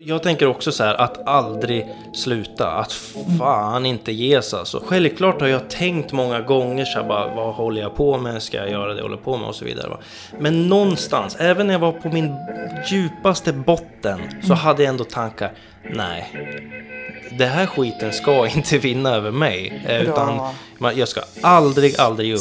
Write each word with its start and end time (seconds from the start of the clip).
Jag 0.00 0.22
tänker 0.22 0.46
också 0.46 0.72
så 0.72 0.84
här 0.84 0.94
att 0.94 1.28
aldrig 1.28 1.86
sluta, 2.14 2.70
att 2.70 2.92
fan 3.38 3.86
inte 3.86 4.12
ge 4.12 4.42
sig 4.42 4.58
alltså. 4.58 4.82
Självklart 4.86 5.40
har 5.40 5.48
jag 5.48 5.70
tänkt 5.70 6.12
många 6.12 6.40
gånger 6.40 6.84
så 6.84 6.98
här 6.98 7.08
bara, 7.08 7.34
vad 7.34 7.54
håller 7.54 7.82
jag 7.82 7.96
på 7.96 8.18
med, 8.18 8.42
ska 8.42 8.56
jag 8.56 8.70
göra 8.70 8.90
det 8.92 8.96
jag 8.96 9.02
håller 9.02 9.16
på 9.16 9.36
med 9.36 9.48
och 9.48 9.54
så 9.54 9.64
vidare. 9.64 9.88
va. 9.88 9.98
Men 10.40 10.68
någonstans, 10.68 11.36
även 11.40 11.66
när 11.66 11.74
jag 11.74 11.78
var 11.80 11.92
på 11.92 12.08
min 12.08 12.34
djupaste 12.90 13.52
botten, 13.52 14.20
så 14.46 14.54
hade 14.54 14.82
jag 14.82 14.90
ändå 14.90 15.04
tankar, 15.04 15.52
nej. 15.94 16.32
Det 17.38 17.46
här 17.46 17.66
skiten 17.66 18.12
ska 18.12 18.46
inte 18.56 18.78
vinna 18.78 19.10
över 19.14 19.30
mig. 19.30 19.82
eh, 19.88 20.02
Utan 20.02 20.40
man- 20.78 20.96
jag 20.98 21.08
ska 21.08 21.20
aldrig, 21.42 22.00
aldrig 22.00 22.28
ge 22.28 22.34
upp. 22.34 22.40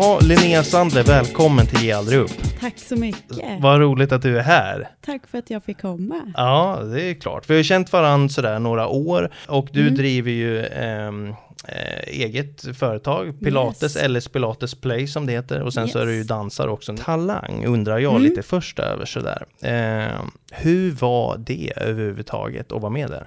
Jaha, 0.00 0.20
Linnea 0.20 0.62
Sandler, 0.64 1.02
välkommen 1.02 1.66
till 1.66 1.84
Ge 1.84 1.92
aldrig 1.92 2.18
upp. 2.18 2.30
Tack 2.60 2.78
så 2.78 2.96
mycket. 2.96 3.60
Vad 3.60 3.80
roligt 3.80 4.12
att 4.12 4.22
du 4.22 4.38
är 4.38 4.42
här. 4.42 4.88
Tack 5.06 5.26
för 5.26 5.38
att 5.38 5.50
jag 5.50 5.64
fick 5.64 5.80
komma. 5.80 6.32
Ja, 6.36 6.80
det 6.92 7.02
är 7.02 7.14
klart. 7.14 7.50
Vi 7.50 7.54
har 7.54 7.58
ju 7.58 7.64
känt 7.64 7.92
varandra 7.92 8.28
sådär 8.28 8.58
några 8.58 8.88
år 8.88 9.30
och 9.48 9.68
du 9.72 9.80
Mm. 9.80 9.94
driver 9.94 10.30
ju 10.30 10.66
ehm, 10.66 11.28
eh, 11.68 12.08
eget 12.08 12.78
företag, 12.78 13.40
Pilates, 13.40 13.82
Yes. 13.82 13.96
eller 13.96 14.20
Pilates 14.32 14.74
Play 14.74 15.06
som 15.06 15.26
det 15.26 15.32
heter. 15.32 15.62
Och 15.62 15.74
sen 15.74 15.88
så 15.88 15.98
är 15.98 16.06
du 16.06 16.12
ju 16.12 16.18
Yes. 16.18 16.26
dansare 16.28 16.70
också. 16.70 16.96
Talang 16.96 17.64
undrar 17.66 17.98
jag 17.98 18.10
Mm. 18.10 18.22
lite 18.22 18.42
först 18.42 18.78
över 18.78 19.04
sådär. 19.04 19.44
Ehm, 19.62 20.30
hur 20.52 20.90
var 20.92 21.36
det 21.38 21.72
överhuvudtaget 21.76 22.72
att 22.72 22.82
vara 22.82 22.92
med 22.92 23.10
där? 23.10 23.26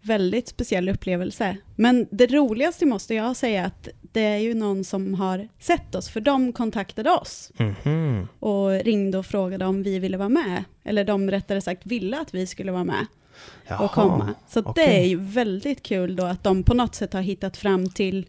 Väldigt 0.00 0.48
speciell 0.48 0.88
upplevelse. 0.88 1.56
Men 1.76 2.06
det 2.10 2.26
roligaste 2.26 2.86
måste 2.86 3.14
jag 3.14 3.36
säga 3.36 3.64
att 3.64 3.88
det 4.12 4.20
är 4.20 4.36
ju 4.38 4.54
någon 4.54 4.84
som 4.84 5.14
har 5.14 5.48
sett 5.58 5.94
oss, 5.94 6.08
för 6.08 6.20
de 6.20 6.52
kontaktade 6.52 7.10
oss 7.10 7.52
Mhm. 7.56 8.28
och 8.38 8.70
ringde 8.70 9.18
och 9.18 9.26
frågade 9.26 9.64
om 9.66 9.82
vi 9.82 9.98
ville 9.98 10.16
vara 10.16 10.28
med. 10.28 10.64
Eller 10.84 11.04
de 11.04 11.30
rättare 11.30 11.60
sagt 11.60 11.86
ville 11.86 12.20
att 12.20 12.34
vi 12.34 12.46
skulle 12.46 12.72
vara 12.72 12.84
med 12.84 13.06
Jaha. 13.68 13.84
och 13.84 13.90
komma. 13.90 14.34
Så 14.48 14.58
att 14.58 14.74
det 14.74 15.00
är 15.00 15.04
ju 15.06 15.16
väldigt 15.20 15.82
kul 15.82 16.16
då 16.16 16.24
att 16.24 16.44
de 16.44 16.62
på 16.62 16.74
något 16.74 16.94
sätt 16.94 17.12
har 17.12 17.20
hittat 17.22 17.56
fram 17.56 17.88
till, 17.90 18.26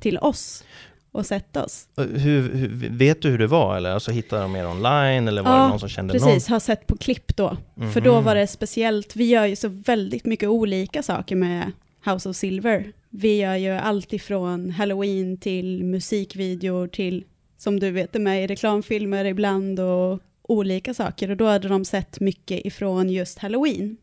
till 0.00 0.18
oss 0.18 0.64
och 1.12 1.26
sett 1.26 1.56
oss. 1.56 1.88
Hur, 1.96 2.54
hur, 2.54 2.88
vet 2.90 3.22
du 3.22 3.30
hur 3.30 3.38
det 3.38 3.46
var 3.46 3.76
eller? 3.76 3.90
Alltså 3.90 4.10
hittade 4.10 4.42
de 4.42 4.56
er 4.56 4.66
online 4.66 5.28
eller 5.28 5.42
var 5.42 5.62
det 5.62 5.68
någon 5.68 5.80
som 5.80 5.88
kände 5.88 6.12
precis, 6.12 6.48
har 6.48 6.60
sett 6.60 6.86
på 6.86 6.96
klipp 6.96 7.36
då. 7.36 7.56
För 7.94 8.00
då 8.00 8.14
Mhm. 8.14 8.24
var 8.24 8.34
det 8.34 8.46
speciellt, 8.46 9.16
vi 9.16 9.24
gör 9.24 9.46
ju 9.46 9.56
så 9.56 9.68
väldigt 9.68 10.24
mycket 10.26 10.48
olika 10.48 11.02
saker 11.02 11.36
med 11.36 11.72
House 12.04 12.28
of 12.28 12.36
Silver. 12.36 12.92
Vi 13.10 13.36
gör 13.40 13.54
ju 13.56 13.70
allt 13.70 14.12
ifrån 14.12 14.70
halloween 14.70 15.36
till 15.36 15.84
musikvideor 15.84 16.88
till, 16.88 17.24
som 17.58 17.80
du 17.80 17.90
vet, 17.90 18.14
är 18.16 18.20
med 18.20 18.44
i 18.44 18.46
reklamfilmer 18.46 19.24
ibland 19.24 19.80
och 19.80 20.20
olika 20.42 20.94
saker. 20.94 21.30
Och 21.30 21.36
då 21.36 21.46
hade 21.46 21.68
de 21.68 21.84
sett 21.84 22.20
mycket 22.20 22.66
ifrån 22.66 23.10
just 23.10 23.38
halloween 23.38 23.96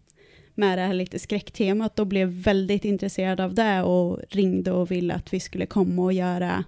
med 0.55 0.77
det 0.77 0.81
här 0.81 0.93
lite 0.93 1.19
skräcktemat 1.19 1.99
och 1.99 2.07
blev 2.07 2.27
väldigt 2.27 2.85
intresserade 2.85 3.43
av 3.43 3.53
det 3.53 3.81
och 3.83 4.19
ringde 4.29 4.71
och 4.71 4.91
ville 4.91 5.13
att 5.13 5.33
vi 5.33 5.39
skulle 5.39 5.65
komma 5.65 6.01
och 6.03 6.13
göra 6.13 6.63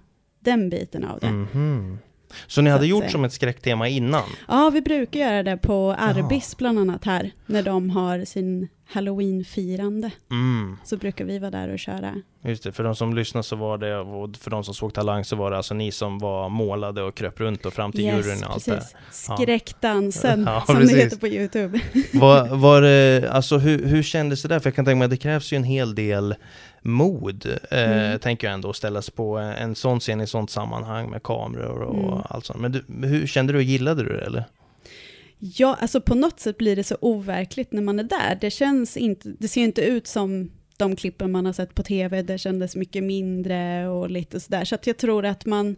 den 0.50 0.70
biten 0.70 1.04
av 1.04 1.20
det. 1.20 1.30
Mhm. 1.30 1.98
Så 2.46 2.60
ni 2.62 2.70
Så 2.70 2.72
hade 2.72 2.82
att 2.84 2.88
gjort 2.88 3.10
som 3.10 3.24
ett 3.24 3.32
skräcktema 3.32 3.88
innan? 3.88 4.22
Ja, 4.48 4.70
vi 4.70 4.80
brukar 4.80 5.20
göra 5.20 5.42
det 5.42 5.56
på 5.56 5.92
Arbis 5.98 6.56
bland 6.56 6.78
annat 6.78 7.04
här, 7.04 7.30
när 7.46 7.62
de 7.62 7.90
har 7.90 8.24
sin 8.24 8.68
halloween-firande. 8.92 10.10
Mm. 10.30 10.76
Så 10.84 10.96
brukar 10.96 11.24
vi 11.24 11.38
vara 11.38 11.50
där 11.50 11.68
och 11.68 11.78
köra. 11.78 12.14
Just 12.44 12.62
det, 12.62 12.72
för 12.72 12.84
de 12.84 12.94
som 12.96 13.14
lyssnar 13.14 13.42
så 13.42 13.56
var 13.56 13.78
det, 13.78 13.96
och 13.98 14.36
för 14.36 14.50
de 14.50 14.64
som 14.64 14.74
såg 14.74 14.94
Talang 14.94 15.24
så 15.24 15.36
var 15.36 15.50
det 15.50 15.56
alltså 15.56 15.74
ni 15.74 15.92
som 15.92 16.18
var 16.18 16.48
målade 16.48 17.02
och 17.02 17.14
kröp 17.14 17.40
runt 17.40 17.66
och 17.66 17.72
fram 17.72 17.92
till 17.92 18.04
juryn 18.04 18.44
och 18.44 18.52
allt 18.52 18.64
det 18.64 18.70
precis. 18.74 18.94
Skräckdansen, 19.10 20.42
Ja, 20.46 20.62
som 20.66 20.76
precis. 20.76 20.96
det 20.96 21.02
heter 21.02 21.16
på 21.16 21.28
YouTube. 21.28 21.80
Var, 22.14 22.48
var 22.56 22.82
det, 22.82 23.30
alltså 23.32 23.58
hur, 23.58 23.86
hur 23.86 24.02
kändes 24.02 24.42
det 24.42 24.48
där? 24.48 24.58
För 24.60 24.66
jag 24.70 24.74
kan 24.74 24.84
tänka 24.84 24.96
mig 24.98 25.04
att 25.04 25.10
det 25.10 25.16
krävs 25.16 25.52
ju 25.52 25.56
en 25.56 25.64
hel 25.64 25.94
del 25.94 26.34
mod, 26.82 27.46
eh, 27.70 27.78
Mm. 27.90 28.18
tänker 28.18 28.46
jag 28.46 28.54
ändå, 28.54 28.70
att 28.70 28.76
ställa 28.76 29.02
sig 29.02 29.14
på 29.14 29.36
en 29.38 29.74
sån 29.74 30.00
scen 30.00 30.20
i 30.20 30.26
sånt 30.26 30.50
sammanhang 30.50 31.10
med 31.10 31.22
kameror 31.22 31.80
och 31.82 31.94
Mm. 32.12 32.22
allt 32.28 32.44
sånt. 32.46 32.60
Men 32.60 32.72
du, 32.72 32.84
hur 33.08 33.26
kände 33.26 33.52
du, 33.52 33.62
gillade 33.62 34.02
du 34.02 34.16
det 34.16 34.24
eller? 34.26 34.44
Ja, 35.38 35.76
alltså 35.80 36.00
på 36.00 36.14
något 36.14 36.40
sätt 36.40 36.58
blir 36.58 36.76
det 36.76 36.84
så 36.84 36.96
overkligt 37.00 37.72
när 37.72 37.82
man 37.82 37.98
är 37.98 38.04
där. 38.04 38.38
Det 38.40 38.50
känns 38.50 38.96
inte, 38.96 39.28
det 39.38 39.48
ser 39.48 39.60
inte 39.62 39.82
ut 39.82 40.06
som 40.06 40.50
de 40.76 40.96
klippen 40.96 41.32
man 41.32 41.46
har 41.46 41.52
sett 41.52 41.74
på 41.74 41.82
tv, 41.82 42.22
det 42.22 42.38
kändes 42.38 42.76
mycket 42.76 43.04
mindre 43.04 43.88
och 43.88 44.10
lite 44.10 44.40
sådär. 44.40 44.64
Så 44.64 44.74
att 44.74 44.86
jag 44.86 44.96
tror 44.96 45.24
att 45.26 45.46
man, 45.46 45.76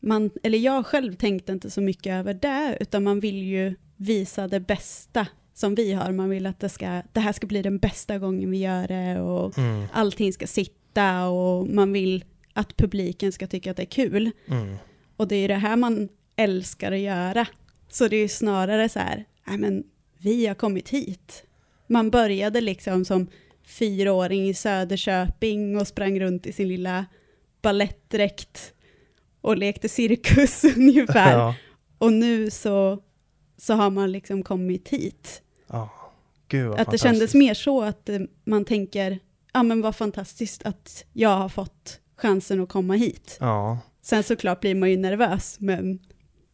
man, 0.00 0.30
eller 0.42 0.58
jag 0.58 0.86
själv 0.86 1.14
tänkte 1.14 1.52
inte 1.52 1.70
så 1.70 1.80
mycket 1.80 2.12
över 2.12 2.34
det, 2.34 2.76
utan 2.80 3.04
man 3.04 3.20
vill 3.20 3.42
ju 3.42 3.74
visa 3.96 4.48
det 4.48 4.60
bästa 4.60 5.26
som 5.54 5.74
vi 5.74 5.92
har. 5.92 6.12
Man 6.12 6.30
vill 6.30 6.46
att 6.46 6.60
det, 6.60 6.68
ska, 6.68 7.02
det 7.12 7.20
här 7.20 7.32
ska 7.32 7.46
bli 7.46 7.62
den 7.62 7.78
bästa 7.78 8.18
gången 8.18 8.50
vi 8.50 8.58
gör 8.58 8.88
det 8.88 9.20
och 9.20 9.58
Mm. 9.58 9.86
allting 9.92 10.32
ska 10.32 10.46
sitta 10.46 11.28
och 11.28 11.68
man 11.68 11.92
vill 11.92 12.24
att 12.52 12.76
publiken 12.76 13.32
ska 13.32 13.46
tycka 13.46 13.70
att 13.70 13.76
det 13.76 13.82
är 13.82 13.86
kul. 13.86 14.30
Mm. 14.48 14.76
Och 15.16 15.28
det 15.28 15.36
är 15.36 15.48
det 15.48 15.54
här 15.54 15.76
man 15.76 16.08
älskar 16.36 16.92
att 16.92 16.98
göra. 16.98 17.46
Så 17.90 18.08
det 18.08 18.16
är 18.16 18.20
ju 18.20 18.28
snarare 18.28 18.88
så 18.88 18.98
här, 18.98 19.24
nej 19.44 19.58
men 19.58 19.84
vi 20.18 20.46
har 20.46 20.54
kommit 20.54 20.88
hit. 20.88 21.44
Man 21.86 22.10
började 22.10 22.60
liksom 22.60 23.04
som 23.04 23.26
fyraåring 23.64 24.48
i 24.48 24.54
Söderköping 24.54 25.76
och 25.80 25.86
sprang 25.86 26.20
runt 26.20 26.46
i 26.46 26.52
sin 26.52 26.68
lilla 26.68 27.06
ballettdräkt 27.62 28.72
och 29.40 29.56
lekte 29.56 29.88
cirkus 29.88 30.64
ungefär. 30.76 31.38
Ja. 31.38 31.54
Och 31.98 32.12
nu 32.12 32.50
så, 32.50 33.02
så 33.56 33.74
har 33.74 33.90
man 33.90 34.12
liksom 34.12 34.42
kommit 34.42 34.88
hit. 34.88 35.42
ja. 35.66 35.90
Gud 36.48 36.74
Att 36.74 36.90
det 36.90 36.98
kändes 36.98 37.34
mer 37.34 37.54
så 37.54 37.82
att 37.82 38.08
eh, 38.08 38.18
man 38.44 38.64
tänker, 38.64 39.18
ja 39.52 39.62
men 39.62 39.80
vad 39.80 39.96
fantastiskt 39.96 40.66
att 40.66 41.04
jag 41.12 41.36
har 41.36 41.48
fått 41.48 42.00
chansen 42.16 42.60
att 42.60 42.68
komma 42.68 42.94
hit. 42.94 43.36
Ja. 43.40 43.78
Sen 44.02 44.22
såklart 44.22 44.60
blir 44.60 44.74
man 44.74 44.90
ju 44.90 44.96
nervös, 44.96 45.56
men 45.60 45.98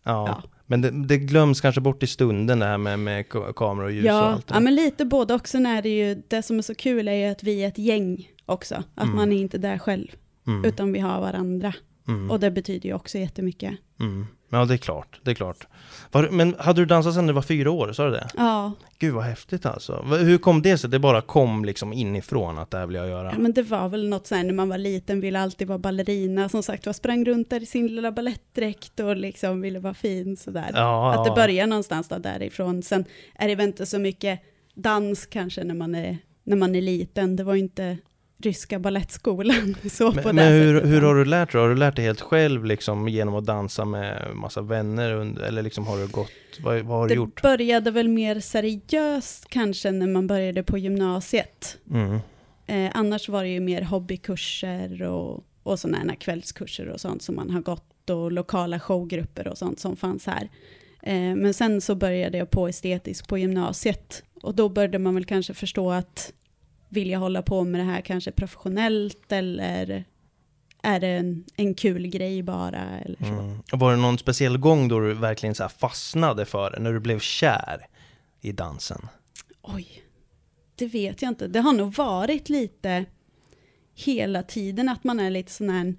Ja. 0.02 0.26
Ja. 0.42 0.42
Men 0.66 0.80
det, 0.80 0.90
det 0.90 1.16
glöms 1.18 1.60
kanske 1.60 1.80
bort 1.80 2.02
i 2.02 2.06
stunden 2.06 2.58
det 2.58 2.66
här 2.66 2.78
med, 2.78 2.98
med 2.98 3.24
ka- 3.26 3.52
kameror 3.52 3.84
och 3.86 3.92
ljus 3.92 4.04
och 4.04 4.08
Ja, 4.10 4.14
allt 4.20 4.46
det 4.46 4.54
ja, 4.54 4.60
men 4.60 4.74
lite 4.74 5.04
både 5.04 5.34
också 5.34 5.58
när 5.58 5.82
det 5.82 5.88
är 5.88 6.08
ju, 6.08 6.22
det 6.28 6.42
som 6.42 6.58
är 6.58 6.62
så 6.62 6.74
kul 6.74 7.08
är 7.08 7.12
ju 7.14 7.24
att 7.24 7.42
vi 7.42 7.64
är 7.64 7.68
ett 7.68 7.78
gäng 7.78 8.28
också. 8.46 8.74
Att 8.94 9.04
Mm. 9.04 9.16
man 9.16 9.32
är 9.32 9.36
inte 9.40 9.58
där 9.58 9.78
själv, 9.78 10.08
mm. 10.46 10.64
utan 10.64 10.92
vi 10.92 10.98
har 10.98 11.20
varandra. 11.20 11.74
Mm. 12.08 12.30
Och 12.30 12.40
det 12.40 12.50
betyder 12.50 12.88
ju 12.88 12.94
också 12.94 13.18
jättemycket. 13.18 13.72
Mm. 14.00 14.26
Ja, 14.50 14.64
det 14.64 14.74
är 14.74 14.78
klart. 14.78 15.20
Det 15.22 15.30
är 15.30 15.34
klart. 15.34 15.66
Var, 16.12 16.28
men 16.28 16.54
hade 16.58 16.80
du 16.82 16.86
dansat 16.86 17.14
sedan 17.14 17.26
du 17.26 17.32
var 17.32 17.42
fyra 17.42 17.70
år? 17.70 17.92
Sa 17.92 18.04
du 18.04 18.10
det? 18.10 18.28
Ja, 18.36 18.72
Gud 18.98 19.14
vad 19.14 19.24
häftigt 19.24 19.66
alltså. 19.66 20.02
Hur 20.02 20.38
kom 20.38 20.62
det 20.62 20.78
sig? 20.78 20.90
Det 20.90 20.98
bara 20.98 21.20
kom 21.20 21.64
liksom 21.64 21.92
inifrån 21.92 22.58
att 22.58 22.70
det 22.70 22.78
här 22.78 22.86
vill 22.86 22.96
jag 22.96 23.08
göra? 23.08 23.32
ja, 23.32 23.38
men 23.38 23.52
det 23.52 23.62
var 23.62 23.88
väl 23.88 24.08
något 24.08 24.26
sånt 24.26 24.46
när 24.46 24.54
man 24.54 24.68
var 24.68 24.78
liten, 24.78 25.20
ville 25.20 25.40
alltid 25.40 25.68
vara 25.68 25.78
ballerina. 25.78 26.48
Som 26.48 26.62
sagt, 26.62 26.86
jag 26.86 26.94
sprang 26.94 27.24
runt 27.24 27.50
där 27.50 27.62
i 27.62 27.66
sin 27.66 27.86
lilla 27.86 28.12
ballettdräkt 28.12 29.00
och 29.00 29.16
liksom 29.16 29.60
ville 29.60 29.78
vara 29.78 29.94
fin 29.94 30.36
sådär. 30.36 30.70
Ja, 30.74 31.14
Att 31.14 31.24
det 31.24 31.30
ja. 31.30 31.34
börjar 31.34 31.66
någonstans 31.66 32.08
då 32.08 32.18
därifrån. 32.18 32.82
Sen 32.82 33.04
är 33.34 33.48
det 33.48 33.54
väl 33.54 33.66
inte 33.66 33.86
så 33.86 33.98
mycket 33.98 34.40
dans 34.74 35.26
kanske 35.26 35.64
när 35.64 35.74
man 35.74 35.94
är, 35.94 36.18
när 36.44 36.56
man 36.56 36.74
är 36.74 36.82
liten. 36.82 37.36
Det 37.36 37.44
var 37.44 37.54
ju 37.54 37.60
inte 37.60 37.98
ryska 38.38 38.78
ballettskolan 38.78 39.76
så 39.90 40.12
på 40.12 40.16
Men, 40.16 40.24
det 40.24 40.32
men 40.32 40.52
hur, 40.52 40.80
hur 40.84 41.02
har 41.02 41.14
du 41.14 41.24
lärt 41.24 41.52
dig? 41.52 41.60
Har 41.60 41.68
du 41.68 41.76
lärt 41.76 41.96
dig 41.96 42.04
helt 42.04 42.20
själv 42.20 42.64
liksom 42.64 43.08
genom 43.08 43.34
att 43.34 43.46
dansa 43.46 43.84
med 43.84 44.30
massa 44.34 44.60
vänner? 44.60 45.12
Under, 45.12 45.42
eller 45.42 45.62
liksom 45.62 45.86
har 45.86 45.98
du 45.98 46.06
gått, 46.06 46.30
vad, 46.60 46.80
vad 46.80 46.98
har 46.98 47.08
du 47.08 47.14
Det 47.14 47.16
gjort? 47.16 47.42
började 47.42 47.90
väl 47.90 48.08
mer 48.08 48.40
seriöst 48.40 49.46
kanske 49.48 49.90
när 49.90 50.06
man 50.06 50.26
började 50.26 50.62
på 50.62 50.78
gymnasiet. 50.78 51.78
Mm. 51.90 52.18
Eh, 52.66 52.90
annars 52.94 53.28
var 53.28 53.42
det 53.42 53.48
ju 53.48 53.60
mer 53.60 53.82
hobbykurser 53.82 55.02
och, 55.02 55.44
och 55.62 55.78
sådana 55.78 56.16
kvällskurser 56.16 56.88
och 56.88 57.00
sånt 57.00 57.22
som 57.22 57.36
man 57.36 57.50
har 57.50 57.60
gått 57.60 58.10
och 58.10 58.32
lokala 58.32 58.80
showgrupper 58.80 59.48
och 59.48 59.58
sånt 59.58 59.80
som 59.80 59.96
fanns 59.96 60.26
här. 60.26 60.48
Eh, 61.02 61.34
men 61.36 61.54
sen 61.54 61.80
så 61.80 61.94
började 61.94 62.38
jag 62.38 62.50
på 62.50 62.68
estetisk 62.68 63.28
på 63.28 63.38
gymnasiet 63.38 64.22
och 64.42 64.54
då 64.54 64.68
började 64.68 64.98
man 64.98 65.14
väl 65.14 65.24
kanske 65.24 65.54
förstå 65.54 65.90
att 65.90 66.32
vill 66.96 67.10
jag 67.10 67.20
hålla 67.20 67.42
på 67.42 67.64
med 67.64 67.80
det 67.80 67.84
här 67.84 68.00
kanske 68.00 68.32
professionellt 68.32 69.32
eller 69.32 70.04
är 70.82 71.00
det 71.00 71.08
en, 71.08 71.44
en 71.56 71.74
kul 71.74 72.06
grej 72.06 72.42
bara 72.42 73.00
eller 73.00 73.18
så. 73.18 73.24
Mm. 73.24 73.58
Var 73.72 73.90
det 73.90 73.96
någon 73.96 74.18
speciell 74.18 74.58
gång 74.58 74.88
då 74.88 75.00
du 75.00 75.14
verkligen 75.14 75.54
så 75.54 75.68
fastnade 75.68 76.44
för 76.44 76.70
det? 76.70 76.78
När 76.78 76.92
du 76.92 77.00
blev 77.00 77.18
kär 77.18 77.86
i 78.40 78.52
dansen? 78.52 79.08
Oj, 79.62 80.02
det 80.74 80.86
vet 80.86 81.22
jag 81.22 81.28
inte. 81.28 81.48
Det 81.48 81.60
har 81.60 81.72
nog 81.72 81.94
varit 81.94 82.48
lite 82.48 83.04
hela 83.94 84.42
tiden 84.42 84.88
att 84.88 85.04
man 85.04 85.20
är 85.20 85.30
lite 85.30 85.52
sån 85.52 85.70
här, 85.70 85.94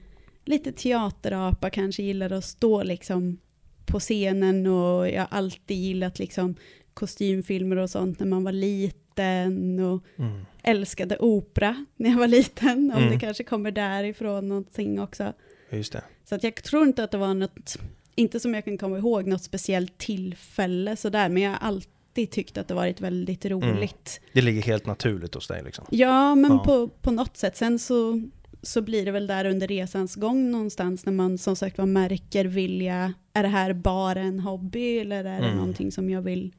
lite 0.46 0.72
teaterapa, 0.72 1.70
kanske 1.70 2.04
gillar 2.04 2.32
att 2.32 2.46
stå 2.46 2.84
liksom 2.84 3.38
på 3.86 4.00
scenen 4.00 4.68
och 4.68 5.10
jag 5.10 5.22
har 5.22 5.38
alltid 5.38 5.78
gillat 5.78 6.20
liksom 6.20 6.56
kostymfilmer 6.94 7.76
och 7.76 7.90
sånt 7.90 8.20
när 8.20 8.28
man 8.28 8.44
var 8.44 8.52
liten 8.52 9.07
liten 9.18 9.80
och 9.80 10.04
Mm. 10.18 10.46
älskade 10.64 11.18
opera 11.18 11.86
när 11.96 12.10
jag 12.10 12.18
var 12.18 12.28
liten. 12.28 12.92
Om 12.96 12.98
Mm. 13.04 13.10
det 13.14 13.20
kanske 13.20 13.44
kommer 13.44 13.72
därifrån 13.72 14.48
någonting 14.48 15.00
också. 15.02 15.34
Just 15.72 15.94
det. 15.94 16.04
Så 16.26 16.36
att 16.36 16.44
jag 16.44 16.56
tror 16.56 16.84
inte 16.88 17.04
att 17.04 17.12
det 17.12 17.18
var 17.18 17.34
något, 17.34 17.78
inte 18.16 18.40
som 18.40 18.54
jag 18.54 18.66
kan 18.66 18.78
komma 18.78 18.98
ihåg, 18.98 19.28
något 19.28 19.44
speciellt 19.44 19.98
tillfälle 19.98 20.96
sådär, 20.96 21.30
men 21.30 21.44
jag 21.44 21.52
har 21.52 21.58
alltid 21.58 22.32
tyckt 22.32 22.58
att 22.58 22.68
det 22.68 22.74
varit 22.74 23.02
väldigt 23.02 23.46
roligt. 23.46 24.22
Det 24.34 24.42
ligger 24.42 24.62
helt 24.62 24.86
naturligt 24.86 25.36
hos 25.36 25.48
dig 25.48 25.64
liksom. 25.64 25.86
Ja, 25.92 26.36
men 26.36 26.52
Ja. 26.52 26.64
På, 26.64 26.88
på 26.88 27.12
något 27.12 27.38
sätt. 27.38 27.58
Sen 27.58 27.80
så, 27.80 28.22
så 28.62 28.82
blir 28.82 29.06
det 29.06 29.12
väl 29.12 29.28
där 29.28 29.46
under 29.46 29.68
resans 29.68 30.16
gång 30.16 30.52
någonstans 30.52 31.06
när 31.06 31.14
man 31.14 31.38
som 31.38 31.56
sagt 31.56 31.78
var 31.78 31.86
märker 31.86 32.46
vilja, 32.46 33.14
är 33.34 33.44
det 33.44 33.50
här 33.50 33.74
bara 33.74 34.20
en 34.22 34.40
hobby 34.40 34.98
eller 35.00 35.18
är 35.26 35.42
det 35.42 35.46
Mm. 35.48 35.58
någonting 35.58 35.92
som 35.92 36.10
jag 36.10 36.22
vill 36.22 36.54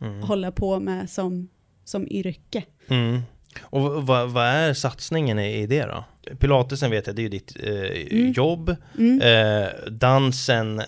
Mm. 0.00 0.22
hålla 0.22 0.52
på 0.52 0.80
med 0.80 1.10
som, 1.10 1.48
som 1.84 2.08
yrke? 2.10 2.64
Mm. 2.88 3.22
Och 3.62 4.06
vad, 4.06 4.30
vad 4.30 4.46
är 4.46 4.74
satsningen 4.74 5.38
i, 5.38 5.66
det 5.66 5.84
då? 5.84 6.04
Pilatesen 6.38 6.90
vet 6.90 7.06
jag, 7.06 7.16
det 7.16 7.20
är 7.20 7.24
ju 7.24 7.28
ditt 7.28 7.56
eh, 7.62 8.18
Mm. 8.18 8.32
jobb. 8.32 8.76
Mm. 8.98 9.20
Eh, 9.22 9.68
dansen 9.90 10.78
eh, 10.78 10.84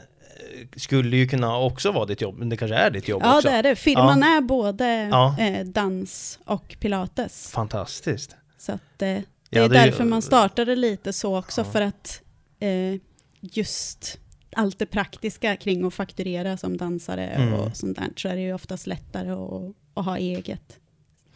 skulle 0.76 1.16
ju 1.16 1.28
kunna 1.28 1.58
också 1.58 1.92
vara 1.92 2.04
ditt 2.06 2.20
jobb, 2.20 2.38
men 2.38 2.48
det 2.48 2.56
kanske 2.56 2.76
är 2.76 2.90
ditt 2.90 3.08
jobb 3.08 3.22
Ja, 3.24 3.36
också. 3.36 3.48
det 3.48 3.54
är 3.54 3.62
det. 3.62 3.76
Firman 3.76 4.22
är 4.22 4.40
både 4.40 5.08
Ja. 5.10 5.36
eh, 5.40 5.66
dans 5.66 6.38
och 6.44 6.76
pilates. 6.80 7.50
Fantastiskt. 7.50 8.36
Så 8.58 8.72
att, 8.72 8.80
eh, 9.02 9.06
det 9.08 9.24
Ja, 9.50 9.60
är 9.60 9.64
är 9.64 9.68
ju- 9.68 9.74
därför 9.90 10.04
man 10.04 10.22
startade 10.22 10.76
lite 10.76 11.12
så 11.12 11.38
också, 11.38 11.60
Ja. 11.60 11.64
för 11.64 11.80
att 11.80 12.20
eh, 12.60 13.00
just 13.40 14.18
allt 14.56 14.78
det 14.78 14.86
praktiska 14.86 15.56
kring 15.56 15.84
att 15.84 15.94
fakturera 15.94 16.56
som 16.56 16.76
dansare 16.76 17.26
Mm. 17.26 17.54
och 17.54 17.76
sånt 17.76 17.96
där, 17.98 18.08
så 18.16 18.28
är 18.28 18.34
det 18.34 18.40
ju 18.42 18.54
oftast 18.54 18.86
lättare 18.86 19.30
att, 19.30 19.74
att 19.94 20.04
ha 20.04 20.18
eget. 20.18 20.78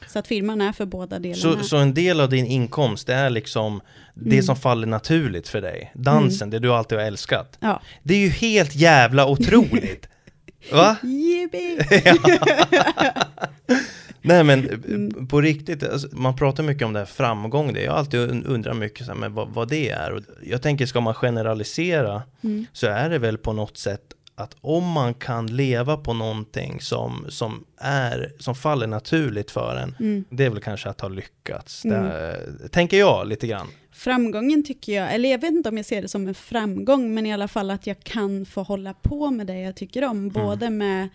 Så 0.07 0.19
att 0.19 0.27
firman 0.27 0.61
är 0.61 0.73
för 0.73 0.87
båda 0.87 1.19
delarna. 1.19 1.59
Så, 1.63 1.65
så 1.65 1.77
en 1.77 1.95
del 1.95 2.21
av 2.21 2.29
din 2.29 2.47
inkomst, 2.47 3.07
det 3.07 3.15
är 3.15 3.31
liksom 3.31 3.81
det 4.15 4.31
Mm. 4.33 4.43
som 4.43 4.57
faller 4.57 4.87
naturligt 4.87 5.49
för 5.49 5.61
dig. 5.61 5.93
Dansen, 5.95 6.51
det 6.51 6.59
du 6.59 6.73
alltid 6.73 6.99
har 6.99 7.05
älskat. 7.05 7.57
Ja. 7.61 7.81
Det 8.03 8.15
är 8.15 8.19
ju 8.19 8.29
helt 8.29 8.75
jävla 8.75 9.27
otroligt! 9.27 10.09
Va? 10.73 10.97
Jippi! 11.03 11.79
Nej 14.23 14.45
men 14.45 14.69
Mm. 14.69 15.27
på 15.27 15.41
riktigt, 15.41 15.83
alltså, 15.83 16.09
man 16.13 16.37
pratar 16.37 16.63
mycket 16.63 16.85
om 16.87 16.93
det 16.93 16.99
här 16.99 17.07
framgång, 17.07 17.73
det. 17.73 17.83
jag 17.83 17.93
har 17.93 17.99
alltid 17.99 18.21
un- 18.21 18.47
undrat 18.47 18.77
mycket 18.77 19.07
så 19.07 19.13
här, 19.13 19.19
men 19.19 19.35
vad, 19.35 19.49
vad 19.49 19.69
det 19.69 19.91
är. 19.91 20.13
Och 20.13 20.23
jag 20.43 20.63
tänker, 20.63 20.87
ska 20.87 21.01
man 21.01 21.15
generalisera 21.15 22.23
Mm. 22.45 22.67
så 22.73 22.87
är 22.87 23.11
det 23.11 23.19
väl 23.19 23.39
på 23.39 23.53
något 23.53 23.79
sätt 23.79 24.01
att 24.39 24.57
om 24.61 24.91
man 24.93 25.15
kan 25.15 25.47
leva 25.47 25.97
på 25.97 26.13
någonting 26.13 26.81
som, 26.81 27.27
som, 27.29 27.65
är, 27.81 28.33
som 28.39 28.55
faller 28.55 28.87
naturligt 28.87 29.51
för 29.51 29.77
en, 29.77 29.97
Mm. 30.01 30.25
det 30.31 30.45
är 30.45 30.51
väl 30.51 30.61
kanske 30.63 30.89
att 30.89 31.01
ha 31.01 31.09
lyckats. 31.09 31.85
Mm. 31.85 32.03
Det, 32.05 32.69
tänker 32.69 32.99
jag 32.99 33.29
lite 33.29 33.47
grann. 33.47 33.67
Framgången 33.93 34.65
tycker 34.65 34.93
jag, 34.97 35.15
eller 35.15 35.29
jag 35.31 35.41
vet 35.41 35.51
inte 35.53 35.69
om 35.69 35.77
jag 35.77 35.87
ser 35.87 36.03
det 36.03 36.09
som 36.09 36.29
en 36.29 36.35
framgång, 36.35 37.15
men 37.15 37.27
i 37.27 37.33
alla 37.33 37.49
fall 37.49 37.71
att 37.71 37.87
jag 37.87 38.01
kan 38.01 38.47
få 38.47 38.63
hålla 38.63 38.95
på 38.95 39.31
med 39.31 39.47
det 39.47 39.61
jag 39.61 39.77
tycker 39.77 40.03
Mm. 40.03 40.11
om, 40.11 40.29
både 40.29 40.71
med 40.71 41.09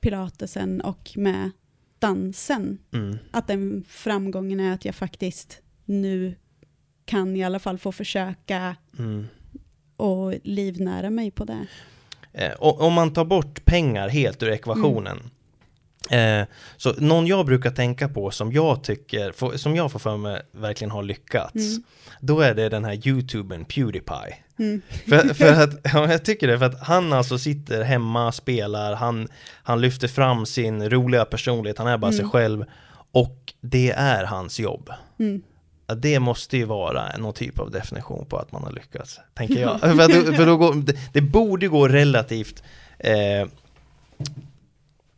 pilatesen 0.00 0.80
och 0.80 1.10
med 1.16 1.50
dansen. 1.98 2.78
Mm. 2.92 3.16
Att 3.30 3.46
den 3.48 3.84
framgången 3.88 4.60
är 4.60 4.74
att 4.74 4.84
jag 4.84 4.94
faktiskt 4.94 5.60
nu 5.84 6.34
kan 7.04 7.36
i 7.36 7.44
alla 7.44 7.58
fall 7.58 7.78
få 7.78 7.92
försöka 7.92 8.76
Mm. 8.98 9.26
och 9.96 10.34
livnära 10.44 11.10
mig 11.10 11.30
på 11.30 11.44
det. 11.44 11.66
Eh, 12.34 12.52
om 12.58 12.92
man 12.92 13.12
tar 13.12 13.24
bort 13.24 13.64
pengar 13.64 14.08
helt 14.08 14.42
ur 14.42 14.48
ekvationen. 14.50 15.30
Eh, 16.10 16.42
så 16.76 16.92
någon 16.98 17.26
jag 17.26 17.46
brukar 17.46 17.70
tänka 17.70 18.08
på 18.08 18.30
som 18.30 18.52
jag 18.52 18.84
tycker, 18.84 19.56
som 19.56 19.76
jag 19.76 19.92
får 19.92 19.98
för 19.98 20.16
mig 20.16 20.42
verkligen 20.52 20.90
har 20.90 21.02
lyckats. 21.02 21.54
Mm. 21.54 21.82
Då 22.20 22.40
är 22.40 22.54
det 22.54 22.68
den 22.68 22.84
här 22.84 23.08
youtubern 23.08 23.64
Pewdiepie. 23.64 24.36
Mm. 24.58 24.82
För, 25.08 25.34
för 25.34 25.62
att, 25.62 25.70
ja, 25.94 26.10
jag 26.10 26.24
tycker 26.24 26.46
det, 26.46 26.58
för 26.58 26.66
att 26.66 26.80
han 26.82 27.12
alltså 27.12 27.38
sitter 27.38 27.82
hemma, 27.82 28.32
spelar, 28.32 28.94
han, 28.94 29.28
han 29.62 29.80
lyfter 29.80 30.08
fram 30.08 30.46
sin 30.46 30.90
roliga 30.90 31.24
personlighet, 31.24 31.78
han 31.78 31.86
är 31.86 31.98
bara 31.98 32.12
sig 32.12 32.20
Mm. 32.20 32.30
själv. 32.30 32.64
Och 33.12 33.52
det 33.60 33.90
är 33.90 34.24
hans 34.24 34.60
jobb. 34.60 34.90
Ja, 35.86 35.94
Det 35.94 36.20
måste 36.20 36.56
ju 36.56 36.64
vara 36.64 37.16
någon 37.16 37.34
typ 37.34 37.58
av 37.58 37.70
definition 37.70 38.26
på 38.26 38.36
att 38.38 38.52
man 38.52 38.62
har 38.64 38.72
lyckats, 38.72 39.20
tänker 39.34 39.60
jag. 39.60 39.80
för 39.80 39.88
att, 39.88 40.36
för 40.36 40.46
då 40.46 40.56
går, 40.56 40.74
det, 40.74 40.96
det 41.12 41.20
borde 41.20 41.68
gå 41.68 41.88
relativt 41.88 42.62
eh, 42.98 43.48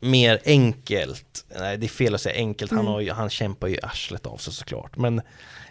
mer 0.00 0.40
enkelt. 0.44 1.44
Nej, 1.58 1.76
det 1.78 1.86
är 1.86 1.88
fel 1.88 2.14
att 2.14 2.20
säga 2.20 2.34
enkelt, 2.36 2.70
han, 2.70 2.80
Mm. 2.80 2.92
har 2.92 3.00
ju, 3.00 3.10
han 3.12 3.30
kämpar 3.30 3.68
ju 3.68 3.78
arslet 3.82 4.26
av 4.26 4.36
sig 4.36 4.52
såklart. 4.52 4.96
Men 4.96 5.20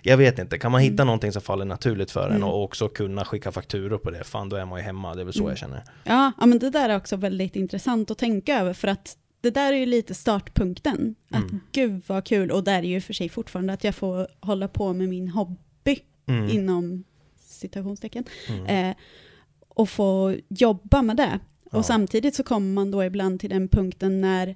jag 0.02 0.18
vet 0.18 0.40
inte, 0.40 0.58
kan 0.58 0.72
man 0.72 0.82
hitta 0.82 0.94
Mm. 0.94 1.06
någonting 1.08 1.32
som 1.32 1.42
faller 1.42 1.66
naturligt 1.66 2.12
för 2.12 2.26
en 2.30 2.36
Mm. 2.36 2.44
och 2.50 2.64
också 2.64 2.88
kunna 2.88 3.26
skicka 3.26 3.52
fakturor 3.52 3.98
på 3.98 4.12
det, 4.12 4.24
fan 4.24 4.50
då 4.50 4.56
är 4.56 4.66
man 4.66 4.80
ju 4.80 4.86
hemma, 4.86 5.16
det 5.16 5.22
är 5.22 5.26
väl 5.26 5.34
så 5.34 5.40
Mm. 5.40 5.50
jag 5.50 5.58
känner. 5.58 5.84
Ja, 6.04 6.32
ja, 6.40 6.46
men 6.46 6.60
det 6.60 6.70
där 6.70 6.90
är 6.90 6.96
också 6.98 7.16
väldigt 7.16 7.56
intressant 7.56 8.12
att 8.12 8.18
tänka 8.18 8.60
över, 8.60 8.74
för 8.74 8.88
att 8.88 9.18
det 9.46 9.52
där 9.52 9.74
är 9.74 9.78
ju 9.78 9.86
lite 9.86 10.14
startpunkten. 10.14 11.16
Att 11.30 11.44
Mm. 11.44 11.60
gud 11.72 12.02
vad 12.08 12.26
kul, 12.26 12.52
och 12.52 12.64
där 12.64 12.78
är 12.80 12.84
ju 12.88 13.02
för 13.02 13.14
sig 13.14 13.30
fortfarande 13.30 13.74
att 13.74 13.84
jag 13.84 13.96
får 13.96 14.28
hålla 14.40 14.68
på 14.68 14.94
med 14.94 15.10
min 15.10 15.28
hobby, 15.30 16.00
Mm. 16.28 16.50
inom 16.50 17.04
citationstecken, 17.40 18.24
Mm. 18.50 18.66
eh, 18.66 18.96
och 19.70 19.90
få 19.90 20.36
jobba 20.50 21.02
med 21.02 21.18
det. 21.18 21.40
Ja. 21.72 21.78
Och 21.78 21.86
samtidigt 21.86 22.36
så 22.36 22.44
kommer 22.44 22.74
man 22.74 22.92
då 22.92 23.04
ibland 23.04 23.40
till 23.40 23.50
den 23.50 23.68
punkten 23.68 24.22
när 24.22 24.56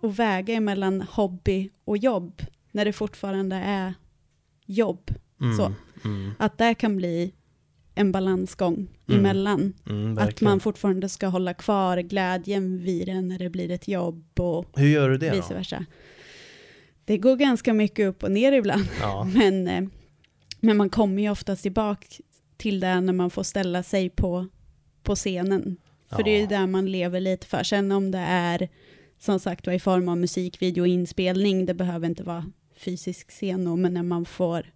och 0.00 0.18
väga 0.18 0.60
mellan 0.60 1.02
hobby 1.02 1.70
och 1.84 1.96
jobb, 1.98 2.42
när 2.72 2.84
det 2.84 2.92
fortfarande 2.92 3.56
är 3.56 3.94
jobb. 4.66 5.10
Mm. 5.40 5.56
så. 5.56 5.72
Mm. 6.04 6.30
Att 6.38 6.58
det 6.58 6.74
kan 6.74 6.96
bli 6.96 7.32
en 7.98 8.12
balansgång 8.12 8.74
Mm. 9.08 9.20
emellan. 9.20 9.72
Mm, 9.88 10.18
Att 10.18 10.40
man 10.40 10.60
fortfarande 10.60 11.08
ska 11.08 11.26
hålla 11.26 11.54
kvar 11.54 11.96
glädjen 11.98 12.78
vid 12.82 13.06
det 13.06 13.20
när 13.20 13.38
det 13.38 13.50
blir 13.50 13.70
ett 13.70 13.88
jobb 13.88 14.40
och 14.40 14.64
Hur 14.76 14.88
gör 14.88 15.08
du 15.10 15.18
det 15.18 15.30
vice 15.30 15.46
då? 15.48 15.54
versa. 15.54 15.84
Det 17.04 17.18
går 17.18 17.36
ganska 17.36 17.72
mycket 17.74 18.06
upp 18.08 18.22
och 18.22 18.30
ner 18.30 18.52
ibland, 18.52 18.84
Ja. 19.00 19.24
men, 19.34 19.68
eh, 19.68 19.84
men 20.60 20.76
man 20.76 20.90
kommer 20.90 21.22
ju 21.22 21.30
oftast 21.30 21.62
tillbaka 21.62 22.06
till 22.56 22.80
det 22.80 23.00
när 23.00 23.12
man 23.12 23.30
får 23.30 23.42
ställa 23.42 23.82
sig 23.82 24.10
på, 24.10 24.46
på 25.02 25.14
scenen. 25.14 25.76
För 26.10 26.22
det 26.22 26.30
är 26.30 26.36
ju 26.36 26.42
Ja. 26.42 26.48
där 26.48 26.66
man 26.66 26.86
lever 26.92 27.20
lite 27.20 27.46
för. 27.46 27.62
Sen 27.62 27.92
om 27.92 28.10
det 28.10 28.18
är 28.28 28.68
som 29.18 29.40
sagt 29.40 29.66
var 29.66 29.74
i 29.74 29.80
form 29.80 30.08
av 30.08 30.18
musikvideo 30.18 30.80
och 30.82 30.88
inspelning, 30.88 31.66
det 31.66 31.74
behöver 31.74 32.06
inte 32.08 32.22
vara 32.22 32.44
fysisk 32.76 33.30
scen 33.30 33.64
då, 33.64 33.76
men 33.76 33.94
när 33.94 34.02
man 34.02 34.24
får, 34.24 34.66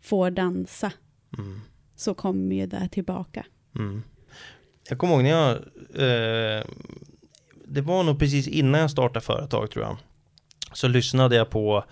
får 0.00 0.30
dansa 0.30 0.92
Mm. 1.38 1.60
Så 1.96 2.14
kommer 2.14 2.56
ju 2.56 2.66
det 2.66 2.88
tillbaka. 2.92 3.46
Mm. 3.76 4.02
Jag 4.88 4.98
kommer 4.98 5.14
ihåg 5.14 5.22
när 5.22 5.30
jag 5.30 5.50
eh, 5.94 6.64
Det 7.64 7.80
var 7.80 8.02
nog 8.02 8.18
precis 8.18 8.48
innan 8.48 8.80
jag 8.80 8.90
startade 8.90 9.20
företag 9.20 9.70
tror 9.70 9.84
jag 9.84 9.96
Så 10.72 10.88
lyssnade 10.88 11.36
jag 11.36 11.50
på 11.50 11.84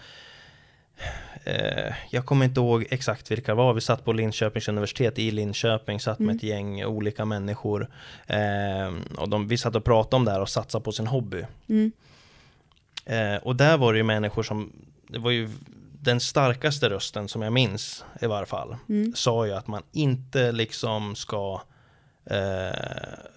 eh, 1.45 1.95
Jag 2.11 2.26
kommer 2.26 2.45
inte 2.45 2.61
ihåg 2.61 2.87
exakt 2.90 3.30
vilka 3.30 3.52
det 3.52 3.57
var 3.57 3.75
Vi 3.75 3.80
satt 3.80 4.04
på 4.04 4.12
Linköpings 4.12 4.69
universitet 4.69 5.19
i 5.19 5.30
Linköping 5.30 6.00
Satt 6.00 6.19
med 6.19 6.25
Mm. 6.25 6.37
ett 6.37 6.42
gäng 6.42 6.85
olika 6.85 7.25
människor 7.25 7.90
eh, 8.26 8.92
Och 9.19 9.28
de, 9.28 9.49
vi 9.49 9.59
satt 9.59 9.76
och 9.76 9.85
pratade 9.85 10.16
om 10.16 10.25
det 10.25 10.30
här 10.30 10.40
och 10.40 10.49
satsa 10.49 10.80
på 10.80 10.92
sin 10.92 11.07
hobby 11.07 11.45
Mm. 11.69 11.92
Eh, 13.07 13.37
och 13.37 13.57
där 13.57 13.78
var 13.78 13.92
det 13.92 13.97
ju 13.97 14.02
människor 14.04 14.42
som, 14.42 14.73
det 15.09 15.19
var 15.19 15.30
ju 15.30 15.49
den 16.00 16.21
starkaste 16.21 16.90
rösten 16.90 17.28
som 17.28 17.42
jag 17.42 17.52
minns 17.52 18.04
i 18.21 18.26
varje 18.26 18.47
fall, 18.47 18.76
Mm. 18.88 19.12
sa 19.16 19.47
ju 19.47 19.52
att 19.52 19.66
man 19.66 19.83
inte 19.92 20.52
liksom 20.52 21.14
ska 21.14 21.61
eh, 22.30 22.78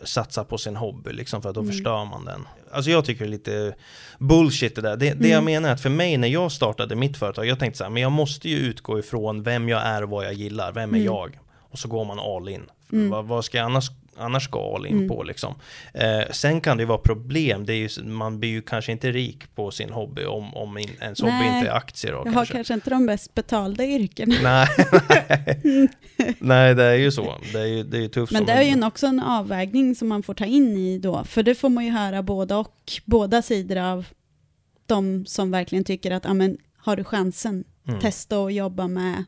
satsa 0.03 0.43
på 0.43 0.57
sin 0.57 0.75
hobby 0.75 1.13
liksom 1.13 1.41
för 1.41 1.49
att 1.49 1.55
då 1.55 1.61
Mm. 1.61 1.71
förstör 1.73 2.05
man 2.05 2.25
den. 2.25 2.47
Alltså 2.71 2.91
jag 2.91 3.05
tycker 3.05 3.23
det 3.25 3.27
är 3.29 3.31
lite 3.31 3.75
bullshit 4.19 4.75
det 4.75 4.81
där. 4.81 4.97
Det, 4.97 5.13
det 5.13 5.27
jag 5.27 5.31
Mm. 5.41 5.45
menar 5.45 5.69
är 5.69 5.73
att 5.73 5.81
för 5.81 5.89
mig 5.89 6.17
när 6.17 6.27
jag 6.27 6.51
startade 6.51 6.95
mitt 6.95 7.17
företag, 7.17 7.45
jag 7.45 7.59
tänkte 7.59 7.77
så 7.77 7.83
här, 7.83 7.91
men 7.91 8.01
jag 8.03 8.11
måste 8.11 8.49
ju 8.49 8.57
utgå 8.57 8.99
ifrån 8.99 9.43
vem 9.43 9.69
jag 9.69 9.81
är 9.81 10.03
och 10.03 10.09
vad 10.09 10.25
jag 10.25 10.33
gillar, 10.33 10.71
vem 10.71 10.89
är 10.89 10.97
Mm. 10.97 11.05
jag? 11.05 11.39
Och 11.59 11.79
så 11.79 11.87
går 11.87 12.05
man 12.05 12.19
all 12.19 12.49
in. 12.49 12.69
Mm. 12.91 13.09
Vad, 13.09 13.25
vad 13.25 13.45
ska 13.45 13.57
jag 13.57 13.65
annars, 13.65 13.89
annars 14.17 14.49
gå 14.49 14.75
all 14.75 14.85
in 14.85 14.93
Mm. 14.97 15.07
på 15.09 15.23
liksom? 15.23 15.55
Eh, 15.93 16.31
sen 16.31 16.61
kan 16.61 16.77
det 16.77 16.81
ju 16.81 16.87
vara 16.87 16.97
problem, 16.97 17.65
det 17.65 17.73
är 17.73 17.77
ju, 17.99 18.03
man 18.03 18.39
blir 18.39 18.49
ju 18.49 18.61
kanske 18.61 18.91
inte 18.91 19.11
rik 19.11 19.55
på 19.55 19.71
sin 19.71 19.89
hobby 19.89 20.23
om, 20.25 20.53
om 20.55 20.77
in, 20.77 20.89
ens 21.01 21.21
hobby 21.21 21.31
Nej. 21.33 21.57
inte 21.57 21.69
är 21.71 21.75
aktier 21.75 22.11
då 22.11 22.17
Jag 22.17 22.25
har 22.25 22.33
kanske. 22.33 22.53
kanske 22.53 22.73
inte 22.73 22.89
de 22.89 23.05
bäst 23.05 23.33
betalda 23.33 23.85
yrkena. 23.85 24.35
Nej, 24.43 24.67
nej. 25.63 25.89
nej, 26.39 26.75
det 26.75 26.83
är 26.83 26.95
ju 26.95 27.11
så. 27.11 27.33
Det 27.53 27.59
är 27.59 27.65
ju, 27.65 27.83
det 27.83 27.97
är 27.97 28.01
ju 28.01 28.07
tufft. 28.07 28.33
Men 28.33 28.45
det 28.45 28.51
är 28.51 28.61
ju 28.63 28.69
en, 28.69 28.83
också 28.83 29.07
en 29.07 29.19
avvägning 29.19 29.95
som 29.95 30.07
man 30.07 30.23
får 30.23 30.33
ta 30.33 30.45
in 30.45 30.77
i 30.77 30.97
då, 30.99 31.23
för 31.23 31.43
det 31.43 31.55
får 31.55 31.69
man 31.69 31.85
ju 31.85 31.91
höra 31.91 32.23
både 32.23 32.55
och, 32.55 32.91
båda 33.05 33.41
sidor 33.41 33.77
av 33.77 34.05
de 34.85 35.25
som 35.25 35.51
verkligen 35.51 35.83
tycker 35.83 36.11
att, 36.11 36.25
ja 36.25 36.33
men 36.33 36.57
har 36.77 36.95
du 36.95 37.03
chansen, 37.03 37.63
Mm. 37.87 37.99
testa 37.99 38.43
att 38.45 38.53
jobba 38.53 38.87
med 38.87 39.23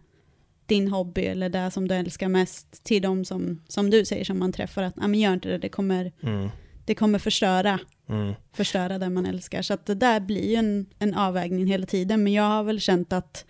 din 0.65 0.88
hobby 0.88 1.22
eller 1.25 1.50
det 1.50 1.72
som 1.72 1.88
du 1.88 1.95
älskar 1.95 2.27
mest, 2.27 2.84
till 2.84 3.01
de 3.01 3.25
som, 3.25 3.62
som 3.67 3.89
du 3.89 4.05
säger, 4.05 4.25
som 4.25 4.39
man 4.39 4.51
träffar, 4.51 4.84
att, 4.84 4.93
ja 4.98 5.07
men 5.07 5.19
gör 5.19 5.34
inte 5.34 5.50
det, 5.50 5.57
det 5.57 5.69
kommer, 5.69 6.12
Mm. 6.24 6.50
det 6.86 6.95
kommer 6.95 7.19
förstöra, 7.19 7.79
Mm. 8.10 8.34
förstöra 8.53 8.98
den 8.98 9.13
man 9.13 9.25
älskar. 9.25 9.62
Så 9.62 9.74
att 9.74 9.86
det 9.86 9.95
där 9.95 10.19
blir 10.19 10.50
ju 10.50 10.55
en, 10.55 10.86
en 11.00 11.13
avvägning 11.13 11.67
hela 11.67 11.86
tiden. 11.86 12.24
Men 12.24 12.34
jag 12.34 12.43
har 12.43 12.63
väl 12.63 12.79
känt 12.79 13.13
att 13.13 13.45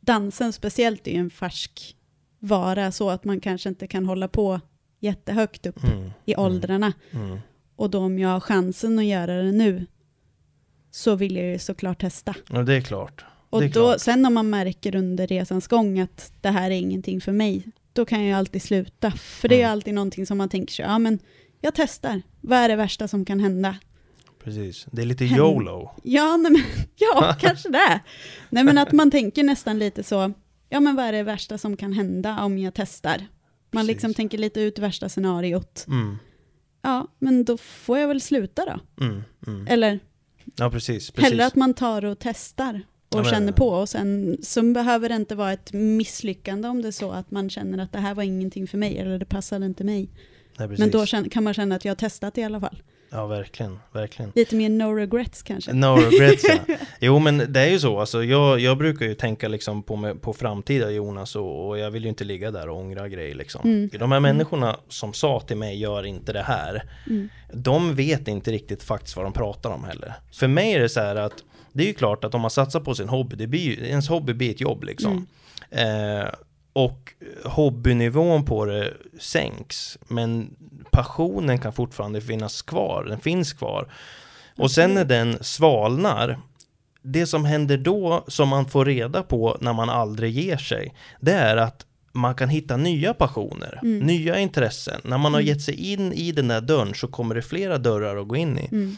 dansen 0.00 0.52
speciellt 0.52 1.08
är 1.08 1.14
en 1.14 1.30
färsk 1.30 1.96
vara 2.38 2.92
så 2.92 3.10
att 3.10 3.24
man 3.24 3.40
kanske 3.40 3.68
inte 3.68 3.86
kan 3.86 4.06
hålla 4.06 4.28
på 4.28 4.60
jättehögt 5.00 5.66
upp 5.66 5.84
Mm. 5.84 6.10
i 6.24 6.36
åldrarna. 6.36 6.92
Mm. 7.10 7.38
Och 7.76 7.90
då 7.90 7.98
om 7.98 8.18
jag 8.18 8.28
har 8.28 8.40
chansen 8.40 8.98
att 8.98 9.04
göra 9.04 9.42
det 9.42 9.52
nu 9.52 9.86
så 10.90 11.14
vill 11.14 11.36
jag 11.36 11.46
ju 11.46 11.58
såklart 11.58 12.00
testa. 12.00 12.34
Ja, 12.50 12.62
det 12.62 12.74
är 12.74 12.80
klart. 12.80 13.24
Och 13.52 13.70
då, 13.70 13.98
sen 13.98 14.26
om 14.26 14.34
man 14.34 14.50
märker 14.50 14.94
under 14.96 15.26
resans 15.26 15.66
gång 15.68 16.00
att 16.00 16.32
det 16.40 16.48
här 16.50 16.70
är 16.70 16.74
ingenting 16.74 17.20
för 17.20 17.32
mig, 17.32 17.68
då 17.92 18.04
kan 18.04 18.24
jag 18.24 18.38
alltid 18.38 18.62
sluta. 18.62 19.10
För 19.10 19.48
det 19.48 19.54
är 19.54 19.58
Mm. 19.60 19.72
alltid 19.72 19.94
någonting 19.94 20.26
som 20.26 20.38
man 20.38 20.48
tänker 20.48 20.72
sig, 20.74 20.84
ja 20.84 20.98
men 20.98 21.18
jag 21.60 21.74
testar. 21.74 22.22
Vad 22.40 22.58
är 22.58 22.68
det 22.68 22.76
värsta 22.76 23.08
som 23.08 23.24
kan 23.24 23.40
hända? 23.40 23.76
Precis. 24.44 24.86
Det 24.92 25.02
är 25.02 25.06
lite 25.06 25.24
YOLO. 25.24 25.90
Ja, 26.02 26.36
nej, 26.36 26.52
men, 26.52 26.62
ja 26.96 27.36
kanske 27.40 27.68
det. 27.68 28.00
Nej 28.50 28.64
men 28.64 28.78
att 28.78 28.92
man 28.92 29.10
tänker 29.10 29.42
nästan 29.42 29.78
lite 29.78 30.02
så, 30.02 30.32
ja 30.68 30.80
men 30.80 30.96
vad 30.96 31.04
är 31.04 31.12
det 31.12 31.22
värsta 31.22 31.58
som 31.58 31.76
kan 31.76 31.92
hända 31.92 32.42
om 32.44 32.58
jag 32.58 32.74
testar? 32.74 33.26
Man 33.70 33.86
liksom 33.86 34.08
Precis. 34.08 34.16
tänker 34.16 34.38
lite 34.38 34.60
ut 34.60 34.78
värsta 34.78 35.08
scenariot. 35.08 35.84
Mm. 35.88 36.18
Ja, 36.82 37.06
men 37.18 37.44
då 37.44 37.56
får 37.56 37.98
jag 37.98 38.08
väl 38.08 38.20
sluta 38.20 38.64
då. 38.64 39.04
Mm. 39.04 39.22
Mm. 39.46 39.66
Eller 39.66 39.98
Ja, 40.56 40.70
precis. 40.70 41.10
precis. 41.10 41.30
hellre 41.30 41.46
att 41.46 41.54
man 41.56 41.74
tar 41.74 42.04
och 42.04 42.18
testar 42.18 42.82
och 43.14 43.18
Ja, 43.20 43.22
men- 43.22 43.30
känner 43.32 43.52
på 43.52 43.68
och 43.68 43.88
sen 43.88 44.36
så 44.42 44.62
behöver 44.62 45.08
det 45.08 45.14
inte 45.14 45.34
vara 45.34 45.52
ett 45.52 45.72
misslyckande 45.72 46.68
om 46.68 46.82
det 46.82 46.88
är 46.88 46.92
så 46.92 47.10
att 47.10 47.30
man 47.30 47.50
känner 47.50 47.78
att 47.84 47.92
det 47.92 47.98
här 47.98 48.14
var 48.14 48.22
ingenting 48.22 48.66
för 48.66 48.78
mig 48.78 48.98
eller 48.98 49.18
det 49.18 49.24
passade 49.26 49.66
inte 49.66 49.84
mig. 49.84 50.08
Nej. 50.58 50.68
Men 50.78 50.90
då 50.90 51.06
kan 51.06 51.44
man 51.44 51.54
känna 51.54 51.74
att 51.74 51.84
jag 51.84 51.90
har 51.90 51.96
testat 51.96 52.38
i 52.38 52.42
alla 52.42 52.60
fall. 52.60 52.82
Ja, 53.14 53.26
verkligen. 53.26 53.78
Verkligen. 53.92 54.32
Lite 54.34 54.56
mer 54.56 54.68
no 54.68 54.84
regrets 54.94 55.42
kanske. 55.42 55.72
No 55.72 55.86
regrets 55.96 56.44
ja. 56.48 56.74
Jo 57.00 57.18
men 57.18 57.52
det 57.52 57.60
är 57.60 57.68
ju 57.70 57.78
så, 57.78 58.00
alltså, 58.00 58.24
jag, 58.24 58.60
jag 58.60 58.78
brukar 58.78 59.06
ju 59.06 59.14
tänka 59.14 59.48
liksom 59.48 59.82
på, 59.82 60.14
på 60.20 60.32
framtida 60.32 60.90
Jonas 60.90 61.36
och, 61.36 61.68
och 61.68 61.78
jag 61.78 61.90
vill 61.90 62.02
ju 62.02 62.08
inte 62.08 62.24
ligga 62.24 62.50
där 62.50 62.68
och 62.68 62.76
ångra 62.78 63.08
grejer 63.08 63.34
liksom. 63.34 63.60
Mm. 63.64 63.90
De 63.98 64.12
här 64.12 64.20
människorna 64.20 64.76
som 64.88 65.12
sa 65.12 65.40
till 65.40 65.56
mig 65.56 65.78
gör 65.80 66.06
inte 66.06 66.32
det 66.32 66.42
här, 66.42 66.82
Mm. 67.06 67.28
de 67.52 67.94
vet 67.94 68.28
inte 68.28 68.52
riktigt 68.52 68.82
faktiskt 68.82 69.16
vad 69.16 69.26
de 69.26 69.32
pratar 69.32 69.70
om 69.70 69.84
heller. 69.84 70.14
För 70.32 70.48
mig 70.48 70.72
är 70.72 70.80
det 70.80 70.88
så 70.88 71.00
här 71.00 71.16
att 71.16 71.34
det 71.72 71.82
är 71.82 71.86
ju 71.86 71.94
klart 71.94 72.24
att 72.24 72.34
om 72.34 72.40
man 72.40 72.50
satsar 72.50 72.80
på 72.80 72.94
sin 72.94 73.08
hobby, 73.08 73.36
det 73.36 73.46
blir 73.46 73.60
ju, 73.60 73.86
ens 73.86 74.08
hobby 74.08 74.32
blir 74.32 74.50
ett 74.50 74.60
jobb 74.60 74.84
liksom. 74.84 75.26
Eh, 75.70 76.28
och 76.72 77.12
hobbynivån 77.44 78.44
på 78.44 78.64
det 78.64 78.92
sänks, 79.20 79.98
men 80.08 80.50
passionen 80.90 81.58
kan 81.58 81.72
fortfarande 81.72 82.20
finnas 82.20 82.62
kvar, 82.62 83.04
den 83.08 83.20
finns 83.20 83.52
kvar. 83.52 83.92
Och 84.56 84.70
sen 84.70 84.94
när 84.94 85.04
den 85.04 85.38
svalnar, 85.40 86.38
det 87.02 87.26
som 87.26 87.44
händer 87.44 87.76
då, 87.78 88.24
som 88.28 88.48
man 88.48 88.66
får 88.68 88.84
reda 88.84 89.22
på 89.22 89.56
när 89.60 89.72
man 89.72 89.90
aldrig 89.90 90.32
ger 90.32 90.56
sig, 90.56 90.94
det 91.20 91.32
är 91.32 91.56
att 91.56 91.86
man 92.12 92.34
kan 92.34 92.48
hitta 92.48 92.76
nya 92.76 93.14
passioner, 93.14 93.78
Mm. 93.82 93.98
nya 94.06 94.38
intressen. 94.38 95.00
När 95.04 95.18
man 95.18 95.32
har 95.34 95.40
Mm. 95.40 95.48
gett 95.48 95.62
sig 95.62 95.92
in 95.92 96.12
i 96.12 96.32
den 96.32 96.48
där 96.48 96.60
dörren 96.60 96.94
så 96.94 97.08
kommer 97.08 97.34
det 97.34 97.42
flera 97.42 97.78
dörrar 97.78 98.16
att 98.16 98.28
gå 98.28 98.36
in 98.36 98.58
i. 98.58 98.68
Mm. 98.72 98.96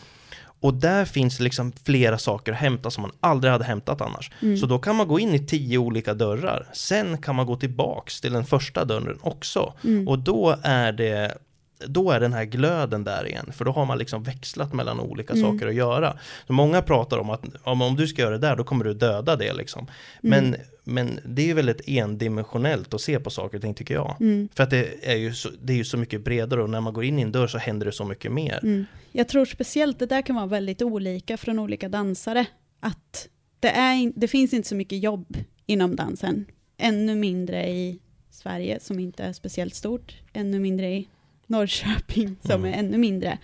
Och 0.64 0.75
där 0.75 1.04
finns 1.04 1.40
liksom 1.40 1.73
flera 1.85 2.18
saker 2.18 2.52
att 2.52 2.59
hämta 2.59 2.90
som 2.90 3.02
man 3.02 3.11
aldrig 3.21 3.52
hade 3.52 3.64
hämtat 3.64 4.00
annars. 4.00 4.30
Mm. 4.42 4.56
Så 4.56 4.66
då 4.66 4.78
kan 4.78 4.97
man 4.97 5.09
gå 5.09 5.21
in 5.21 5.35
i 5.35 5.47
tio 5.47 5.78
olika 5.78 6.14
dörrar. 6.14 6.68
Sen 6.73 7.18
kan 7.18 7.35
man 7.35 7.47
gå 7.47 7.56
tillbaks 7.56 8.21
till 8.21 8.33
den 8.33 8.44
första 8.44 8.85
dörren 8.85 9.18
också. 9.23 9.73
Mm. 9.85 10.09
Och 10.09 10.18
då 10.18 10.56
är 10.62 10.92
det 10.92 11.38
då 11.87 12.11
är 12.11 12.21
den 12.21 12.33
här 12.33 12.45
glöden 12.45 13.04
där 13.04 13.28
igen, 13.28 13.52
för 13.52 13.64
då 13.64 13.71
har 13.71 13.87
man 13.87 13.99
liksom 13.99 14.23
växlat 14.23 14.73
mellan 14.73 15.00
olika 15.00 15.33
Mm. 15.33 15.45
saker 15.45 15.66
att 15.66 15.75
göra. 15.75 16.19
Så 16.47 16.52
många 16.52 16.83
pratar 16.83 17.19
om 17.19 17.31
att 17.31 17.45
om, 17.62 17.97
du 17.97 18.07
ska 18.07 18.23
göra 18.23 18.38
det 18.38 18.47
där, 18.47 18.57
då 18.57 18.64
kommer 18.64 18.85
du 18.85 18.95
döda 18.95 19.37
det 19.37 19.52
liksom. 19.52 19.87
Mm. 20.23 20.50
Men, 20.50 20.57
men 20.85 21.21
det 21.25 21.43
är 21.43 21.47
ju 21.47 21.52
väldigt 21.54 21.88
endimensionellt 21.88 22.95
att 22.95 23.00
se 23.00 23.21
på 23.21 23.31
saker 23.31 23.59
och 23.59 23.62
ting 23.62 23.75
tycker 23.75 23.95
jag. 23.95 24.16
Mm. 24.21 24.49
För 24.54 24.62
att 24.62 24.71
det 24.71 25.12
är, 25.12 25.16
ju 25.16 25.35
så, 25.35 25.50
det 25.62 25.73
är 25.73 25.76
ju 25.76 25.85
så 25.85 25.97
mycket 25.97 26.25
bredare 26.25 26.62
och 26.62 26.71
när 26.71 26.81
man 26.81 26.93
går 26.93 27.04
in 27.04 27.19
i 27.19 27.23
en 27.23 27.33
dörr 27.33 27.47
så 27.47 27.59
händer 27.59 27.87
det 27.87 27.93
så 27.93 28.04
mycket 28.04 28.33
mer. 28.33 28.61
Mm. 28.62 28.87
Jag 29.12 29.28
tror 29.28 29.45
speciellt 29.45 29.99
det 29.99 30.07
där 30.07 30.23
kan 30.23 30.37
vara 30.37 30.47
väldigt 30.47 30.83
olika 30.83 31.37
från 31.37 31.59
olika 31.59 31.88
dansare. 31.88 32.47
Att 32.81 33.28
det, 33.61 33.71
är, 33.71 34.12
det 34.16 34.28
finns 34.28 34.54
inte 34.54 34.69
så 34.69 34.75
mycket 34.75 35.02
jobb 35.02 35.37
inom 35.66 35.97
dansen. 35.97 36.47
Ännu 36.78 37.14
mindre 37.14 37.69
i 37.69 37.99
Sverige 38.31 38.81
som 38.81 38.99
inte 38.99 39.25
är 39.25 39.33
speciellt 39.33 39.75
stort. 39.75 40.16
Ännu 40.33 40.59
mindre 40.59 40.87
i 40.87 41.09
Norrköping 41.46 42.36
som 42.46 42.60
Mm. 42.64 42.74
är 42.74 42.78
ännu 42.78 42.98
mindre. 42.98 43.38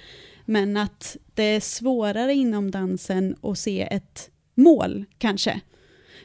Men 0.45 0.77
att 0.77 1.17
det 1.35 1.43
är 1.43 1.61
svårare 1.61 2.35
inom 2.35 2.71
dansen 2.71 3.37
att 3.43 3.59
se 3.59 3.83
ett 3.91 4.31
mål 4.55 5.05
kanske. 5.19 5.61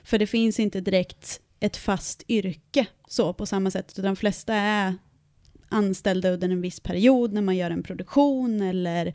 För 0.04 0.18
det 0.20 0.28
finns 0.28 0.60
inte 0.60 0.82
direkt 0.82 1.42
ett 1.60 1.78
fast 1.78 2.24
yrke 2.28 2.86
så 3.08 3.34
på 3.34 3.46
samma 3.46 3.72
sätt. 3.72 3.96
De 3.96 4.16
flesta 4.16 4.54
är 4.54 4.94
anställda 5.70 6.30
under 6.30 6.50
en 6.50 6.62
viss 6.62 6.80
period 6.80 7.34
när 7.34 7.42
man 7.42 7.56
gör 7.58 7.72
en 7.72 7.84
produktion 7.84 8.62
eller 8.62 9.14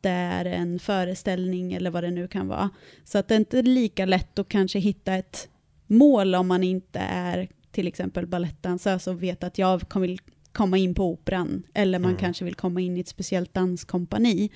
det 0.00 0.08
är 0.10 0.44
en 0.44 0.78
föreställning 0.78 1.72
eller 1.72 1.90
vad 1.90 2.04
det 2.04 2.10
nu 2.10 2.28
kan 2.28 2.48
vara. 2.48 2.70
Så 3.04 3.18
att 3.18 3.28
det 3.28 3.34
är 3.34 3.38
inte 3.38 3.62
lika 3.62 4.06
lätt 4.06 4.38
att 4.38 4.48
kanske 4.48 4.78
hitta 4.78 5.14
ett 5.14 5.48
mål 5.86 6.34
om 6.34 6.46
man 6.48 6.62
inte 6.64 6.98
är 6.98 7.48
till 7.72 7.86
exempel 7.86 8.26
balettdansös 8.26 9.06
och 9.06 9.22
vet 9.22 9.44
att 9.44 9.58
jag 9.58 9.88
kom- 9.88 10.02
vill 10.02 10.18
komma 10.54 10.78
in 10.78 10.94
på 10.94 11.04
operan 11.12 11.62
eller 11.74 11.98
man 11.98 12.10
Mm. 12.10 12.20
kanske 12.20 12.44
vill 12.44 12.54
komma 12.54 12.80
in 12.80 12.96
i 12.96 13.00
ett 13.00 13.08
speciellt 13.08 13.54
danskompani. 13.54 14.50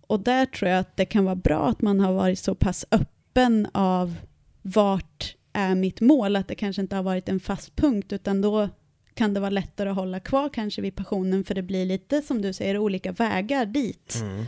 Och 0.00 0.20
där 0.20 0.46
tror 0.46 0.70
jag 0.70 0.80
att 0.80 0.96
det 0.96 1.04
kan 1.04 1.24
vara 1.24 1.34
bra 1.36 1.68
att 1.68 1.82
man 1.82 2.00
har 2.00 2.12
varit 2.12 2.38
så 2.38 2.54
pass 2.54 2.84
öppen 2.90 3.68
av 3.72 4.14
vart 4.62 5.36
är 5.52 5.74
mitt 5.74 6.00
mål, 6.00 6.36
att 6.36 6.48
det 6.48 6.54
kanske 6.54 6.82
inte 6.82 6.96
har 6.96 7.02
varit 7.02 7.28
en 7.28 7.40
fast 7.40 7.76
punkt 7.76 8.12
utan 8.12 8.40
då 8.40 8.68
kan 9.14 9.34
det 9.34 9.40
vara 9.40 9.50
lättare 9.50 9.88
att 9.88 9.96
hålla 9.96 10.20
kvar 10.20 10.48
kanske 10.48 10.82
vid 10.82 10.96
passionen 10.96 11.44
för 11.44 11.54
det 11.54 11.62
blir 11.62 11.86
lite 11.86 12.22
som 12.22 12.42
du 12.42 12.52
säger 12.52 12.78
olika 12.78 13.12
vägar 13.12 13.66
dit. 13.66 14.18
Mm. 14.22 14.44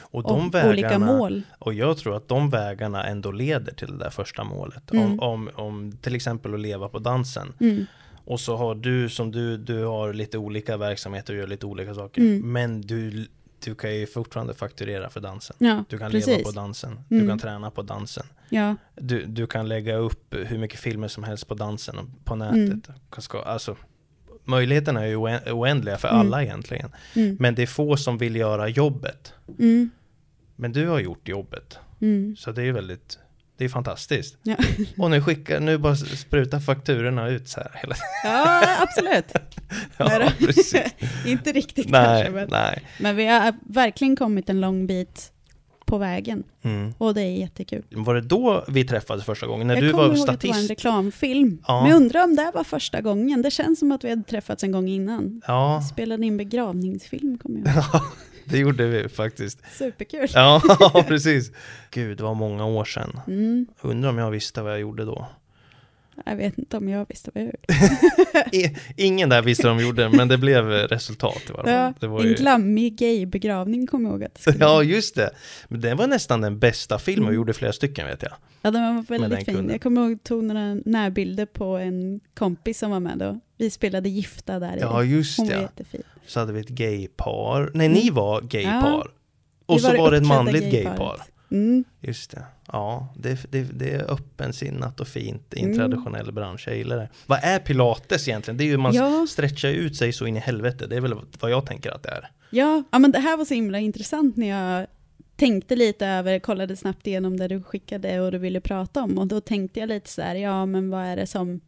Och 0.00 0.24
Och 0.24 0.30
de 0.30 0.50
vägarna, 0.50 0.70
olika 0.70 0.98
mål. 0.98 1.42
Och 1.58 1.74
jag 1.74 1.98
tror 1.98 2.16
att 2.16 2.28
de 2.28 2.50
vägarna 2.50 3.04
ändå 3.04 3.32
leder 3.32 3.74
till 3.74 3.88
det 3.88 3.98
där 4.04 4.10
första 4.10 4.44
målet. 4.44 4.92
Mm. 4.92 5.04
Om, 5.04 5.20
om, 5.20 5.50
om 5.54 5.92
till 6.02 6.14
exempel 6.14 6.54
att 6.54 6.60
leva 6.60 6.88
på 6.88 6.98
dansen. 6.98 7.52
Mm. 7.60 7.86
Och 8.28 8.40
så 8.40 8.56
har 8.56 8.74
du 8.74 9.08
som 9.08 9.30
du, 9.32 9.56
du 9.56 9.84
har 9.84 10.12
lite 10.12 10.38
olika 10.38 10.76
verksamheter 10.76 11.32
och 11.32 11.38
gör 11.40 11.46
lite 11.46 11.66
olika 11.66 11.94
saker. 11.94 12.20
Mm. 12.22 12.52
Men 12.52 12.80
du, 12.80 13.26
du 13.64 13.74
kan 13.74 13.94
ju 13.96 14.06
fortfarande 14.06 14.54
fakturera 14.54 15.10
för 15.10 15.20
dansen. 15.20 15.56
Ja, 15.58 15.84
Du 15.88 15.98
kan 15.98 16.10
precis. 16.10 16.26
leva 16.28 16.42
på 16.42 16.50
dansen. 16.50 17.00
Du 17.08 17.16
Mm. 17.16 17.28
kan 17.28 17.38
träna 17.38 17.70
på 17.70 17.82
dansen. 17.82 18.26
Ja, 18.50 18.76
Du, 18.94 19.24
du 19.26 19.46
kan 19.46 19.68
lägga 19.68 19.96
upp 19.96 20.34
hur 20.34 20.58
mycket 20.58 20.80
filmer 20.80 21.08
som 21.08 21.24
helst 21.24 21.48
på 21.48 21.54
dansen 21.54 21.96
på 22.24 22.34
nätet. 22.36 22.56
Mm. 22.58 22.82
Kan 23.10 23.22
ska- 23.22 23.42
Alltså, 23.42 23.76
möjligheterna 24.44 25.02
är 25.02 25.06
ju 25.06 25.16
oä- 25.16 25.50
oändliga 25.52 25.96
för 25.98 26.08
Mm. 26.08 26.20
alla 26.20 26.42
egentligen. 26.42 26.90
mm. 27.16 27.36
Men 27.40 27.54
det 27.54 27.62
är 27.62 27.66
få 27.66 27.96
som 27.96 28.18
vill 28.18 28.36
göra 28.36 28.68
jobbet. 28.68 29.32
Mm. 29.58 29.90
Men 30.56 30.72
du 30.72 30.86
har 30.88 31.00
gjort 31.00 31.28
jobbet. 31.28 31.78
Mm. 32.00 32.36
Så 32.36 32.52
det 32.52 32.62
är 32.62 32.72
väldigt, 32.72 33.18
det 33.58 33.64
är 33.64 33.68
fantastiskt. 33.68 34.36
Ja. 34.42 34.56
Och 34.98 35.10
nu 35.10 35.22
skickar, 35.22 35.60
nu 35.60 35.78
bara 35.78 35.96
sprutar 35.96 36.60
fakturorna 36.60 37.28
ut 37.28 37.48
så 37.48 37.60
här 37.60 37.70
hela 37.74 37.94
ja, 38.24 38.76
absolut. 38.82 39.32
Ja, 39.96 40.30
precis. 40.38 40.74
inte 41.26 41.52
riktigt 41.52 41.90
Nej, 41.90 42.04
kanske, 42.24 42.30
men, 42.40 42.48
nej. 42.50 42.82
men 43.00 43.16
vi 43.16 43.26
har 43.26 43.54
verkligen 43.66 44.16
kommit 44.16 44.48
en 44.50 44.60
lång 44.60 44.86
bit 44.86 45.32
på 45.86 45.98
vägen 45.98 46.42
Mm. 46.62 46.94
och 46.98 47.14
det 47.14 47.22
är 47.22 47.30
jättekul. 47.38 47.82
Var 47.90 48.14
det 48.14 48.20
då 48.20 48.64
vi 48.68 48.84
träffades 48.84 49.24
första 49.24 49.46
gången? 49.46 49.66
När 49.66 49.74
jag 49.74 49.84
du 49.84 49.90
kommer 49.92 50.08
var 50.08 50.16
ihåg 50.16 50.30
att 50.30 50.40
det 50.40 50.48
var 50.48 50.54
en 50.54 50.62
statist? 50.64 50.70
reklamfilm, 50.70 51.62
Ja. 51.68 51.80
men 51.82 51.90
jag 51.90 51.96
undrar 51.96 52.24
om 52.24 52.36
det 52.36 52.50
var 52.54 52.64
första 52.64 53.00
gången. 53.00 53.42
Det 53.42 53.50
känns 53.50 53.78
som 53.78 53.92
att 53.92 54.04
vi 54.04 54.10
hade 54.10 54.22
träffats 54.22 54.64
en 54.64 54.72
gång 54.72 54.88
innan. 54.88 55.42
Ja, 55.46 55.82
Spelade 55.92 56.26
in 56.26 56.36
begravningsfilm 56.36 57.38
kommer 57.38 57.58
jag 57.64 57.74
ihåg. 57.76 58.02
Det 58.50 58.58
gjorde 58.58 58.86
vi 58.86 59.08
faktiskt. 59.08 59.58
Superkul. 59.78 60.26
Ja, 60.34 61.04
precis. 61.08 61.52
Gud, 61.90 62.16
det 62.16 62.22
var 62.22 62.34
många 62.34 62.66
år 62.66 62.84
sedan. 62.84 63.20
Mm. 63.26 63.66
Undrar 63.80 64.10
om 64.10 64.18
jag 64.18 64.30
visste 64.30 64.62
vad 64.62 64.72
jag 64.72 64.80
gjorde 64.80 65.04
då. 65.04 65.26
Jag 66.26 66.36
vet 66.36 66.58
inte 66.58 66.76
om 66.76 66.88
jag 66.88 67.06
visste 67.08 67.30
vad 67.34 67.42
jag 67.44 67.46
gjorde. 67.52 68.76
Ingen 68.96 69.28
där 69.28 69.42
visste 69.42 69.66
vad 69.68 69.76
de 69.78 69.82
gjorde, 69.84 70.08
men 70.08 70.28
det 70.28 70.38
blev 70.38 70.64
resultat 70.68 71.42
Ja. 71.66 71.92
Det 72.00 72.06
var 72.06 72.20
En 72.20 72.26
ju... 72.28 72.34
glammig 72.34 72.96
gaybegravning 72.98 73.86
kommer 73.86 74.08
jag 74.10 74.12
ihåg 74.14 74.24
att 74.24 74.44
det 74.44 74.56
Ja, 74.60 74.82
just 74.82 75.14
det. 75.14 75.30
Men 75.68 75.80
det 75.80 75.94
var 75.94 76.06
nästan 76.06 76.40
den 76.40 76.58
bästa 76.58 76.98
filmen, 76.98 77.24
och 77.24 77.28
Mm. 77.28 77.36
gjorde 77.36 77.52
flera 77.54 77.72
stycken 77.72 78.06
vet 78.06 78.22
jag. 78.22 78.32
Ja, 78.62 78.70
den 78.70 78.82
var 78.82 78.92
Men 78.92 79.04
den 79.20 79.30
väldigt 79.30 79.44
fin. 79.46 79.54
kunde. 79.54 79.72
Jag 79.72 79.82
kommer 79.82 80.00
ihåg 80.02 80.12
att 80.12 80.24
tog 80.24 80.44
några 80.44 80.74
närbilder 80.74 81.46
på 81.46 81.64
en 81.64 82.20
kompis 82.34 82.78
som 82.78 82.90
var 82.90 83.00
med 83.00 83.18
då. 83.18 83.40
Vi 83.58 83.70
spelade 83.70 84.08
Gifta 84.08 84.58
där. 84.58 84.76
i. 84.76 84.80
Ja, 84.80 85.02
just 85.04 85.38
Hon 85.38 85.46
var 85.48 85.54
det. 85.54 85.60
jättefin. 85.60 86.02
Så 86.26 86.40
hade 86.40 86.52
vi 86.52 86.60
ett 86.60 86.68
gaypar. 86.68 87.70
Nej, 87.74 87.88
ni 87.88 88.02
Mm. 88.02 88.14
var 88.14 88.40
gaypar. 88.40 89.06
Och 89.66 89.76
Vi 89.76 89.80
så 89.80 89.96
var 89.96 90.10
det 90.10 90.16
ett 90.16 90.26
manligt 90.26 90.72
gaypar. 90.72 91.22
Mm. 91.50 91.84
Just 92.00 92.30
det. 92.30 92.42
Ja, 92.72 93.08
det, 93.16 93.52
det, 93.52 93.62
det 93.62 93.90
är 93.90 94.12
öppensinnat 94.12 95.00
och 95.00 95.08
fint 95.08 95.54
i 95.54 95.58
en 95.60 95.64
Mm. 95.64 95.78
traditionell 95.78 96.32
bransch. 96.32 96.64
Jag 96.68 96.76
gillar 96.76 96.96
det. 96.96 97.08
Vad 97.26 97.38
är 97.42 97.58
pilates 97.58 98.28
egentligen? 98.28 98.58
Det 98.58 98.64
är 98.64 98.66
ju 98.66 98.76
man 98.76 98.94
Ja. 98.94 99.26
stretchar 99.28 99.68
ut 99.68 99.96
sig 99.96 100.12
så 100.12 100.26
in 100.26 100.36
i 100.36 100.40
helvete. 100.40 100.86
Det 100.86 100.96
är 100.96 101.00
väl 101.00 101.14
vad 101.40 101.50
jag 101.50 101.66
tänker 101.66 101.90
att 101.90 102.02
det 102.02 102.08
är. 102.08 102.30
Ja, 102.50 102.82
ja, 102.90 102.98
men 102.98 103.12
det 103.12 103.18
här 103.18 103.36
var 103.36 103.44
så 103.44 103.54
himla 103.54 103.78
intressant 103.78 104.36
när 104.36 104.48
jag 104.48 104.86
tänkte 105.36 105.76
lite 105.76 106.06
över, 106.06 106.38
kollade 106.38 106.76
snabbt 106.76 107.06
igenom 107.06 107.36
det 107.36 107.48
du 107.48 107.62
skickade 107.62 108.20
och 108.20 108.32
du 108.32 108.38
ville 108.38 108.60
prata 108.60 109.02
om 109.02 109.18
och 109.18 109.26
då 109.26 109.40
tänkte 109.40 109.80
jag 109.80 109.88
lite 109.88 110.10
så 110.10 110.22
här, 110.22 110.34
ja 110.34 110.66
men 110.66 110.90
vad 110.90 111.04
är 111.04 111.16
det 111.16 111.26
som 111.26 111.60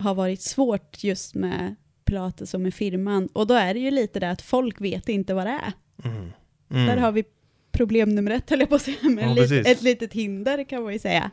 har 0.00 0.14
varit 0.14 0.42
svårt 0.42 1.04
just 1.04 1.34
med 1.34 1.74
Pilates 2.04 2.54
och 2.54 2.60
med 2.60 2.74
firman? 2.74 3.28
Och 3.32 3.46
då 3.46 3.54
är 3.54 3.74
det 3.74 3.80
ju 3.80 3.90
lite 3.90 4.20
det 4.20 4.30
att 4.30 4.42
folk 4.42 4.80
vet 4.80 5.08
inte 5.08 5.34
vad 5.34 5.46
det 5.46 5.60
är. 5.64 5.72
Mm. 6.04 6.32
Mm. 6.70 6.86
Där 6.86 6.96
har 6.96 7.12
vi 7.12 7.24
problem 7.72 8.14
nummer 8.14 8.30
ett, 8.30 8.50
höll 8.50 8.60
jag 8.60 8.68
på 8.68 8.74
att 8.74 8.82
säga, 8.82 8.96
men 9.02 9.18
Ja, 9.18 9.34
lit, 9.34 9.66
ett 9.66 9.82
litet 9.82 10.12
hinder 10.12 10.64
kan 10.64 10.82
man 10.82 10.92
ju 10.92 10.98
säga. 10.98 11.30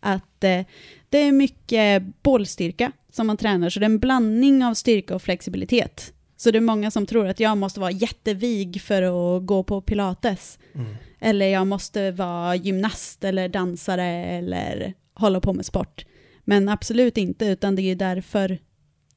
Att 0.00 0.44
eh, 0.44 0.60
det 1.08 1.18
är 1.18 1.32
mycket 1.32 2.02
bålstyrka 2.22 2.92
som 3.10 3.26
man 3.26 3.36
tränar, 3.36 3.70
så 3.70 3.80
det 3.80 3.84
är 3.84 3.90
en 3.90 3.98
blandning 3.98 4.64
av 4.64 4.74
styrka 4.74 5.14
och 5.14 5.22
flexibilitet. 5.22 6.12
Så 6.36 6.50
det 6.50 6.58
är 6.58 6.60
många 6.60 6.90
som 6.90 7.06
tror 7.06 7.26
att 7.26 7.40
jag 7.40 7.58
måste 7.58 7.80
vara 7.80 7.90
jättevig 7.90 8.82
för 8.82 9.02
att 9.02 9.46
gå 9.46 9.62
på 9.62 9.80
pilates. 9.80 10.58
Mm. 10.74 10.96
Eller 11.20 11.46
jag 11.46 11.66
måste 11.66 12.10
vara 12.10 12.56
gymnast 12.56 13.24
eller 13.24 13.48
dansare 13.48 14.06
eller 14.24 14.94
hålla 15.14 15.40
på 15.40 15.52
med 15.52 15.66
sport. 15.66 16.04
Men 16.48 16.68
absolut 16.68 17.18
inte, 17.18 17.46
utan 17.46 17.76
det 17.76 17.82
är 17.82 17.96
därför 17.96 18.58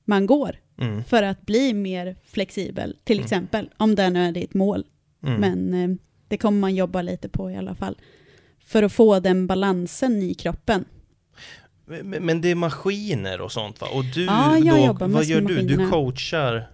man 0.06 0.26
går. 0.26 0.56
Mm. 0.82 1.04
För 1.04 1.24
att 1.24 1.46
bli 1.46 1.74
mer 1.74 2.16
flexibel, 2.26 2.98
till 3.04 3.16
Mm. 3.18 3.24
exempel, 3.26 3.70
om 3.78 3.96
det 3.96 4.10
nu 4.10 4.26
är 4.26 4.32
ditt 4.32 4.54
mål. 4.54 4.86
Mm. 5.26 5.42
Men 5.42 5.74
eh, 5.92 5.98
det 6.28 6.38
kommer 6.38 6.60
man 6.60 6.76
jobba 6.76 7.02
lite 7.02 7.30
på 7.30 7.52
i 7.52 7.56
alla 7.56 7.76
fall. 7.76 7.98
För 8.66 8.84
att 8.84 8.94
få 8.94 9.20
den 9.20 9.48
balansen 9.48 10.22
i 10.24 10.34
kroppen. 10.34 10.86
Men, 11.86 12.26
men 12.26 12.42
det 12.42 12.50
är 12.52 12.56
maskiner 12.56 13.42
och 13.42 13.52
sånt 13.52 13.82
va? 13.82 13.88
Och 13.94 14.06
du 14.06 14.26
Ja, 14.26 14.58
då, 14.60 14.78
jobbar 14.86 15.08
vad 15.08 15.26
gör 15.26 15.42
du? 15.42 15.48
Du 15.48 15.54
maskinerna. 15.64 15.90
coachar? 15.92 16.72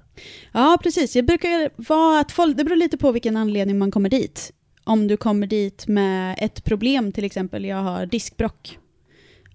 Ja, 0.52 0.78
precis. 0.84 1.16
Jag 1.16 1.26
brukar 1.26 1.70
vara 1.76 2.20
att 2.20 2.32
folk, 2.32 2.58
det 2.58 2.64
beror 2.64 2.76
lite 2.76 2.98
på 2.98 3.12
vilken 3.12 3.38
anledning 3.38 3.78
man 3.78 3.92
kommer 3.92 4.10
dit. 4.10 4.52
Om 4.84 5.08
du 5.08 5.18
kommer 5.18 5.48
dit 5.48 5.88
med 5.88 6.36
ett 6.40 6.64
problem, 6.64 7.12
till 7.12 7.24
exempel 7.24 7.66
jag 7.66 7.78
har 7.84 8.06
diskbrock. 8.06 8.78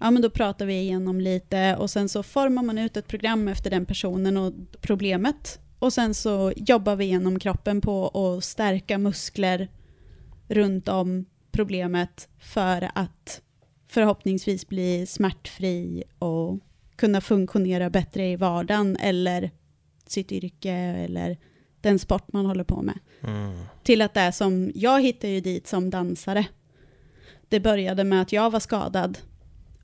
Ja, 0.01 0.11
men 0.11 0.21
då 0.21 0.29
pratar 0.29 0.65
vi 0.65 0.73
igenom 0.73 1.21
lite 1.21 1.75
och 1.75 1.89
sen 1.89 2.09
så 2.09 2.23
formar 2.23 2.63
man 2.63 2.77
ut 2.77 2.97
ett 2.97 3.07
program 3.07 3.47
efter 3.47 3.69
den 3.69 3.85
personen 3.85 4.37
och 4.37 4.53
problemet. 4.81 5.59
Och 5.79 5.93
sen 5.93 6.13
så 6.13 6.53
jobbar 6.55 6.95
vi 6.95 7.05
igenom 7.05 7.39
kroppen 7.39 7.81
på 7.81 8.07
att 8.07 8.43
stärka 8.43 8.97
muskler 8.97 9.67
runt 10.47 10.87
om 10.87 11.25
problemet 11.51 12.29
för 12.39 12.91
att 12.95 13.41
förhoppningsvis 13.87 14.67
bli 14.67 15.05
smärtfri 15.05 16.03
och 16.19 16.59
kunna 16.95 17.21
funktionera 17.21 17.89
bättre 17.89 18.27
i 18.27 18.35
vardagen 18.35 18.97
eller 18.97 19.51
sitt 20.07 20.31
yrke 20.31 20.73
eller 20.73 21.37
den 21.81 21.99
sport 21.99 22.33
man 22.33 22.45
håller 22.45 22.63
på 22.63 22.81
med. 22.81 22.99
Mm. 23.23 23.59
Till 23.83 24.01
att 24.01 24.13
det 24.13 24.19
är 24.19 24.31
som, 24.31 24.71
jag 24.75 25.01
hittade 25.01 25.33
ju 25.33 25.41
dit 25.41 25.67
som 25.67 25.89
dansare. 25.89 26.45
Det 27.49 27.59
började 27.59 28.03
med 28.03 28.21
att 28.21 28.31
jag 28.31 28.49
var 28.49 28.59
skadad 28.59 29.17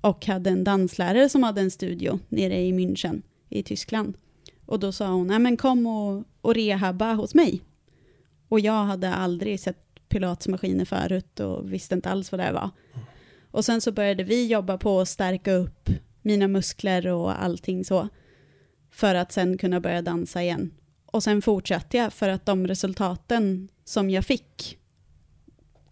och 0.01 0.25
hade 0.25 0.50
en 0.50 0.63
danslärare 0.63 1.30
som 1.30 1.44
hade 1.44 1.62
en 1.62 1.72
studio 1.72 2.20
nere 2.30 2.62
i 2.62 2.72
München 2.72 3.22
i 3.50 3.63
Tyskland. 3.63 4.18
Och 4.66 4.80
då 4.80 4.92
sa 4.92 5.08
hon, 5.08 5.27
nej 5.27 5.39
men 5.39 5.58
kom 5.58 5.88
och, 5.88 6.24
och 6.42 6.56
rehabba 6.56 7.13
hos 7.13 7.36
mig. 7.36 7.62
Och 8.48 8.60
jag 8.60 8.84
hade 8.84 9.13
aldrig 9.13 9.60
sett 9.60 10.10
pilatesmaskiner 10.10 10.86
förut 10.86 11.39
och 11.39 11.74
visste 11.74 11.96
inte 11.96 12.10
alls 12.10 12.32
vad 12.32 12.39
det 12.39 12.51
var. 12.51 12.70
Och 13.51 13.66
sen 13.66 13.82
så 13.82 13.92
började 13.92 14.24
vi 14.24 14.48
jobba 14.48 14.77
på 14.77 15.00
att 15.00 15.10
stärka 15.10 15.54
upp 15.54 15.89
mina 16.22 16.48
muskler 16.48 17.08
och 17.08 17.44
allting 17.44 17.86
så. 17.86 18.10
För 18.92 19.16
att 19.16 19.32
sen 19.32 19.58
kunna 19.58 19.80
börja 19.80 20.01
dansa 20.01 20.44
igen. 20.44 20.72
Och 21.06 21.24
sen 21.24 21.42
fortsatte 21.42 21.98
jag 21.98 22.13
för 22.13 22.30
att 22.30 22.46
de 22.46 22.68
resultaten 22.68 23.70
som 23.86 24.10
jag 24.10 24.25
fick 24.25 24.77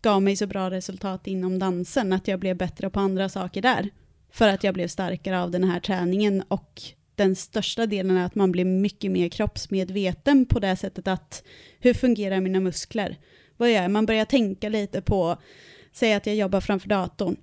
gav 0.06 0.22
mig 0.22 0.36
så 0.36 0.48
bra 0.48 0.70
resultat 0.70 1.28
inom 1.28 1.60
dansen 1.60 2.14
att 2.14 2.28
jag 2.28 2.40
blev 2.40 2.58
bättre 2.58 2.90
på 2.90 3.00
andra 3.00 3.30
saker 3.30 3.62
där. 3.62 3.90
För 4.32 4.48
att 4.48 4.64
jag 4.64 4.74
blev 4.74 4.88
starkare 4.88 5.42
av 5.42 5.52
den 5.52 5.64
här 5.64 5.80
träningen 5.80 6.44
och 6.48 6.82
den 7.16 7.36
största 7.36 7.86
delen 7.86 8.18
är 8.18 8.26
att 8.26 8.36
man 8.36 8.52
blir 8.52 8.66
mycket 8.66 9.12
mer 9.12 9.30
kroppsmedveten 9.30 10.46
på 10.46 10.60
det 10.60 10.76
sättet 10.76 11.08
att 11.08 11.44
hur 11.80 11.94
fungerar 11.94 12.42
mina 12.42 12.60
muskler? 12.60 13.18
Vad 13.58 13.72
gör 13.72 13.82
jag? 13.82 13.92
Man 13.92 14.06
börjar 14.06 14.26
tänka 14.26 14.70
lite 14.70 15.02
på, 15.02 15.38
säg 15.92 16.14
att 16.14 16.26
jag 16.26 16.36
jobbar 16.36 16.62
framför 16.62 16.90
datorn. 16.90 17.36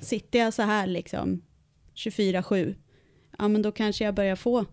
Sitter 0.00 0.38
jag 0.38 0.54
så 0.54 0.62
här 0.62 0.86
liksom 0.86 1.42
24-7, 1.94 2.74
ja 3.38 3.48
men 3.48 3.62
då 3.62 3.72
kanske 3.72 4.04
jag 4.04 4.14
börjar 4.14 4.36
få 4.36 4.64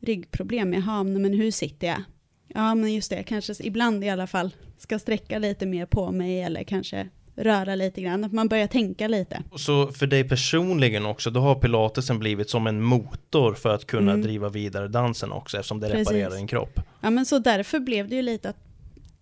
ryggproblem. 0.00 0.72
Jaha, 0.72 1.04
men 1.04 1.34
hur 1.34 1.50
sitter 1.50 1.86
jag? 1.86 2.02
Ja, 2.54 2.74
men 2.74 2.94
just 2.94 3.10
det, 3.10 3.22
kanske 3.22 3.52
ibland 3.60 4.04
i 4.04 4.08
alla 4.08 4.26
fall 4.26 4.54
ska 4.78 4.98
sträcka 4.98 5.38
lite 5.38 5.66
mer 5.66 5.86
på 5.86 6.10
mig 6.12 6.42
eller 6.42 6.64
kanske 6.64 7.08
röra 7.36 7.74
lite 7.74 8.00
grann. 8.02 8.24
Att 8.24 8.32
man 8.32 8.48
börjar 8.48 8.66
tänka 8.66 9.08
lite. 9.08 9.42
Så 9.56 9.92
för 9.92 10.06
dig 10.06 10.28
personligen 10.28 11.06
också, 11.06 11.30
då 11.30 11.40
har 11.40 11.54
pilatesen 11.54 12.18
blivit 12.18 12.50
som 12.50 12.66
en 12.66 12.82
motor 12.82 13.54
för 13.54 13.74
att 13.74 13.86
kunna 13.86 14.12
Mm. 14.12 14.22
driva 14.22 14.48
vidare 14.48 14.88
dansen 14.88 15.32
också 15.32 15.56
eftersom 15.56 15.80
det 15.80 15.88
Precis. 15.90 16.08
reparerar 16.10 16.36
din 16.36 16.46
kropp. 16.46 16.80
Ja, 17.00 17.10
men 17.10 17.26
så 17.26 17.38
därför 17.38 17.78
blev 17.80 18.08
det 18.08 18.16
ju 18.16 18.22
lite 18.22 18.48
att 18.48 18.56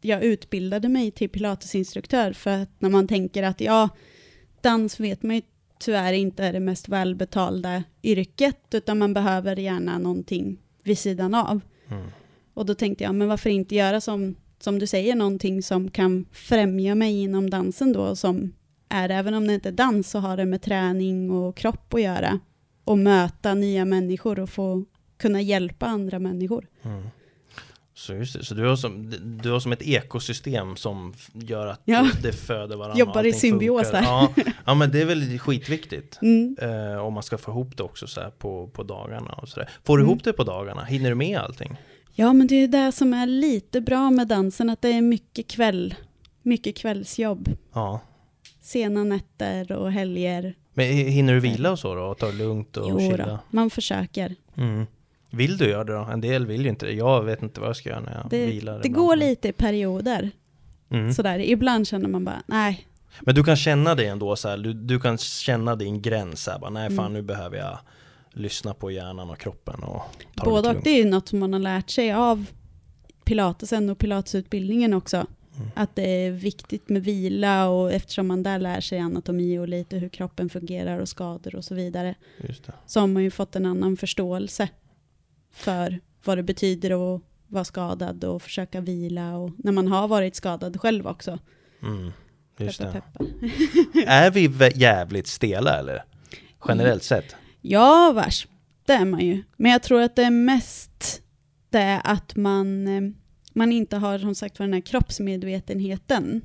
jag 0.00 0.22
utbildade 0.22 0.88
mig 0.88 1.10
till 1.10 1.28
pilatesinstruktör 1.28 2.32
för 2.32 2.50
att 2.62 2.70
när 2.78 2.90
man 2.90 3.08
tänker 3.08 3.42
att 3.42 3.60
ja, 3.60 3.88
dans 4.60 5.00
vet 5.00 5.22
man 5.22 5.36
ju 5.36 5.42
tyvärr 5.78 6.12
inte 6.12 6.44
är 6.44 6.52
det 6.52 6.60
mest 6.60 6.88
välbetalda 6.88 7.82
yrket 8.02 8.58
utan 8.74 8.98
man 8.98 9.14
behöver 9.14 9.56
gärna 9.56 9.98
någonting 9.98 10.58
vid 10.84 10.98
sidan 10.98 11.34
av. 11.34 11.60
Mm. 11.90 12.06
Och 12.58 12.66
då 12.66 12.74
tänkte 12.74 13.04
jag, 13.04 13.14
men 13.14 13.28
varför 13.28 13.50
inte 13.50 13.74
göra 13.74 14.00
som, 14.00 14.34
som 14.60 14.78
du 14.78 14.86
säger, 14.86 15.14
någonting 15.14 15.62
som 15.62 15.90
kan 15.90 16.26
främja 16.32 16.94
mig 16.94 17.22
inom 17.22 17.50
dansen 17.50 17.92
då, 17.92 18.16
som 18.16 18.52
är, 18.88 19.08
även 19.08 19.34
om 19.34 19.46
det 19.46 19.54
inte 19.54 19.68
är 19.68 19.72
dans, 19.72 20.10
så 20.10 20.18
har 20.18 20.36
det 20.36 20.44
med 20.44 20.62
träning 20.62 21.30
och 21.30 21.56
kropp 21.56 21.94
att 21.94 22.02
göra. 22.02 22.38
Och 22.84 22.98
möta 22.98 23.54
nya 23.54 23.84
människor 23.84 24.38
och 24.38 24.50
få 24.50 24.84
kunna 25.18 25.40
hjälpa 25.40 25.86
andra 25.86 26.18
människor. 26.18 26.66
Mm. 26.82 27.02
Så 27.94 28.14
just 28.14 28.38
det, 28.38 28.44
så 28.44 28.54
du 28.54 28.64
har, 28.66 28.76
som, 28.76 29.14
du 29.42 29.50
har 29.50 29.60
som 29.60 29.72
ett 29.72 29.82
ekosystem 29.82 30.76
som 30.76 31.14
gör 31.32 31.66
att 31.66 31.80
Ja. 31.84 32.08
det, 32.22 32.32
föder 32.32 32.76
varandra. 32.76 32.98
Jobbar 32.98 33.24
i 33.26 33.32
symbios 33.32 33.90
där. 33.90 34.02
Ja, 34.02 34.34
ja, 34.64 34.74
men 34.74 34.90
det 34.90 35.00
är 35.00 35.04
väl 35.06 35.38
skitviktigt. 35.38 36.18
Mm. 36.22 36.56
Eh, 36.62 36.98
om 36.98 37.14
man 37.14 37.22
ska 37.22 37.38
få 37.38 37.50
ihop 37.50 37.76
det 37.76 37.82
också 37.82 38.06
så 38.06 38.20
på, 38.38 38.68
på 38.68 38.82
dagarna 38.82 39.32
och 39.32 39.48
sådär. 39.48 39.68
Får 39.84 39.98
du 39.98 40.02
Mm. 40.04 40.10
ihop 40.10 40.24
det 40.24 40.32
på 40.32 40.44
dagarna? 40.44 40.84
Hinner 40.84 41.08
du 41.08 41.14
med 41.14 41.38
allting? 41.38 41.76
Ja, 42.20 42.32
men 42.32 42.46
det 42.46 42.54
är 42.54 42.68
det 42.68 42.92
som 42.92 43.14
är 43.14 43.26
lite 43.26 43.80
bra 43.80 44.10
med 44.10 44.28
dansen, 44.28 44.70
att 44.70 44.82
det 44.82 44.88
är 44.92 45.02
mycket 45.02 45.48
kväll, 45.48 45.94
mycket 46.42 46.76
kvällsjobb. 46.76 47.48
Ja. 47.72 48.00
Sena 48.60 49.04
nätter 49.04 49.72
och 49.72 49.92
helger. 49.92 50.54
Men 50.74 50.86
hinner 50.92 51.34
du 51.34 51.40
vila 51.40 51.70
och 51.70 51.78
så 51.78 51.94
då? 51.94 52.02
Och 52.02 52.18
ta 52.18 52.26
det 52.26 52.32
lugnt 52.32 52.76
och 52.76 52.90
Jo 52.90 52.98
chilla? 52.98 53.26
då, 53.26 53.38
man 53.50 53.70
försöker. 53.70 54.34
Mm. 54.56 54.86
Vill 55.30 55.56
du 55.56 55.68
göra 55.68 55.84
det 55.84 55.92
då? 55.92 56.00
En 56.12 56.20
del 56.20 56.46
vill 56.46 56.62
ju 56.62 56.68
inte 56.68 56.86
det. 56.86 56.92
Jag 56.92 57.22
vet 57.24 57.42
inte 57.42 57.60
vad 57.60 57.68
jag 57.68 57.76
ska 57.76 57.88
göra 57.88 58.00
när 58.00 58.14
jag 58.14 58.30
Det, 58.30 58.46
vilar. 58.46 58.72
det 58.72 58.86
ibland. 58.88 58.94
går 59.06 59.16
lite 59.16 59.48
i 59.48 59.52
perioder. 59.52 60.30
Mm. 60.90 61.12
Sådär. 61.12 61.38
Ibland 61.38 61.88
känner 61.88 62.08
man 62.08 62.24
bara, 62.24 62.42
nej, 62.46 62.86
Men 63.20 63.34
du 63.34 63.44
kan 63.44 63.56
känna 63.56 63.94
det 63.94 64.06
ändå 64.06 64.36
så 64.36 64.48
här, 64.48 64.56
du, 64.58 64.72
du 64.72 65.00
kan 65.00 65.18
känna 65.18 65.76
din 65.76 66.02
gräns 66.02 66.46
här, 66.46 66.58
bara, 66.58 66.70
nej 66.70 66.88
fan 66.90 66.98
Mm. 66.98 67.12
nu 67.12 67.22
behöver 67.22 67.56
jag 67.58 67.78
lyssna 68.38 68.74
på 68.74 68.90
hjärnan 68.90 69.30
och 69.30 69.38
kroppen 69.38 69.82
och 69.82 70.02
ta 70.36 70.44
Både 70.44 70.68
det 70.68 70.76
och, 70.76 70.84
det 70.84 70.90
är 70.90 71.06
något 71.06 71.28
som 71.28 71.38
man 71.38 71.52
har 71.52 71.60
lärt 71.60 71.90
sig 71.90 72.12
av 72.12 72.46
pilatesen 73.24 73.90
och 73.90 73.98
pilatesutbildningen 73.98 74.94
också. 74.94 75.16
Mm. 75.56 75.70
Att 75.74 75.96
det 75.96 76.26
är 76.26 76.30
viktigt 76.30 76.88
med 76.88 77.04
vila 77.04 77.68
och 77.68 77.92
eftersom 77.92 78.26
man 78.26 78.42
där 78.42 78.58
lär 78.58 78.80
sig 78.80 78.98
anatomi 78.98 79.58
och 79.58 79.68
lite 79.68 79.96
hur 79.96 80.08
kroppen 80.08 80.48
fungerar 80.48 80.98
och 80.98 81.08
skador 81.08 81.54
och 81.54 81.64
så 81.64 81.74
vidare. 81.74 82.14
Så 82.86 83.00
har 83.00 83.06
man 83.06 83.22
ju 83.22 83.30
fått 83.30 83.56
en 83.56 83.66
annan 83.66 83.96
förståelse 83.96 84.68
för 85.52 86.00
vad 86.24 86.38
det 86.38 86.42
betyder 86.42 87.14
att 87.14 87.22
vara 87.46 87.64
skadad 87.64 88.24
och 88.24 88.42
försöka 88.42 88.80
vila 88.80 89.36
och 89.36 89.50
när 89.58 89.72
man 89.72 89.88
har 89.88 90.08
varit 90.08 90.36
skadad 90.36 90.80
själv 90.80 91.06
också. 91.06 91.38
Mm. 91.82 92.12
Just 92.58 92.78
Peppa, 92.78 92.92
det. 92.92 93.00
peppa. 93.00 93.24
Är 94.06 94.30
vi 94.30 94.72
jävligt 94.74 95.26
stela 95.26 95.78
eller? 95.78 96.04
Generellt 96.68 97.02
sett? 97.02 97.36
Ja, 97.60 98.12
vars. 98.14 98.46
Det 98.86 98.92
är 98.92 99.04
man 99.04 99.20
ju. 99.20 99.42
Men 99.56 99.72
jag 99.72 99.82
tror 99.82 100.02
att 100.02 100.16
det 100.16 100.24
är 100.24 100.30
mest 100.30 101.22
det 101.70 102.00
att 102.04 102.36
man, 102.36 102.88
eh, 102.88 103.12
man 103.52 103.72
inte 103.72 103.96
har 103.96 104.18
som 104.18 104.34
sagt 104.34 104.58
den 104.58 104.72
här 104.72 104.80
kroppsmedvetenheten. 104.80 106.42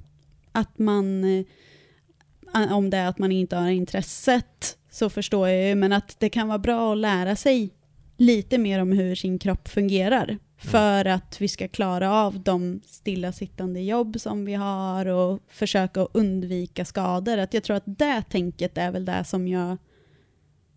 Att 0.51 0.79
man, 0.79 1.23
eh, 1.23 2.73
om 2.73 2.89
det 2.89 2.97
är 2.97 3.07
att 3.07 3.19
man 3.19 3.31
inte 3.31 3.55
har 3.55 3.69
intresset 3.69 4.77
så 4.91 5.09
förstår 5.09 5.49
jag 5.49 5.69
ju, 5.69 5.75
men 5.75 5.93
att 5.93 6.19
det 6.19 6.29
kan 6.29 6.47
vara 6.47 6.57
bra 6.57 6.91
att 6.91 6.97
lära 6.97 7.35
sig 7.35 7.69
lite 8.17 8.57
mer 8.57 8.79
om 8.79 8.91
hur 8.91 9.15
sin 9.15 9.39
kropp 9.39 9.67
fungerar. 9.67 10.37
För 10.57 11.05
att 11.05 11.41
vi 11.41 11.47
ska 11.47 11.67
klara 11.67 12.13
av 12.13 12.39
de 12.39 12.81
stillasittande 12.85 13.81
jobb 13.81 14.19
som 14.19 14.45
vi 14.45 14.53
har 14.53 15.05
och 15.05 15.39
försöka 15.47 16.07
undvika 16.13 16.85
skador. 16.85 17.37
Att 17.37 17.53
jag 17.53 17.63
tror 17.63 17.75
att 17.75 17.83
det 17.85 18.23
tänket 18.29 18.77
är 18.77 18.91
väl 18.91 19.05
det 19.05 19.23
som 19.23 19.47
jag 19.47 19.77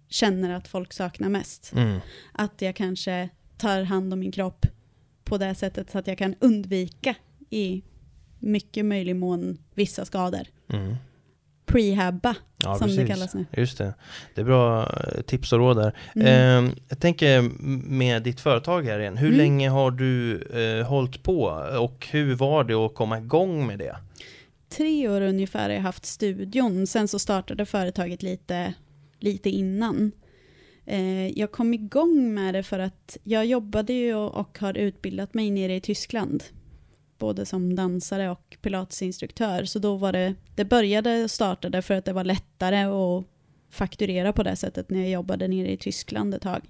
känner 0.08 0.54
att 0.54 0.68
folk 0.68 0.92
saknar 0.92 1.28
mest. 1.28 1.72
Mm. 1.72 2.00
Att 2.32 2.62
jag 2.62 2.76
kanske 2.76 3.28
tar 3.58 3.82
hand 3.82 4.12
om 4.12 4.18
min 4.20 4.32
kropp 4.32 4.66
på 5.24 5.38
det 5.38 5.54
sättet 5.54 5.90
så 5.90 5.98
att 5.98 6.06
jag 6.06 6.18
kan 6.18 6.34
undvika 6.40 7.14
i 7.50 7.82
mycket 8.38 8.84
möjlig 8.84 9.16
mån 9.16 9.58
vissa 9.74 10.04
skador. 10.04 10.46
Mm. 10.72 10.96
Prehabba, 11.66 12.34
Ja, 12.62 12.78
som 12.78 12.88
det 12.88 12.96
precis. 12.96 13.08
kallas 13.14 13.34
nu. 13.34 13.46
Just 13.56 13.78
det. 13.78 13.94
Det 14.34 14.40
är 14.40 14.44
bra 14.44 14.82
eh, 14.82 15.22
tips 15.22 15.52
och 15.52 15.58
råd 15.58 15.76
där. 15.76 15.92
Mm. 16.14 16.64
Eh, 16.66 16.72
jag 16.88 16.98
tänker 17.00 17.42
med 17.88 18.22
ditt 18.22 18.40
företag 18.40 18.82
här 18.86 18.98
igen. 18.98 19.16
Hur 19.16 19.26
Mm. 19.28 19.38
länge 19.38 19.68
har 19.70 19.90
du 19.90 20.42
eh, 20.42 20.86
hållit 20.86 21.22
på 21.22 21.42
och 21.80 22.06
hur 22.10 22.34
var 22.34 22.64
det 22.64 22.74
att 22.74 22.94
komma 22.94 23.18
igång 23.18 23.66
med 23.66 23.78
det? 23.78 23.96
Tre 24.68 25.08
år 25.08 25.20
ungefär 25.20 25.62
har 25.62 25.70
jag 25.76 25.82
haft 25.82 26.06
studion, 26.06 26.86
sen 26.86 27.08
så 27.08 27.18
startade 27.18 27.66
företaget 27.66 28.22
lite, 28.22 28.74
lite 29.20 29.50
innan. 29.50 30.12
Eh, 30.84 31.38
jag 31.38 31.52
kom 31.52 31.74
igång 31.74 32.34
med 32.34 32.54
det 32.54 32.62
för 32.62 32.78
att 32.78 33.16
jag 33.22 33.46
jobbade 33.46 33.92
ju 33.92 34.14
och, 34.14 34.34
och 34.34 34.58
har 34.58 34.78
utbildat 34.78 35.34
mig 35.34 35.50
nere 35.50 35.74
i 35.74 35.80
Tyskland. 35.80 36.44
Både 37.18 37.46
som 37.46 37.76
dansare 37.76 38.30
och 38.30 38.56
pilatesinstruktör. 38.62 39.64
Så 39.64 39.78
då 39.78 39.96
var 39.96 40.12
det, 40.12 40.34
det 40.54 40.64
började 40.64 41.24
och 41.24 41.30
startade 41.30 41.82
för 41.82 41.94
att 41.94 42.04
det 42.04 42.12
var 42.12 42.24
lättare 42.24 42.82
att 42.82 43.24
fakturera 43.70 44.32
på 44.32 44.42
det 44.42 44.56
sättet 44.56 44.90
när 44.90 45.00
jag 45.00 45.10
jobbade 45.10 45.48
nere 45.48 45.72
i 45.72 45.76
Tyskland 45.76 46.34
ett 46.34 46.42
tag. 46.42 46.62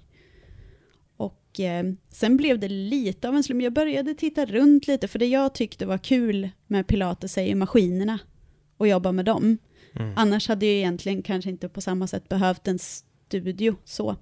Och 1.17 1.59
eh, 1.59 1.83
sen 2.09 2.37
blev 2.37 2.59
det 2.59 2.69
lite 2.69 3.29
av 3.29 3.35
en 3.35 3.43
slump. 3.43 3.63
Jag 3.63 3.73
började 3.73 4.13
titta 4.13 4.45
runt 4.45 4.87
lite 4.87 5.07
för 5.07 5.19
det 5.19 5.25
jag 5.25 5.55
tyckte 5.55 5.85
var 5.85 5.97
kul 5.97 6.49
med 6.67 6.87
pilates 6.87 7.37
är 7.37 7.43
ju 7.43 7.55
maskinerna 7.55 8.19
och 8.77 8.87
jobba 8.87 9.11
med 9.11 9.25
dem. 9.25 9.57
Mm. 9.99 10.13
Annars 10.15 10.47
hade 10.47 10.65
jag 10.65 10.75
egentligen 10.75 11.21
kanske 11.21 11.49
inte 11.49 11.69
på 11.69 11.81
samma 11.81 12.07
sätt 12.07 12.29
behövt 12.29 12.67
en 12.67 12.79
studio 12.79 13.75
så. 13.85 14.15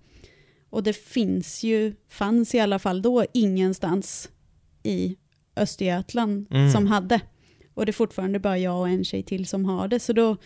Och 0.69 0.83
det 0.83 0.93
finns 0.93 1.63
ju, 1.63 1.95
fanns 2.09 2.55
i 2.55 2.59
alla 2.59 2.79
fall 2.79 3.01
då 3.01 3.25
ingenstans 3.33 4.29
i 4.83 5.17
Östergötland 5.55 6.47
Mm. 6.51 6.71
som 6.71 6.87
hade. 6.87 7.21
Och 7.73 7.85
det 7.85 7.89
är 7.89 7.93
fortfarande 7.93 8.39
bara 8.39 8.57
jag 8.57 8.79
och 8.79 8.89
en 8.89 9.03
tjej 9.03 9.23
till 9.23 9.45
som 9.45 9.65
har 9.65 9.87
det. 9.87 9.99
Så 9.99 10.13
då, 10.13 10.37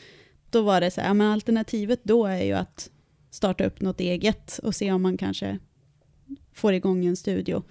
då 0.50 0.62
var 0.62 0.82
det 0.82 0.92
så 0.92 1.02
här, 1.02 1.08
ja, 1.08 1.14
men 1.14 1.28
alternativet 1.28 2.00
då 2.04 2.26
är 2.26 2.44
ju 2.44 2.54
att 2.54 2.90
starta 3.32 3.66
upp 3.66 3.82
något 3.82 4.00
eget 4.00 4.60
och 4.64 4.76
se 4.76 4.92
om 4.92 5.02
man 5.02 5.18
kanske 5.18 5.60
får 6.54 6.74
igång 6.74 7.06
en 7.06 7.16
studio. 7.16 7.64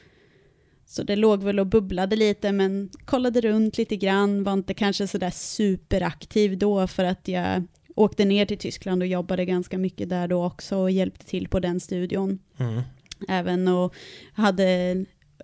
Så 0.90 1.02
det 1.02 1.16
låg 1.16 1.42
väl 1.42 1.60
och 1.60 1.66
bubblade 1.66 2.16
lite 2.16 2.52
men 2.52 2.90
kollade 3.04 3.40
runt 3.40 3.78
lite 3.78 3.96
grann, 3.96 4.44
var 4.44 4.52
inte 4.52 4.74
kanske 4.74 5.06
sådär 5.06 5.30
superaktiv 5.30 6.58
då 6.58 6.86
för 6.86 7.04
att 7.04 7.28
jag 7.28 7.62
åkte 7.94 8.24
ner 8.24 8.46
till 8.46 8.58
Tyskland 8.58 9.02
och 9.02 9.08
jobbade 9.08 9.44
ganska 9.44 9.78
mycket 9.78 10.08
där 10.08 10.28
då 10.28 10.44
också 10.44 10.76
och 10.76 10.90
hjälpte 10.90 11.26
till 11.26 11.48
på 11.48 11.60
den 11.60 11.80
studion. 11.80 12.38
Mm. 12.58 12.82
Även 13.28 13.68
och 13.68 13.94
hade 14.32 14.64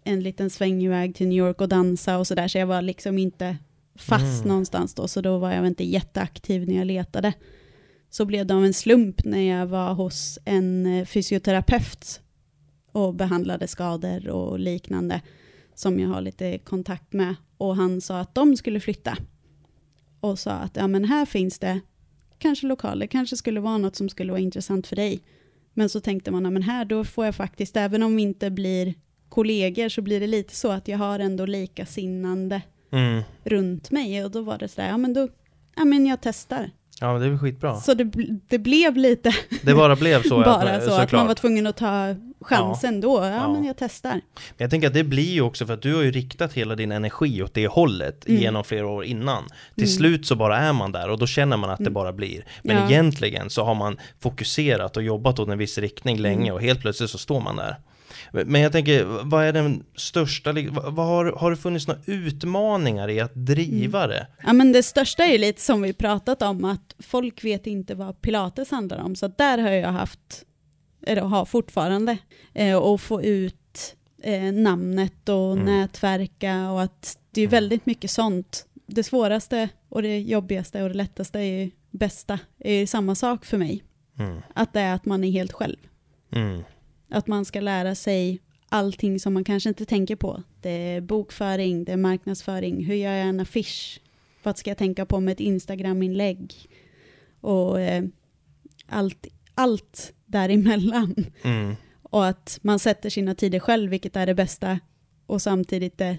en 0.05 0.21
liten 0.21 0.51
sväng 0.51 0.83
iväg 0.83 1.15
till 1.15 1.29
New 1.29 1.39
York 1.39 1.61
och 1.61 1.69
dansa 1.69 2.19
och 2.19 2.27
sådär 2.27 2.49
så 2.49 2.59
jag 2.59 2.67
var 2.67 2.83
liksom 2.83 3.19
inte 3.19 3.57
fast 3.97 4.35
Mm. 4.45 4.49
någonstans 4.49 4.95
då 4.95 5.09
så 5.09 5.21
då 5.21 5.39
var 5.39 5.53
jag 5.53 5.67
inte 5.67 5.85
jätteaktiv 5.85 6.69
när 6.69 6.77
jag 6.77 6.87
letade. 6.87 7.33
Så 8.11 8.25
blev 8.25 8.47
det 8.47 8.55
av 8.55 8.65
en 8.65 8.75
slump 8.75 9.25
när 9.25 9.59
jag 9.59 9.67
var 9.67 9.95
hos 9.95 10.39
en 10.45 10.87
eh, 10.87 11.05
fysioterapeut 11.05 12.21
och 12.95 13.15
behandlade 13.15 13.69
skador 13.69 14.29
och 14.29 14.59
liknande 14.59 15.21
som 15.75 16.01
jag 16.01 16.09
har 16.09 16.21
lite 16.21 16.59
kontakt 16.59 17.13
med. 17.13 17.35
Och 17.59 17.77
han 17.77 18.01
sa 18.01 18.21
att 18.21 18.35
de 18.35 18.57
skulle 18.57 18.81
flytta. 18.81 19.17
Och 20.21 20.39
sa 20.39 20.51
att 20.51 20.77
ja 20.77 20.87
men 20.87 21.05
här 21.05 21.25
finns 21.27 21.59
det 21.59 21.81
kanske 22.39 22.67
lokaler, 22.67 23.07
kanske 23.07 23.37
skulle 23.37 23.61
vara 23.61 23.79
något 23.79 23.97
som 23.97 24.09
skulle 24.09 24.33
vara 24.33 24.41
intressant 24.41 24.87
för 24.87 24.97
dig. 24.97 25.21
Men 25.75 25.89
så 25.89 26.01
tänkte 26.01 26.31
man, 26.31 26.45
ja 26.45 26.51
men 26.51 26.63
här 26.63 26.85
då 26.85 27.05
får 27.05 27.25
jag 27.25 27.35
faktiskt, 27.35 27.77
även 27.77 28.03
om 28.03 28.17
vi 28.17 28.23
inte 28.23 28.51
blir 28.51 28.95
kollegor 29.29 29.89
så 29.89 30.03
blir 30.03 30.21
det 30.21 30.27
lite 30.27 30.55
så 30.57 30.71
att 30.71 30.89
jag 30.89 30.99
har 30.99 31.19
ändå 31.19 31.47
likasinnande 31.47 32.63
Mm. 32.93 33.23
runt 33.45 33.91
mig. 33.91 34.25
Och 34.25 34.31
då 34.31 34.43
var 34.43 34.59
det 34.59 34.69
sådär, 34.69 34.89
ja 34.89 34.97
men 34.99 35.15
då, 35.15 35.29
ja 35.77 35.85
men 35.85 36.07
jag 36.07 36.19
testar. 36.23 36.71
Ja, 37.01 37.13
men 37.13 37.21
det 37.21 37.27
är 37.27 37.31
väl 37.31 37.39
skitbra. 37.39 37.81
Så 37.81 37.95
det, 37.95 38.05
det 38.49 38.59
blev 38.59 38.97
lite 38.97 39.35
Det 39.63 39.75
bara 39.75 39.97
blev 39.97 40.23
så. 40.23 40.37
bara 40.45 40.71
att, 40.77 40.85
så 40.85 40.93
att 41.01 41.13
man 41.13 41.27
var 41.27 41.35
tvungen 41.35 41.67
att 41.67 41.77
ta 41.77 42.15
chansen 42.45 43.01
då. 43.01 43.17
Ja, 43.19 43.29
Ja. 43.31 43.53
men 43.53 43.65
jag 43.65 43.77
testar. 43.79 44.11
Men 44.13 44.21
jag 44.57 44.71
tänker 44.71 44.89
att 44.89 44.95
det 44.95 45.05
blir 45.05 45.33
ju 45.33 45.41
också 45.41 45.67
för 45.67 45.75
att 45.75 45.83
du 45.83 45.95
har 45.95 46.03
ju 46.03 46.11
riktat 46.11 46.53
hela 46.53 46.75
din 46.77 46.93
energi 46.93 47.43
åt 47.43 47.55
det 47.55 47.67
hållet 47.67 48.29
Mm. 48.29 48.41
genom 48.43 48.65
flera 48.65 48.87
år 48.87 49.05
innan. 49.05 49.45
Till 49.75 49.85
Mm. 49.85 49.97
slut 49.97 50.27
så 50.27 50.37
bara 50.37 50.59
är 50.59 50.73
man 50.73 50.93
där 50.93 51.09
och 51.11 51.19
då 51.19 51.27
känner 51.27 51.57
man 51.57 51.71
att 51.71 51.79
det 51.79 51.83
Mm. 51.83 51.93
bara 51.95 52.13
blir. 52.13 52.45
Men 52.63 52.77
Ja. 52.77 52.89
egentligen 52.91 53.51
så 53.51 53.65
har 53.65 53.75
man 53.75 53.99
fokuserat 54.21 54.97
och 54.97 55.03
jobbat 55.03 55.39
åt 55.39 55.49
en 55.49 55.59
viss 55.59 55.79
riktning 55.79 56.19
länge 56.19 56.43
Mm. 56.43 56.55
och 56.55 56.61
helt 56.63 56.81
plötsligt 56.81 57.11
så 57.11 57.19
står 57.19 57.41
man 57.41 57.57
där. 57.57 57.77
Men 58.33 58.61
jag 58.61 58.73
tänker, 58.73 59.05
vad 59.23 59.45
är 59.45 59.53
den 59.53 59.85
största, 59.97 60.53
vad 60.73 61.07
har, 61.07 61.25
har 61.33 61.51
det 61.51 61.57
funnits 61.57 61.89
några 61.89 62.01
utmaningar 62.07 63.11
i 63.11 63.21
att 63.21 63.35
driva 63.35 64.07
det? 64.07 64.27
Ja, 64.47 64.53
men 64.53 64.73
det 64.73 64.83
största 64.83 65.25
är 65.25 65.33
ju 65.33 65.39
lite 65.39 65.61
som 65.61 65.83
vi 65.83 65.93
pratat 65.93 66.43
om, 66.43 66.65
att 66.65 66.95
folk 66.99 67.45
vet 67.45 67.67
inte 67.67 67.95
vad 67.95 68.21
pilates 68.21 68.71
handlar 68.71 68.99
om. 68.99 69.17
Så 69.17 69.29
där 69.29 69.59
har 69.59 69.71
jag 69.71 69.93
haft, 69.93 70.45
eller 71.07 71.23
har 71.23 71.45
fortfarande, 71.45 72.19
eh, 72.55 72.77
och 72.77 73.01
få 73.01 73.23
ut 73.23 73.97
eh, 74.23 74.53
namnet 74.53 75.29
och 75.29 75.53
Mm. 75.53 75.65
nätverka 75.65 76.71
och 76.71 76.83
att 76.83 77.19
det 77.31 77.41
är 77.41 77.45
Mm. 77.47 77.51
väldigt 77.51 77.87
mycket 77.87 78.11
sånt. 78.11 78.67
Det 78.87 79.03
svåraste 79.05 79.69
och 79.89 80.03
det 80.03 80.21
jobbigaste 80.21 80.83
och 80.83 80.89
det 80.89 80.95
lättaste 80.95 81.39
är 81.39 81.43
ju 81.65 81.71
bästa, 81.91 82.39
är 82.59 82.73
ju 82.75 82.87
samma 82.87 83.15
sak 83.15 83.45
för 83.45 83.59
mig. 83.59 83.85
Mm. 84.19 84.41
Att 84.55 84.73
det 84.73 84.81
är 84.81 84.95
att 84.95 85.05
man 85.05 85.25
är 85.25 85.31
helt 85.31 85.53
själv. 85.53 85.77
Mm. 86.33 86.63
Att 87.11 87.27
man 87.27 87.45
ska 87.45 87.61
lära 87.61 87.95
sig 87.95 88.41
allting 88.69 89.21
som 89.21 89.35
man 89.35 89.45
kanske 89.45 89.69
inte 89.69 89.85
tänker 89.85 90.17
på. 90.17 90.43
Det 90.61 90.71
är 90.71 91.01
bokföring, 91.01 91.85
det 91.85 91.93
är 91.93 91.97
marknadsföring, 91.97 92.85
hur 92.85 92.95
gör 92.95 93.13
jag 93.13 93.27
en 93.29 93.41
affisch? 93.41 94.01
Vad 94.43 94.59
ska 94.59 94.71
jag 94.71 94.79
tänka 94.79 95.07
på 95.07 95.21
med 95.21 95.33
ett 95.33 95.41
Instagram-inlägg? 95.41 96.55
Och 97.41 97.81
eh, 97.81 98.05
allt, 98.87 99.27
allt 99.55 100.13
däremellan. 100.35 101.15
Mm. 101.43 101.77
Och 102.03 102.27
att 102.27 102.59
man 102.63 102.79
sätter 102.79 103.11
sina 103.11 103.35
tider 103.35 103.59
själv, 103.61 103.91
vilket 103.91 104.17
är 104.17 104.27
det 104.27 104.35
bästa. 104.35 104.81
Och 105.27 105.43
samtidigt 105.43 105.99
det 105.99 106.19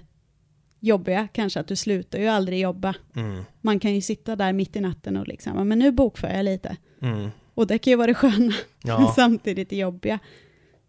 jobbiga 0.80 1.28
kanske, 1.32 1.60
att 1.60 1.68
du 1.68 1.76
slutar 1.76 2.18
ju 2.18 2.26
aldrig 2.26 2.60
jobba. 2.60 2.94
Mm. 3.16 3.44
Man 3.60 3.80
kan 3.80 3.94
ju 3.94 4.00
sitta 4.00 4.36
där 4.36 4.52
mitt 4.52 4.76
i 4.76 4.80
natten 4.80 5.16
och 5.16 5.28
liksom, 5.28 5.52
"Ja, 5.56 5.64
men 5.64 5.78
nu 5.78 5.92
bokför 5.92 6.28
jag 6.28 6.44
lite. 6.44 6.76
Mm. 7.02 7.30
Och 7.54 7.66
det 7.66 7.78
kan 7.78 7.90
ju 7.90 7.96
vara 7.96 8.06
det 8.06 8.14
sköna 8.14 8.54
Ja. 8.82 9.12
samtidigt 9.16 9.70
det 9.70 9.76
jobbiga. 9.76 10.18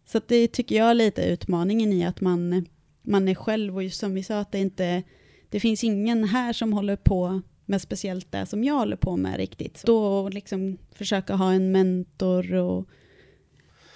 Så 0.06 0.22
det 0.28 0.48
tycker 0.48 0.76
jag 0.76 0.90
är 0.90 0.94
lite 0.94 1.22
utmaningen 1.22 1.94
i 1.94 2.06
att 2.06 2.22
man, 2.22 2.66
man 3.02 3.28
är 3.28 3.36
själv 3.36 3.76
och 3.76 3.84
just 3.84 4.00
som 4.00 4.14
vi 4.14 4.24
sa 4.24 4.40
att 4.40 4.52
det 4.52 4.60
inte, 4.60 5.04
det 5.50 5.60
finns 5.60 5.84
ingen 5.84 6.24
här 6.24 6.54
som 6.54 6.74
håller 6.74 6.96
på 6.96 7.42
med 7.66 7.82
speciellt 7.82 8.32
det 8.32 8.46
som 8.46 8.64
jag 8.64 8.74
håller 8.74 8.96
på 8.96 9.18
med 9.18 9.38
riktigt. 9.38 9.84
Då 9.86 10.30
liksom 10.30 10.78
försöka 10.92 11.36
ha 11.36 11.54
en 11.54 11.72
mentor 11.72 12.54
och 12.54 12.90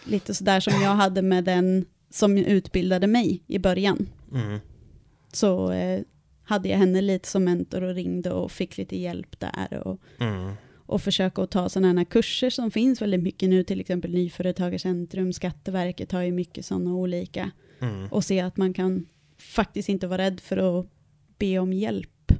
lite 0.03 0.33
sådär 0.33 0.59
som 0.59 0.73
jag 0.81 0.95
hade 0.95 1.21
med 1.21 1.43
den 1.43 1.85
som 2.09 2.37
utbildade 2.37 3.07
mig 3.07 3.43
i 3.47 3.59
början. 3.59 4.09
Mm. 4.33 4.59
Så 5.33 5.71
eh, 5.71 6.01
hade 6.43 6.69
jag 6.69 6.77
henne 6.77 7.01
lite 7.01 7.27
som 7.27 7.43
mentor 7.43 7.83
och 7.83 7.95
ringde 7.95 8.31
och 8.31 8.51
fick 8.51 8.77
lite 8.77 8.97
hjälp 8.97 9.39
där. 9.39 9.87
Och, 9.87 9.99
Mm. 10.19 10.53
och 10.75 11.01
försöka 11.01 11.41
att 11.41 11.51
ta 11.51 11.69
sådana 11.69 11.99
här 11.99 12.05
kurser 12.05 12.49
som 12.49 12.71
finns 12.71 13.01
väldigt 13.01 13.23
mycket 13.23 13.49
nu, 13.49 13.63
till 13.63 13.79
exempel 13.79 14.11
Nyföretagarcentrum, 14.13 15.33
Skatteverket 15.33 16.11
har 16.11 16.21
ju 16.21 16.31
mycket 16.31 16.65
sådana 16.65 16.93
olika. 16.93 17.51
Mm. 17.81 18.07
Och 18.11 18.23
se 18.23 18.39
att 18.39 18.57
man 18.57 18.73
kan 18.73 19.05
faktiskt 19.37 19.89
inte 19.89 20.07
vara 20.07 20.21
rädd 20.21 20.39
för 20.39 20.79
att 20.79 20.87
be 21.37 21.59
om 21.59 21.73
hjälp. 21.73 22.31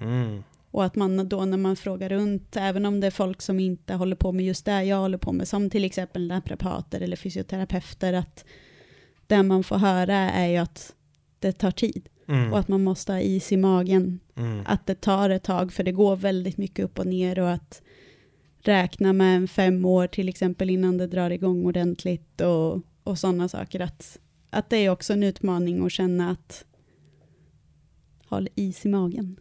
Mm. 0.00 0.42
Och 0.76 0.84
att 0.84 0.96
man 0.96 1.28
då 1.28 1.44
när 1.44 1.56
man 1.56 1.76
frågar 1.76 2.08
runt, 2.08 2.56
även 2.56 2.86
om 2.86 3.00
det 3.00 3.06
är 3.06 3.10
folk 3.10 3.42
som 3.42 3.60
inte 3.60 3.94
håller 3.94 4.16
på 4.16 4.32
med 4.32 4.44
just 4.44 4.64
det 4.64 4.84
jag 4.84 4.96
håller 4.96 5.18
på 5.18 5.32
med, 5.32 5.48
som 5.48 5.70
till 5.70 5.84
exempel 5.84 6.26
naprapater 6.26 7.00
eller 7.00 7.16
fysioterapeuter, 7.16 8.12
att 8.12 8.44
det 9.26 9.42
man 9.42 9.64
får 9.64 9.76
höra 9.76 10.14
är 10.14 10.46
ju 10.48 10.56
att 10.56 10.94
det 11.38 11.52
tar 11.52 11.70
tid 11.70 12.08
Mm. 12.28 12.52
och 12.52 12.58
att 12.58 12.68
man 12.68 12.84
måste 12.84 13.12
ha 13.12 13.20
is 13.20 13.52
i 13.52 13.56
magen 13.56 14.20
Mm. 14.34 14.62
att 14.66 14.86
det 14.86 15.00
tar 15.00 15.30
ett 15.30 15.42
tag 15.42 15.72
för 15.72 15.84
det 15.84 15.92
går 15.92 16.16
väldigt 16.16 16.56
mycket 16.56 16.84
upp 16.84 16.98
och 16.98 17.06
ner 17.06 17.38
och 17.38 17.50
att 17.50 17.82
räkna 18.58 19.12
med 19.12 19.36
en 19.36 19.48
fem 19.48 19.84
år 19.84 20.06
till 20.06 20.28
exempel 20.28 20.70
innan 20.70 20.98
det 20.98 21.06
drar 21.06 21.30
igång 21.30 21.66
ordentligt 21.66 22.40
och, 22.40 22.80
och 23.04 23.18
sådana 23.18 23.48
saker. 23.48 23.80
Att, 23.80 24.18
att 24.50 24.70
det 24.70 24.76
är 24.76 24.90
också 24.90 25.12
en 25.12 25.22
utmaning 25.22 25.86
att 25.86 25.92
känna 25.92 26.30
att 26.30 26.64
ha 28.28 28.46
is 28.54 28.86
i 28.86 28.88
magen. 28.88 29.36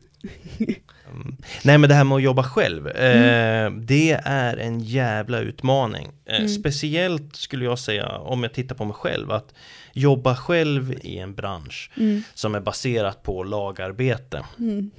Mm. 1.14 1.36
Nej 1.64 1.78
men 1.78 1.90
det 1.90 1.96
här 1.96 2.04
med 2.04 2.16
att 2.16 2.22
jobba 2.24 2.44
själv, 2.44 2.88
eh, 2.88 3.72
det 3.72 4.12
är 4.26 4.58
en 4.58 4.80
jävla 4.80 5.40
utmaning. 5.40 6.12
Eh, 6.26 6.36
Mm. 6.36 6.48
Speciellt 6.50 7.36
skulle 7.36 7.66
jag 7.66 7.80
säga, 7.80 8.08
om 8.18 8.44
jag 8.44 8.54
tittar 8.54 8.76
på 8.76 8.86
mig 8.86 8.94
själv, 8.96 9.32
att 9.32 9.54
jobba 9.98 10.36
själv 10.36 10.94
i 11.02 11.18
en 11.20 11.36
bransch 11.36 11.92
Mm. 11.98 12.24
som 12.34 12.56
är 12.56 12.60
baserat 12.60 13.24
på 13.24 13.44
lagarbete. 13.44 14.46
Mm. 14.60 14.92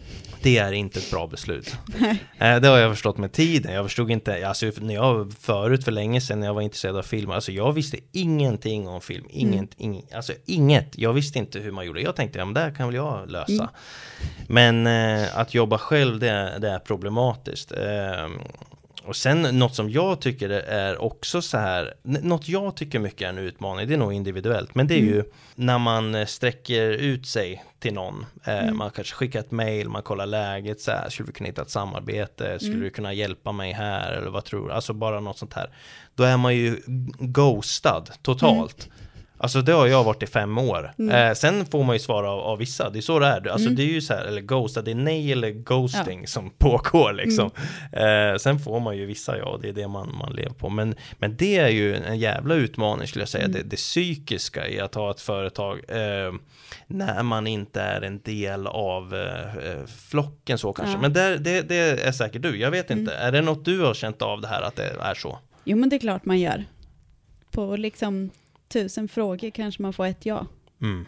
Det 0.42 0.58
är 0.58 0.72
inte 0.72 0.98
ett 0.98 1.10
bra 1.10 1.26
beslut. 1.26 1.76
Nej. 2.00 2.22
Eh, 2.38 2.60
Det 2.60 2.68
har 2.68 2.78
jag 2.78 2.92
förstått 2.92 3.18
med 3.18 3.32
tiden. 3.32 3.72
Jag 3.74 3.84
förstod 3.84 4.10
inte, 4.10 4.48
alltså 4.48 4.70
när 4.80 4.94
jag 4.94 5.32
förut 5.40 5.84
för 5.84 5.92
länge 5.92 6.20
sedan 6.20 6.40
när 6.40 6.46
jag 6.46 6.54
var 6.54 6.62
intresserad 6.62 6.96
av 6.96 7.02
film, 7.02 7.30
alltså 7.30 7.52
jag 7.52 7.72
visste 7.72 7.96
ingenting 8.12 8.88
om 8.88 9.00
film. 9.00 9.24
Inget, 9.30 9.70
ing, 9.76 10.02
alltså 10.14 10.32
inget. 10.46 10.98
Jag 10.98 11.12
visste 11.12 11.38
inte 11.38 11.58
hur 11.58 11.72
man 11.72 11.86
gjorde. 11.86 12.00
Jag 12.00 12.16
tänkte, 12.16 12.38
ja 12.38 12.44
men 12.44 12.54
det 12.54 12.60
här 12.60 12.70
kan 12.74 12.86
väl 12.88 12.94
jag 12.96 13.30
lösa. 13.30 13.52
Mm. 13.52 14.82
Men 14.82 14.86
eh, 15.20 15.38
att 15.38 15.54
jobba 15.54 15.78
själv, 15.78 16.18
det, 16.18 16.28
är- 16.30 16.58
det 16.58 16.68
är 16.70 16.78
problematiskt. 16.78 17.72
Eh, 17.72 18.28
och 19.06 19.16
sen 19.16 19.42
något 19.42 19.74
som 19.74 19.90
jag 19.90 20.20
tycker 20.20 20.50
är 20.50 21.02
också 21.02 21.42
så 21.42 21.58
här, 21.58 21.94
något 22.02 22.48
jag 22.48 22.76
tycker 22.76 22.98
mycket 22.98 23.22
är 23.22 23.28
en 23.28 23.38
utmaning, 23.38 23.88
det 23.88 23.94
är 23.94 23.98
nog 23.98 24.12
individuellt, 24.12 24.74
men 24.74 24.86
det 24.86 24.94
är 24.94 24.98
ju 25.02 25.24
när 25.54 25.78
man 25.78 26.14
eh, 26.14 26.26
sträcker 26.26 26.90
ut 26.90 27.26
sig 27.26 27.64
till 27.78 27.94
någon. 27.94 28.26
Eh, 28.44 28.56
Mm. 28.66 28.76
Man 28.76 28.90
kanske 28.90 29.14
skickar 29.14 29.40
ett 29.40 29.50
mail, 29.50 29.88
man 29.88 30.02
kollar 30.02 30.26
läget, 30.26 30.80
så 30.80 30.90
här, 30.90 31.08
skulle 31.10 31.26
vi 31.26 31.32
kunna 31.32 31.46
hitta 31.46 31.62
ett 31.62 31.70
samarbete, 31.70 32.58
skulle 32.58 32.72
Mm. 32.72 32.84
du 32.84 32.90
kunna 32.90 33.12
hjälpa 33.12 33.52
mig 33.52 33.72
här, 33.72 34.12
eller 34.12 34.30
vad 34.30 34.44
tror 34.44 34.68
du? 34.68 34.74
Alltså 34.74 34.92
bara 34.92 35.20
något 35.20 35.38
sånt 35.38 35.54
här. 35.54 35.70
Då 36.14 36.24
är 36.24 36.36
man 36.36 36.56
ju 36.56 36.82
ghostad 37.18 38.10
totalt. 38.22 38.88
Alltså 39.38 39.60
det 39.62 39.72
har 39.72 39.86
jag 39.86 40.04
varit 40.04 40.22
i 40.22 40.26
fem 40.26 40.58
år. 40.58 40.92
Mm. 40.98 41.28
Eh, 41.28 41.34
sen 41.34 41.66
får 41.66 41.84
man 41.84 41.94
ju 41.96 42.00
svara 42.00 42.30
av, 42.30 42.40
av 42.40 42.58
vissa, 42.58 42.90
det 42.90 42.98
är 42.98 43.00
så 43.00 43.18
det 43.18 43.26
är. 43.26 43.48
Alltså 43.48 43.66
Mm. 43.66 43.76
det 43.76 43.82
är 43.82 43.86
ju 43.92 44.00
så 44.00 44.14
här, 44.14 44.24
eller 44.24 44.40
ghostad, 44.40 44.84
det 44.84 44.90
är 44.90 44.94
nej 44.94 45.32
eller 45.32 45.50
ghosting 45.50 46.26
som 46.26 46.50
pågår 46.50 47.12
liksom. 47.12 47.50
Mm. 47.92 48.32
Eh, 48.32 48.38
sen 48.38 48.58
får 48.58 48.80
man 48.80 48.96
ju 48.96 49.06
vissa 49.06 49.38
ja, 49.38 49.58
det 49.62 49.68
är 49.68 49.72
det 49.72 49.88
man, 49.88 50.14
man 50.18 50.32
lever 50.32 50.50
på. 50.54 50.68
Men, 50.68 50.94
men 51.18 51.36
det 51.36 51.58
är 51.58 51.68
ju 51.68 51.94
en 51.96 52.18
jävla 52.18 52.54
utmaning 52.54 53.08
skulle 53.08 53.22
jag 53.22 53.28
säga, 53.28 53.44
Mm. 53.44 53.52
det, 53.56 53.62
det 53.62 53.76
psykiska 53.76 54.68
i 54.68 54.80
att 54.80 54.94
ha 54.94 55.10
ett 55.10 55.20
företag 55.20 55.80
eh, 55.88 56.32
när 56.86 57.22
man 57.22 57.46
inte 57.46 57.80
är 57.80 58.02
en 58.02 58.20
del 58.22 58.66
av 58.66 59.14
eh, 59.14 59.56
eh, 59.70 59.86
flocken 60.08 60.58
så 60.58 60.72
kanske. 60.72 60.94
Ja. 60.94 61.00
Men 61.00 61.12
där, 61.12 61.38
det, 61.38 61.62
det 61.68 61.76
är 62.06 62.12
säkert 62.12 62.42
du, 62.42 62.56
jag 62.60 62.70
vet 62.70 62.90
inte. 62.90 63.12
Mm. 63.14 63.26
Är 63.28 63.32
det 63.32 63.42
något 63.42 63.64
du 63.64 63.80
har 63.80 63.94
känt 63.94 64.22
av 64.22 64.40
det 64.40 64.48
här 64.48 64.62
att 64.62 64.76
det 64.76 64.92
är 65.00 65.14
så? 65.14 65.38
Jo 65.64 65.76
men 65.76 65.88
det 65.88 65.96
är 65.96 66.00
klart 66.00 66.24
man 66.24 66.38
gör. 66.40 66.64
På 67.50 67.76
liksom 67.76 68.30
tusen 68.68 69.08
frågor 69.08 69.50
kanske 69.50 69.82
man 69.82 69.92
får 69.92 70.06
ett 70.06 70.26
ja. 70.26 70.46
Mm. 70.80 71.04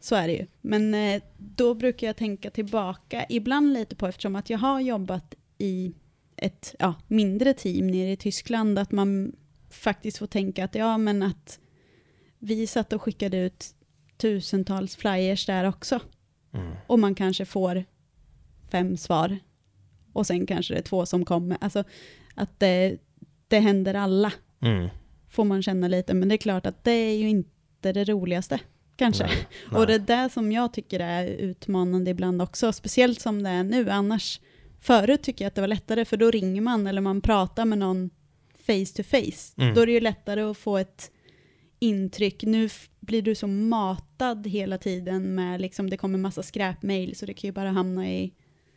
Så 0.00 0.14
är 0.14 0.26
det 0.26 0.32
ju. 0.32 0.46
Men 0.60 0.94
eh, 0.94 1.22
då 1.38 1.74
brukar 1.74 2.06
jag 2.06 2.16
tänka 2.16 2.50
tillbaka, 2.50 3.26
ibland 3.28 3.72
lite 3.72 3.96
på, 3.96 4.06
eftersom 4.06 4.36
att 4.36 4.50
jag 4.50 4.58
har 4.58 4.80
jobbat 4.80 5.34
i 5.58 5.94
ett 6.36 6.74
ja, 6.78 6.94
mindre 7.08 7.54
team 7.54 7.86
nere 7.86 8.10
i 8.10 8.16
Tyskland, 8.16 8.78
att 8.78 8.92
man 8.92 9.36
faktiskt 9.70 10.18
får 10.18 10.26
tänka 10.26 10.64
att 10.64 10.74
ja, 10.74 10.98
men 10.98 11.22
att 11.22 11.60
vi 12.38 12.66
satt 12.66 12.92
och 12.92 13.02
skickade 13.02 13.36
ut 13.36 13.74
tusentals 14.16 14.96
flyers 14.96 15.46
där 15.46 15.68
också. 15.68 16.00
Mm. 16.52 16.72
Och 16.86 16.98
man 16.98 17.14
kanske 17.14 17.44
får 17.44 17.84
fem 18.70 18.96
svar. 18.96 19.38
Och 20.12 20.26
sen 20.26 20.46
kanske 20.46 20.74
det 20.74 20.78
är 20.78 20.82
två 20.82 21.06
som 21.06 21.24
kommer. 21.24 21.58
Alltså 21.60 21.84
att 22.34 22.60
det, 22.60 22.98
det 23.48 23.58
händer 23.58 23.94
alla, 23.94 24.32
Mm. 24.62 24.88
Får 25.32 25.44
man 25.44 25.62
känna 25.62 25.88
lite. 25.88 26.14
Men 26.14 26.28
det 26.28 26.34
är 26.34 26.36
klart 26.36 26.66
att 26.66 26.84
det 26.84 26.90
är 26.90 27.16
ju 27.16 27.28
inte 27.28 27.92
det 27.92 28.04
roligaste, 28.04 28.60
kanske. 28.96 29.26
Nej, 29.26 29.46
Och 29.80 29.86
det 29.86 29.98
nej. 29.98 30.16
är 30.18 30.22
det 30.22 30.32
som 30.32 30.52
jag 30.52 30.72
tycker 30.72 31.00
är 31.00 31.26
utmanande 31.26 32.10
ibland 32.10 32.42
också, 32.42 32.72
speciellt 32.72 33.20
som 33.20 33.42
det 33.42 33.50
är 33.50 33.64
nu. 33.64 33.90
Annars, 33.90 34.40
förut 34.80 35.22
tycker 35.22 35.44
jag 35.44 35.48
att 35.48 35.54
det 35.54 35.60
var 35.60 35.68
lättare, 35.68 36.04
för 36.04 36.16
då 36.16 36.30
ringer 36.30 36.60
man 36.60 36.86
eller 36.86 37.00
man 37.00 37.20
pratar 37.20 37.64
med 37.64 37.78
någon 37.78 38.10
face 38.66 38.96
to 38.96 39.02
face. 39.02 39.54
Mm. 39.56 39.74
Då 39.74 39.80
är 39.80 39.86
det 39.86 39.92
ju 39.92 40.00
lättare 40.00 40.40
att 40.40 40.58
få 40.58 40.78
ett 40.78 41.10
intryck. 41.78 42.42
Nu 42.42 42.68
blir 43.00 43.22
du 43.22 43.34
så 43.34 43.46
matad 43.46 44.46
hela 44.46 44.78
tiden 44.78 45.34
med, 45.34 45.60
liksom, 45.60 45.90
det 45.90 45.96
kommer 45.96 46.18
massa 46.18 46.42
skräpmail, 46.42 47.16
så 47.16 47.26
det 47.26 47.34
kan 47.34 47.48
ju 47.48 47.52
bara 47.52 47.70
hamna 47.70 48.10
i 48.10 48.32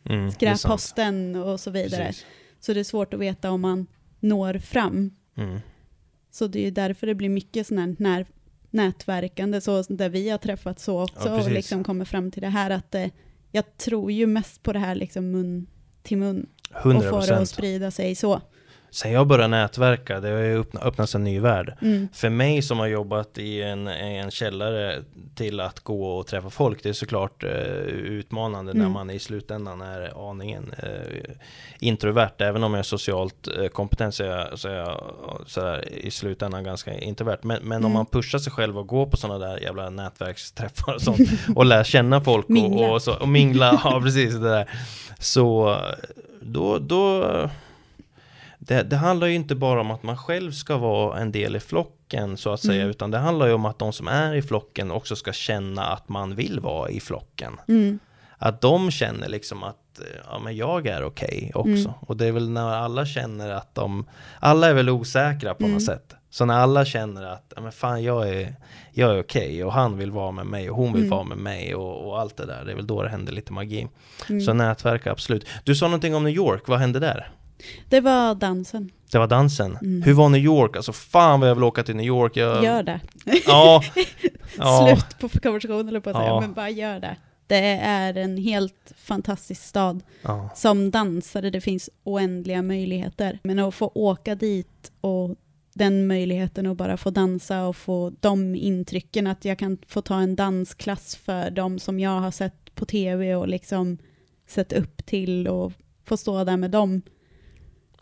Mm, 0.08 0.30
skräpposten 0.30 1.36
och 1.36 1.60
så 1.60 1.70
vidare. 1.70 2.06
Precis. 2.06 2.26
Så 2.60 2.72
det 2.72 2.80
är 2.80 2.84
svårt 2.84 3.14
att 3.14 3.20
veta 3.20 3.50
om 3.50 3.60
man 3.60 3.86
når 4.20 4.58
fram. 4.58 5.10
Mm. 5.36 5.60
Så 6.36 6.46
det 6.46 6.66
är 6.66 6.70
därför 6.70 7.06
det 7.06 7.14
blir 7.14 7.28
mycket 7.28 7.66
sån 7.66 7.78
här 7.78 7.96
när, 7.98 8.26
nätverkande, 8.70 9.60
så 9.60 9.82
där 9.88 10.08
vi 10.08 10.30
har 10.30 10.38
träffats 10.38 10.84
så 10.84 11.02
också, 11.02 11.28
Ja, 11.28 11.44
och 11.44 11.50
liksom 11.50 11.84
kommer 11.84 12.04
fram 12.04 12.30
till 12.30 12.42
det 12.42 12.48
här 12.48 12.70
att 12.70 12.94
eh, 12.94 13.06
jag 13.52 13.76
tror 13.76 14.12
ju 14.12 14.26
mest 14.26 14.62
på 14.62 14.72
det 14.72 14.78
här 14.78 14.94
liksom 14.94 15.30
mun 15.30 15.66
till 16.02 16.18
mun, 16.18 16.46
och 16.74 16.86
100 16.86 17.10
få 17.10 17.20
det 17.20 17.38
att 17.38 17.48
sprida 17.48 17.90
sig 17.90 18.14
så. 18.14 18.40
Sen 18.90 19.12
jag 19.12 19.26
började 19.26 19.48
nätverka, 19.48 20.20
det 20.20 20.28
har 20.28 20.38
ju 20.38 20.60
öppna- 20.62 20.80
öppnats 20.80 21.14
en 21.14 21.24
ny 21.24 21.40
värld. 21.40 21.74
Mm. 21.82 22.08
För 22.12 22.28
mig 22.30 22.62
som 22.62 22.78
har 22.78 22.86
jobbat 22.86 23.38
i 23.38 23.62
en, 23.62 23.86
en 23.88 24.30
källare 24.30 25.02
till 25.34 25.60
att 25.60 25.80
gå 25.80 26.08
och 26.18 26.26
träffa 26.26 26.50
folk, 26.50 26.82
det 26.82 26.88
är 26.88 26.92
såklart 26.92 27.44
eh, 27.44 27.50
utmanande 27.50 28.72
när 28.72 28.80
Mm. 28.80 28.92
man 28.92 29.10
i 29.10 29.18
slutändan 29.18 29.80
är 29.80 30.30
aningen 30.30 30.74
eh, 30.82 31.34
introvert. 31.80 32.30
Även 32.38 32.64
om 32.64 32.72
jag 32.74 32.78
är 32.78 32.82
socialt 32.82 33.48
eh, 33.58 33.66
kompetent 33.68 34.14
så 34.14 34.24
är 34.24 34.28
jag, 34.28 34.58
så 34.58 34.68
är 34.68 34.74
jag 34.74 35.00
så 35.46 35.60
här, 35.60 35.88
i 35.92 36.10
slutändan 36.10 36.64
ganska 36.64 36.98
introvert. 36.98 37.38
Men, 37.42 37.62
men 37.62 37.76
om 37.76 37.84
Mm. 37.84 37.92
man 37.92 38.06
pushar 38.06 38.38
sig 38.38 38.52
själv 38.52 38.78
och 38.78 38.86
går 38.86 39.06
på 39.06 39.16
sådana 39.16 39.46
där 39.46 39.58
jävla 39.58 39.90
nätverksträffar 39.90 40.94
och 40.94 41.02
sånt 41.02 41.20
och 41.56 41.66
lär 41.66 41.84
känna 41.84 42.20
folk 42.20 42.46
och, 42.48 42.90
och, 42.92 43.02
så, 43.02 43.14
och 43.16 43.28
mingla, 43.28 43.80
ja 43.84 44.00
precis 44.04 44.34
det 44.34 44.48
där. 44.50 44.70
Så 45.18 45.76
då, 46.40 46.78
då 46.78 47.24
det, 48.66 48.82
det 48.82 48.96
handlar 48.96 49.26
ju 49.26 49.34
inte 49.34 49.54
bara 49.54 49.80
om 49.80 49.90
att 49.90 50.02
man 50.02 50.16
själv 50.16 50.52
ska 50.52 50.76
vara 50.76 51.18
en 51.18 51.32
del 51.32 51.56
i 51.56 51.60
flocken 51.60 52.36
så 52.36 52.52
att 52.52 52.60
säga, 52.60 52.74
Mm. 52.82 52.90
utan 52.90 53.10
det 53.10 53.18
handlar 53.18 53.46
ju 53.46 53.52
om 53.52 53.64
att 53.64 53.78
de 53.78 53.92
som 53.92 54.08
är 54.08 54.34
i 54.34 54.42
flocken 54.42 54.90
också 54.90 55.16
ska 55.16 55.32
känna 55.32 55.84
att 55.86 56.08
man 56.08 56.34
vill 56.34 56.60
vara 56.60 56.90
i 56.90 57.00
flocken. 57.00 57.52
Mm. 57.68 57.98
Att 58.38 58.60
de 58.60 58.90
känner 58.90 59.28
liksom 59.28 59.62
att 59.62 59.98
eh, 60.00 60.04
ja, 60.30 60.38
men 60.38 60.56
jag 60.56 60.86
är 60.86 61.04
okej 61.04 61.50
också. 61.54 61.68
Mm. 61.70 61.92
Och 62.00 62.16
det 62.16 62.26
är 62.26 62.32
väl 62.32 62.48
när 62.50 62.68
alla 62.74 63.06
känner 63.06 63.50
att 63.50 63.74
de, 63.74 64.06
alla 64.40 64.66
är 64.68 64.74
väl 64.74 64.90
osäkra 64.90 65.54
på 65.54 65.62
Mm. 65.64 65.74
något 65.74 65.82
sätt. 65.84 66.14
Så 66.30 66.44
när 66.44 66.54
alla 66.54 66.84
känner 66.84 67.22
att 67.22 67.52
ja, 67.56 67.62
men 67.62 67.72
fan 67.72 68.02
jag 68.02 68.28
är, 68.28 68.54
jag 68.92 69.10
är 69.10 69.20
okej 69.22 69.64
och 69.64 69.72
han 69.72 69.98
vill 69.98 70.10
vara 70.10 70.30
med 70.32 70.46
mig 70.46 70.70
och 70.70 70.76
hon 70.76 70.92
vill 70.92 71.02
Mm. 71.02 71.10
vara 71.10 71.24
med 71.24 71.38
mig 71.38 71.74
och, 71.74 72.08
och 72.08 72.20
allt 72.20 72.36
det 72.36 72.46
där. 72.46 72.64
Det 72.64 72.72
är 72.72 72.76
väl 72.76 72.86
då 72.86 73.02
det 73.02 73.08
händer 73.08 73.32
lite 73.32 73.52
magi. 73.52 73.88
Mm. 74.28 74.40
Så 74.40 74.52
nätverk 74.52 75.06
absolut. 75.06 75.46
Du 75.64 75.74
sa 75.74 75.86
någonting 75.86 76.14
om 76.14 76.24
New 76.24 76.34
York, 76.34 76.68
vad 76.68 76.78
hände 76.78 76.98
där? 76.98 77.30
Det 77.88 78.00
var 78.00 78.34
dansen. 78.34 78.90
Det 79.12 79.18
var 79.18 79.26
dansen. 79.26 79.76
Mm. 79.82 80.02
Hur 80.02 80.12
var 80.12 80.28
New 80.28 80.40
York? 80.44 80.76
Alltså 80.76 80.92
fan 80.92 81.40
vad 81.40 81.48
jag 81.50 81.54
vill 81.54 81.64
åka 81.64 81.82
till 81.82 81.96
New 81.96 82.06
York. 82.06 82.36
Jag... 82.36 82.64
Gör 82.64 82.82
det. 82.82 83.00
Ja. 83.46 83.82
ja. 84.58 84.96
Slut 84.96 85.18
på 85.18 85.38
konversationen 85.40 85.88
eller 85.88 86.00
på 86.00 86.10
att 86.10 86.16
säga, 86.16 86.28
Ja. 86.28 86.40
men 86.40 86.52
bara 86.52 86.70
gör 86.70 87.00
det. 87.00 87.16
Det 87.46 87.56
är 87.82 88.16
en 88.16 88.36
helt 88.36 88.92
fantastisk 88.96 89.62
stad. 89.62 90.02
ja. 90.22 90.50
Som 90.54 90.90
dansare, 90.90 91.50
det 91.50 91.60
finns 91.60 91.90
oändliga 92.04 92.62
möjligheter. 92.62 93.38
Men 93.42 93.58
att 93.58 93.74
få 93.74 93.90
åka 93.94 94.34
dit 94.34 94.92
och 95.00 95.34
den 95.74 96.06
möjligheten 96.06 96.66
att 96.66 96.76
bara 96.76 96.96
få 96.96 97.10
dansa 97.10 97.66
och 97.66 97.76
få 97.76 98.12
de 98.20 98.54
intrycken, 98.54 99.26
att 99.26 99.44
jag 99.44 99.58
kan 99.58 99.78
få 99.86 100.02
ta 100.02 100.20
en 100.20 100.36
dansklass 100.36 101.16
för 101.16 101.50
de 101.50 101.78
som 101.78 102.00
jag 102.00 102.20
har 102.20 102.30
sett 102.30 102.74
på 102.74 102.84
tv 102.86 103.34
och 103.34 103.48
liksom 103.48 103.98
sett 104.48 104.72
upp 104.72 105.06
till 105.06 105.48
och 105.48 105.72
få 106.04 106.16
stå 106.16 106.44
där 106.44 106.56
med 106.56 106.70
dem. 106.70 107.02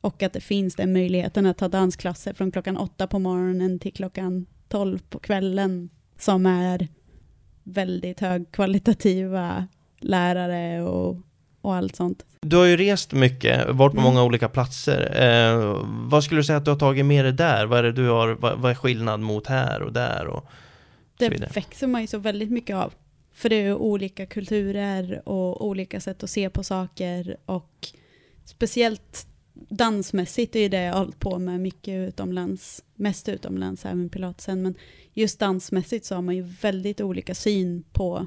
Och 0.04 0.22
att 0.22 0.32
det 0.32 0.40
finns 0.40 0.74
den 0.74 0.92
möjligheten 0.92 1.46
att 1.46 1.58
ta 1.58 1.68
dansklasser 1.68 2.32
från 2.32 2.50
klockan 2.52 2.76
åtta 2.76 3.06
på 3.06 3.18
morgonen 3.18 3.78
till 3.78 3.92
klockan 3.92 4.46
tolv 4.68 4.98
på 5.10 5.18
kvällen 5.18 5.90
som 6.18 6.46
är 6.46 6.88
väldigt 7.62 8.20
högkvalitativa 8.20 9.66
lärare 10.00 10.82
och, 10.82 11.16
och 11.60 11.74
allt 11.74 11.96
sånt. 11.96 12.24
Du 12.40 12.56
har 12.56 12.64
ju 12.64 12.76
rest 12.76 13.12
mycket, 13.12 13.70
varit 13.70 13.92
på 13.92 14.00
Mm. 14.00 14.04
många 14.04 14.24
olika 14.24 14.48
platser. 14.48 15.22
Eh, 15.22 15.76
vad 15.86 16.24
skulle 16.24 16.40
du 16.40 16.44
säga 16.44 16.56
att 16.56 16.64
du 16.64 16.70
har 16.70 16.78
tagit 16.78 17.06
med 17.06 17.24
dig 17.24 17.32
där? 17.32 17.66
Vad 17.66 17.78
är 17.78 17.82
det 17.82 17.92
du 17.92 18.08
har, 18.08 18.28
vad, 18.28 18.58
vad 18.58 18.70
är 18.70 18.74
skillnad 18.74 19.20
mot 19.20 19.46
här 19.46 19.82
och 19.82 19.92
där? 19.92 20.26
Och? 20.26 20.44
Det 21.18 21.56
växer 21.56 21.86
man 21.86 22.00
ju 22.00 22.06
så 22.06 22.18
väldigt 22.18 22.50
mycket 22.50 22.76
av. 22.76 22.94
För 23.32 23.48
det 23.48 23.56
är 23.56 23.62
ju 23.62 23.74
olika 23.74 24.26
kulturer 24.26 25.28
och 25.28 25.66
olika 25.66 26.00
sätt 26.00 26.22
att 26.22 26.30
se 26.30 26.50
på 26.50 26.62
saker 26.62 27.36
och 27.46 27.88
speciellt 28.44 29.26
dansmässigt 29.54 30.56
är 30.56 30.68
det 30.68 30.82
jag 30.82 30.92
har 30.92 30.98
hållit 30.98 31.18
på 31.20 31.38
med 31.38 31.60
mycket 31.60 32.08
utomlands, 32.08 32.84
mest 32.94 33.28
utomlands 33.28 33.84
även 33.86 34.08
pilatesen, 34.08 34.62
men 34.62 34.74
just 35.12 35.38
dansmässigt 35.38 36.04
så 36.06 36.14
har 36.14 36.22
man 36.22 36.36
ju 36.36 36.42
väldigt 36.42 37.00
olika 37.00 37.34
syn 37.34 37.84
på 37.92 38.26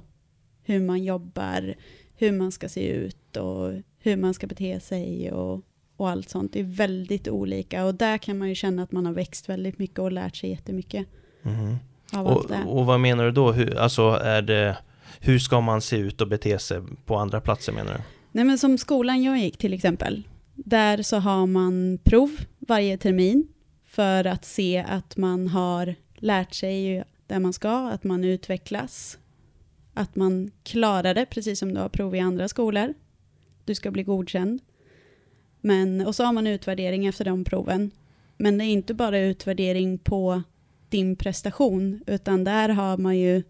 hur 0.63 0.79
man 0.79 1.03
jobbar, 1.03 1.75
hur 2.15 2.31
man 2.31 2.51
ska 2.51 2.69
se 2.69 2.87
ut 2.87 3.37
och 3.37 3.71
hur 3.99 4.17
man 4.17 4.33
ska 4.33 4.47
bete 4.47 4.79
sig 4.79 5.31
och, 5.31 5.61
och 5.97 6.09
allt 6.09 6.29
sånt. 6.29 6.53
Det 6.53 6.59
är 6.59 6.63
väldigt 6.63 7.27
olika 7.27 7.85
och 7.85 7.95
där 7.95 8.17
kan 8.17 8.37
man 8.37 8.49
ju 8.49 8.55
känna 8.55 8.83
att 8.83 8.91
man 8.91 9.05
har 9.05 9.13
växt 9.13 9.49
väldigt 9.49 9.79
mycket 9.79 9.99
och 9.99 10.11
lärt 10.11 10.35
sig 10.35 10.49
jättemycket 10.49 11.07
Mhm. 11.41 11.75
av 12.13 12.27
allt 12.27 12.37
och, 12.45 12.47
det. 12.51 12.63
och 12.67 12.85
vad 12.85 12.99
menar 12.99 13.23
du 13.25 13.31
då? 13.31 13.51
Hur, 13.51 13.77
alltså 13.77 14.01
är 14.09 14.41
det, 14.41 14.77
hur 15.19 15.39
ska 15.39 15.61
man 15.61 15.81
se 15.81 15.97
ut 15.97 16.21
och 16.21 16.27
bete 16.27 16.59
sig 16.59 16.81
på 17.05 17.15
andra 17.15 17.41
platser 17.41 17.71
menar 17.73 17.93
du? 17.93 17.99
Nej 18.31 18.43
men 18.45 18.57
som 18.57 18.77
skolan 18.77 19.23
jag 19.23 19.39
gick 19.39 19.57
till 19.57 19.73
exempel. 19.73 20.23
Där 20.57 21.01
så 21.01 21.17
har 21.17 21.45
man 21.45 21.99
prov 22.03 22.29
varje 22.59 22.97
termin 22.97 23.47
för 23.85 24.27
att 24.27 24.45
se 24.45 24.85
att 24.87 25.17
man 25.17 25.47
har 25.47 25.95
lärt 26.15 26.53
sig 26.53 27.03
det 27.27 27.39
man 27.39 27.53
ska, 27.53 27.89
att 27.89 28.03
man 28.03 28.23
utvecklas, 28.23 29.19
att 29.93 30.15
man 30.15 30.51
klarar 30.63 31.13
det 31.13 31.25
precis 31.25 31.59
som 31.59 31.73
du 31.73 31.79
har 31.79 31.89
prov 31.89 32.15
i 32.15 32.19
andra 32.19 32.47
skolor. 32.47 32.93
Du 33.65 33.75
ska 33.75 33.91
bli 33.91 34.03
godkänd. 34.03 34.61
Men, 35.61 36.05
och 36.05 36.15
så 36.15 36.23
har 36.23 36.33
man 36.33 36.47
utvärdering 36.47 37.05
efter 37.05 37.25
de 37.25 37.43
proven. 37.43 37.91
Men 38.37 38.57
det 38.57 38.65
är 38.65 38.69
inte 38.69 38.93
bara 38.93 39.19
utvärdering 39.19 39.97
på 39.97 40.41
din 40.89 41.15
prestation, 41.15 42.03
utan 42.07 42.43
där 42.43 42.69
har 42.69 42.97
man 42.97 43.17
ju 43.17 43.43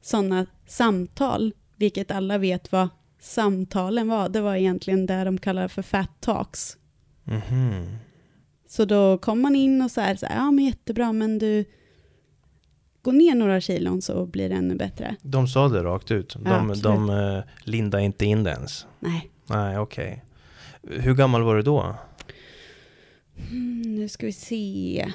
sådana 0.00 0.46
samtal, 0.66 1.52
vilket 1.76 2.10
alla 2.10 2.38
vet 2.38 2.72
vad 2.72 2.88
samtalen 3.20 4.08
var. 4.08 4.28
Det 4.28 4.40
var 4.40 4.54
egentligen 4.56 5.06
det 5.06 5.24
de 5.24 5.38
kallar 5.38 5.68
för 5.68 5.82
fat 5.82 6.10
talks. 6.20 6.76
Mhm. 7.24 7.96
Så 8.68 8.84
då 8.84 9.18
kom 9.18 9.40
man 9.40 9.56
in 9.56 9.82
och 9.82 9.90
så 9.90 10.00
här, 10.00 10.16
så 10.16 10.26
här, 10.26 10.36
ja 10.36 10.50
men 10.50 10.64
jättebra, 10.64 11.12
men 11.12 11.38
du 11.38 11.64
går 13.02 13.12
ner 13.12 13.34
några 13.34 13.60
kilon 13.60 14.02
så 14.02 14.26
blir 14.26 14.48
det 14.48 14.54
ännu 14.54 14.74
bättre. 14.74 15.16
De 15.22 15.48
sa 15.48 15.68
det 15.68 15.82
rakt 15.82 16.10
ut. 16.10 16.36
De, 16.38 16.68
Ja, 16.68 16.74
de 16.82 17.10
uh, 17.10 17.42
lindade 17.64 18.04
inte 18.04 18.24
in 18.26 18.44
det 18.44 18.50
ens. 18.50 18.86
Nej, 19.00 19.30
Nej, 19.46 19.78
okej. 19.78 20.24
Hur 20.82 21.14
gammal 21.14 21.42
var 21.42 21.56
du 21.56 21.62
då? 21.62 21.94
mm, 23.50 23.82
nu 23.82 24.08
ska 24.08 24.26
vi 24.26 24.32
se. 24.32 25.12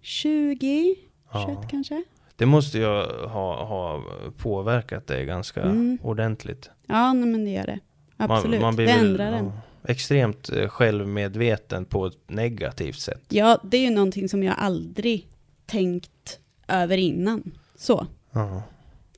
20, 0.00 0.94
21 1.32 1.48
Ja. 1.58 1.64
kanske? 1.70 2.02
Det 2.40 2.46
måste 2.46 2.78
ju 2.78 2.84
ha, 3.28 3.64
ha 3.64 4.02
påverkat 4.36 5.06
dig 5.06 5.26
ganska 5.26 5.62
Mm. 5.62 5.98
ordentligt. 6.02 6.70
Ja, 6.86 7.12
nej, 7.12 7.28
men 7.28 7.44
det 7.44 7.50
gör 7.50 7.66
det. 7.66 7.78
Absolut, 8.16 8.60
Man, 8.60 8.66
man 8.68 8.76
blir 8.76 8.86
det 8.86 8.92
ändrar 8.92 9.30
den. 9.30 9.52
extremt 9.84 10.50
eh, 10.50 10.68
självmedveten 10.68 11.84
på 11.84 12.06
ett 12.06 12.18
negativt 12.26 12.98
sätt. 13.00 13.22
Ja, 13.28 13.58
det 13.62 13.76
är 13.76 13.80
ju 13.80 13.90
någonting 13.90 14.28
som 14.28 14.42
jag 14.42 14.54
aldrig 14.58 15.28
tänkt 15.66 16.38
över 16.68 16.96
innan. 16.96 17.42
Så. 17.76 18.06
Ja. 18.32 18.62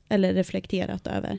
Eller 0.09 0.33
reflekterat 0.33 1.07
över. 1.07 1.37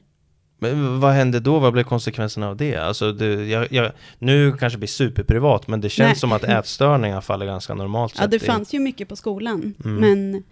Men 0.59 1.01
vad 1.01 1.13
hände 1.13 1.41
då? 1.41 1.59
Vad 1.59 1.73
blev 1.73 1.85
konsekvenserna 1.85 2.49
av 2.49 2.57
det? 2.57 2.77
Alltså, 2.77 3.13
det, 3.13 3.45
jag, 3.47 3.73
jag, 3.73 3.93
nu 4.19 4.53
kanske 4.53 4.77
det 4.77 4.79
blir 4.79 4.89
superprivat, 4.89 5.69
men 5.69 5.81
det 5.81 5.89
känns 5.89 6.09
Nej. 6.09 6.17
som 6.17 6.33
att 6.33 6.45
ätstörningar 6.45 7.21
faller 7.21 7.47
ganska 7.47 7.75
normalt 7.75 8.15
Ja, 8.19 8.27
det 8.27 8.39
fanns 8.39 8.75
ju 8.75 8.79
mycket 8.81 9.09
på 9.09 9.17
skolan. 9.17 9.75
Mm. 9.85 9.97
Men 10.01 10.45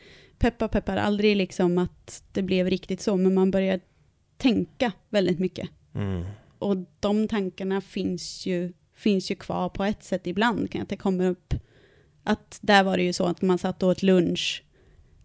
peppar 0.42 0.68
peppar, 0.68 0.96
aldrig 0.96 1.36
liksom 1.36 1.78
att 1.78 2.22
det 2.32 2.42
blev 2.42 2.66
riktigt 2.66 3.00
så. 3.00 3.16
Men 3.16 3.34
man 3.34 3.50
började 3.50 3.80
tänka 4.36 4.92
väldigt 5.10 5.38
mycket. 5.38 5.68
Mm. 5.94 6.24
Och 6.58 6.76
de 7.00 7.28
tankarna 7.28 7.80
finns 7.80 8.46
ju, 8.46 8.72
finns 8.96 9.30
ju 9.30 9.34
kvar 9.34 9.68
på 9.68 9.84
ett 9.84 10.04
sätt 10.04 10.26
ibland. 10.26 10.70
Kan 10.70 10.82
att 10.82 10.88
det 10.88 10.96
kommer 10.96 11.26
upp 11.30 11.54
att 12.24 12.58
där 12.60 12.82
var 12.82 12.96
det 12.96 13.02
ju 13.02 13.12
så 13.12 13.26
att 13.26 13.42
man 13.42 13.58
satt 13.58 13.82
och 13.82 13.88
åt 13.88 14.02
lunch. 14.02 14.64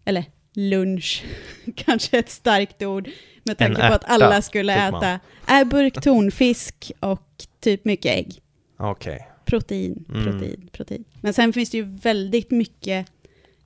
Eller 0.04 0.24
lunch, 0.54 1.24
kanske 1.74 2.18
ett 2.18 2.30
starkt 2.30 2.82
ord. 2.82 3.10
Med 3.42 3.58
tanke 3.58 3.88
på 3.88 3.94
att 3.94 4.04
alla 4.04 4.42
skulle 4.42 4.88
äta 4.88 5.20
äh, 5.48 5.64
burk 5.64 6.02
tonfisk 6.02 6.92
och 7.00 7.46
typ 7.60 7.84
mycket 7.84 8.12
ägg. 8.16 8.42
Okej. 8.78 9.28
Protein, 9.44 10.04
Mm. 10.08 10.24
protein, 10.24 10.68
protein. 10.72 11.04
Men 11.20 11.34
sen 11.34 11.52
finns 11.52 11.70
det 11.70 11.76
ju 11.76 11.84
väldigt 11.84 12.50
mycket, 12.50 13.06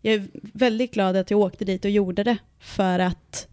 jag 0.03 0.15
är 0.15 0.29
väldigt 0.53 0.95
glad 0.95 1.17
att 1.17 1.31
jag 1.31 1.41
åkte 1.41 1.65
dit 1.65 1.85
och 1.85 1.91
gjorde 1.91 2.25
det, 2.25 2.37
för 2.59 2.99
att 2.99 3.49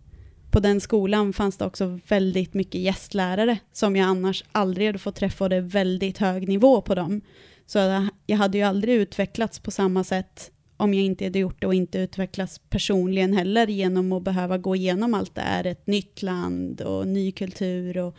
på 0.52 0.60
den 0.60 0.82
skolan 0.82 1.34
fanns 1.34 1.58
det 1.58 1.66
också 1.66 2.00
väldigt 2.08 2.54
mycket 2.54 2.82
gästlärare 2.82 3.58
som 3.72 3.96
jag 3.96 4.06
annars 4.06 4.44
aldrig 4.52 4.88
hade 4.88 5.00
fått 5.00 5.16
träffa 5.16 5.44
och 5.44 5.50
det 5.50 5.56
är 5.56 5.62
väldigt 5.62 6.18
hög 6.18 6.48
nivå 6.48 6.82
på 6.82 6.96
dem. 6.96 7.22
Så 7.66 8.08
jag 8.26 8.38
hade 8.38 8.58
ju 8.58 8.64
aldrig 8.64 8.96
utvecklats 8.96 9.60
på 9.60 9.72
samma 9.72 10.04
sätt 10.04 10.52
om 10.78 10.94
jag 10.94 11.06
inte 11.06 11.24
hade 11.24 11.40
gjort 11.40 11.62
det 11.62 11.68
och 11.68 11.74
inte 11.74 12.00
utvecklats 12.00 12.60
personligen 12.70 13.34
heller 13.34 13.68
genom 13.68 14.12
att 14.12 14.24
behöva 14.24 14.58
gå 14.58 14.76
igenom 14.76 15.14
allt 15.14 15.36
det 15.36 15.42
här, 15.42 15.66
ett 15.66 15.88
nytt 15.88 16.22
land 16.22 16.82
och 16.82 17.08
ny 17.08 17.32
kultur 17.32 17.98
och 17.98 18.16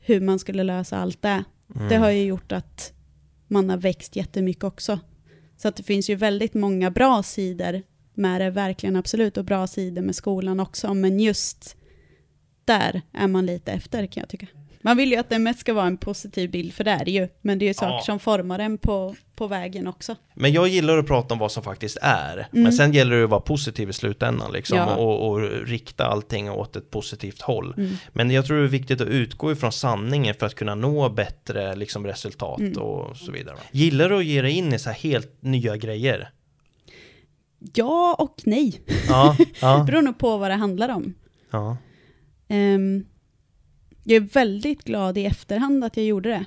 hur 0.00 0.20
man 0.20 0.38
skulle 0.38 0.62
lösa 0.62 0.98
allt 0.98 1.22
det. 1.22 1.44
Mm. 1.74 1.88
Det 1.88 1.96
har 1.96 2.10
ju 2.10 2.22
gjort 2.24 2.52
att 2.52 2.92
man 3.48 3.70
har 3.70 3.76
växt 3.76 4.16
jättemycket 4.16 4.64
också. 4.64 4.98
Så 5.56 5.68
att 5.68 5.76
det 5.76 5.82
finns 5.82 6.10
ju 6.10 6.14
väldigt 6.14 6.54
många 6.54 6.90
bra 6.90 7.22
sidor 7.22 7.82
med 8.14 8.40
det, 8.40 8.50
verkligen 8.50 8.96
absolut, 8.96 9.36
och 9.36 9.44
bra 9.44 9.66
sidor 9.66 10.02
med 10.02 10.14
skolan 10.14 10.60
också, 10.60 10.94
men 10.94 11.20
just 11.20 11.76
där 12.64 13.02
är 13.12 13.28
man 13.28 13.46
lite 13.46 13.72
efter 13.72 14.06
kan 14.06 14.20
jag 14.20 14.28
tycka. 14.28 14.46
Man 14.84 14.96
vill 14.96 15.10
ju 15.12 15.16
att 15.16 15.28
det 15.28 15.38
mest 15.38 15.60
ska 15.60 15.74
vara 15.74 15.86
en 15.86 15.96
positiv 15.96 16.50
bild, 16.50 16.72
för 16.74 16.84
det 16.84 16.90
är 16.90 17.04
det 17.04 17.10
ju, 17.10 17.28
men 17.40 17.58
det 17.58 17.64
är 17.64 17.66
ju 17.66 17.74
saker 17.74 17.92
Ja. 17.94 18.00
som 18.02 18.18
formar 18.18 18.58
en 18.58 18.78
på, 18.78 19.14
på 19.34 19.46
vägen 19.46 19.86
också. 19.86 20.16
Men 20.34 20.52
jag 20.52 20.68
gillar 20.68 20.98
att 20.98 21.06
prata 21.06 21.34
om 21.34 21.38
vad 21.38 21.52
som 21.52 21.62
faktiskt 21.62 21.98
är. 22.02 22.32
Mm. 22.52 22.62
Men 22.62 22.72
sen 22.72 22.92
gäller 22.92 23.16
det 23.16 23.24
att 23.24 23.30
vara 23.30 23.40
positiv 23.40 23.90
i 23.90 23.92
slutändan 23.92 24.52
liksom. 24.52 24.78
Ja. 24.78 24.94
Och, 24.96 25.28
och 25.30 25.40
rikta 25.66 26.06
allting 26.06 26.50
åt 26.50 26.76
ett 26.76 26.90
positivt 26.90 27.40
håll. 27.42 27.74
Mm. 27.76 27.92
Men 28.12 28.30
jag 28.30 28.46
tror 28.46 28.56
det 28.58 28.64
är 28.64 28.68
viktigt 28.68 29.00
att 29.00 29.08
utgå 29.08 29.52
ifrån 29.52 29.72
sanningen 29.72 30.34
för 30.34 30.46
att 30.46 30.54
kunna 30.54 30.74
nå 30.74 31.08
bättre 31.08 31.74
liksom, 31.76 32.06
resultat 32.06 32.60
Mm. 32.60 32.72
och 32.82 33.16
så 33.16 33.32
vidare. 33.32 33.56
Gillar 33.72 34.08
du 34.08 34.18
att 34.18 34.24
ge 34.24 34.42
dig 34.42 34.52
in 34.52 34.72
i 34.72 34.78
så 34.78 34.90
här 34.90 34.96
helt 34.96 35.42
nya 35.42 35.76
grejer? 35.76 36.30
Ja 37.74 38.16
och 38.18 38.34
nej. 38.44 38.80
Ja, 39.08 39.34
Det 39.38 39.44
ja, 39.60 39.84
beror 39.86 40.02
nog 40.02 40.18
på 40.18 40.36
vad 40.36 40.50
det 40.50 40.54
handlar 40.54 40.88
om. 40.88 41.14
ja. 41.50 41.76
Ehm, 42.48 43.04
jag 44.04 44.16
är 44.16 44.20
väldigt 44.20 44.84
glad 44.84 45.18
i 45.18 45.24
efterhand 45.24 45.84
att 45.84 45.96
jag 45.96 46.06
gjorde 46.06 46.28
det. 46.28 46.44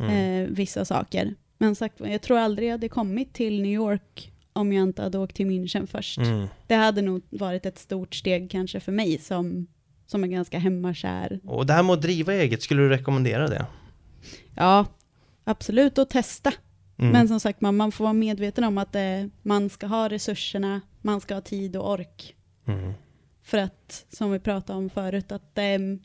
Mm. 0.00 0.44
eh, 0.44 0.50
vissa 0.50 0.84
saker. 0.84 1.34
Men 1.58 1.74
sagt, 1.74 2.00
jag 2.00 2.22
tror 2.22 2.38
aldrig 2.38 2.68
jag 2.68 2.72
hade 2.72 2.88
kommit 2.88 3.32
till 3.32 3.62
New 3.62 3.72
York 3.72 4.32
om 4.52 4.72
jag 4.72 4.82
inte 4.82 5.02
hade 5.02 5.18
åkt 5.18 5.36
till 5.36 5.46
München 5.46 5.86
först. 5.86 6.18
Mm. 6.18 6.46
Det 6.66 6.74
hade 6.74 7.02
nog 7.02 7.22
varit 7.30 7.66
ett 7.66 7.78
stort 7.78 8.14
steg 8.14 8.50
kanske 8.50 8.80
för 8.80 8.92
mig 8.92 9.18
som, 9.18 9.66
som 10.06 10.24
är 10.24 10.28
ganska 10.28 10.58
hemmakär. 10.58 11.40
Och 11.44 11.66
det 11.66 11.72
här 11.72 11.82
med 11.82 11.92
att 11.92 12.02
driva 12.02 12.34
eget, 12.34 12.62
skulle 12.62 12.82
du 12.82 12.88
rekommendera 12.88 13.48
det? 13.48 13.66
Ja, 14.54 14.86
absolut 15.44 15.98
att 15.98 16.10
testa. 16.10 16.52
Mm. 16.98 17.12
Men 17.12 17.28
som 17.28 17.40
sagt, 17.40 17.60
man, 17.60 17.76
man 17.76 17.92
får 17.92 18.04
vara 18.04 18.12
medveten 18.12 18.64
om 18.64 18.78
att 18.78 18.92
det, 18.92 19.30
man 19.42 19.70
ska 19.70 19.86
ha 19.86 20.08
resurserna, 20.08 20.80
man 21.02 21.20
ska 21.20 21.34
ha 21.34 21.40
tid 21.40 21.76
och 21.76 21.90
ork. 21.90 22.34
Mm. 22.66 22.92
För 23.42 23.58
att, 23.58 24.06
som 24.08 24.30
vi 24.30 24.38
pratade 24.38 24.78
om 24.78 24.90
förut, 24.90 25.32
att 25.32 25.54
är 25.58 25.98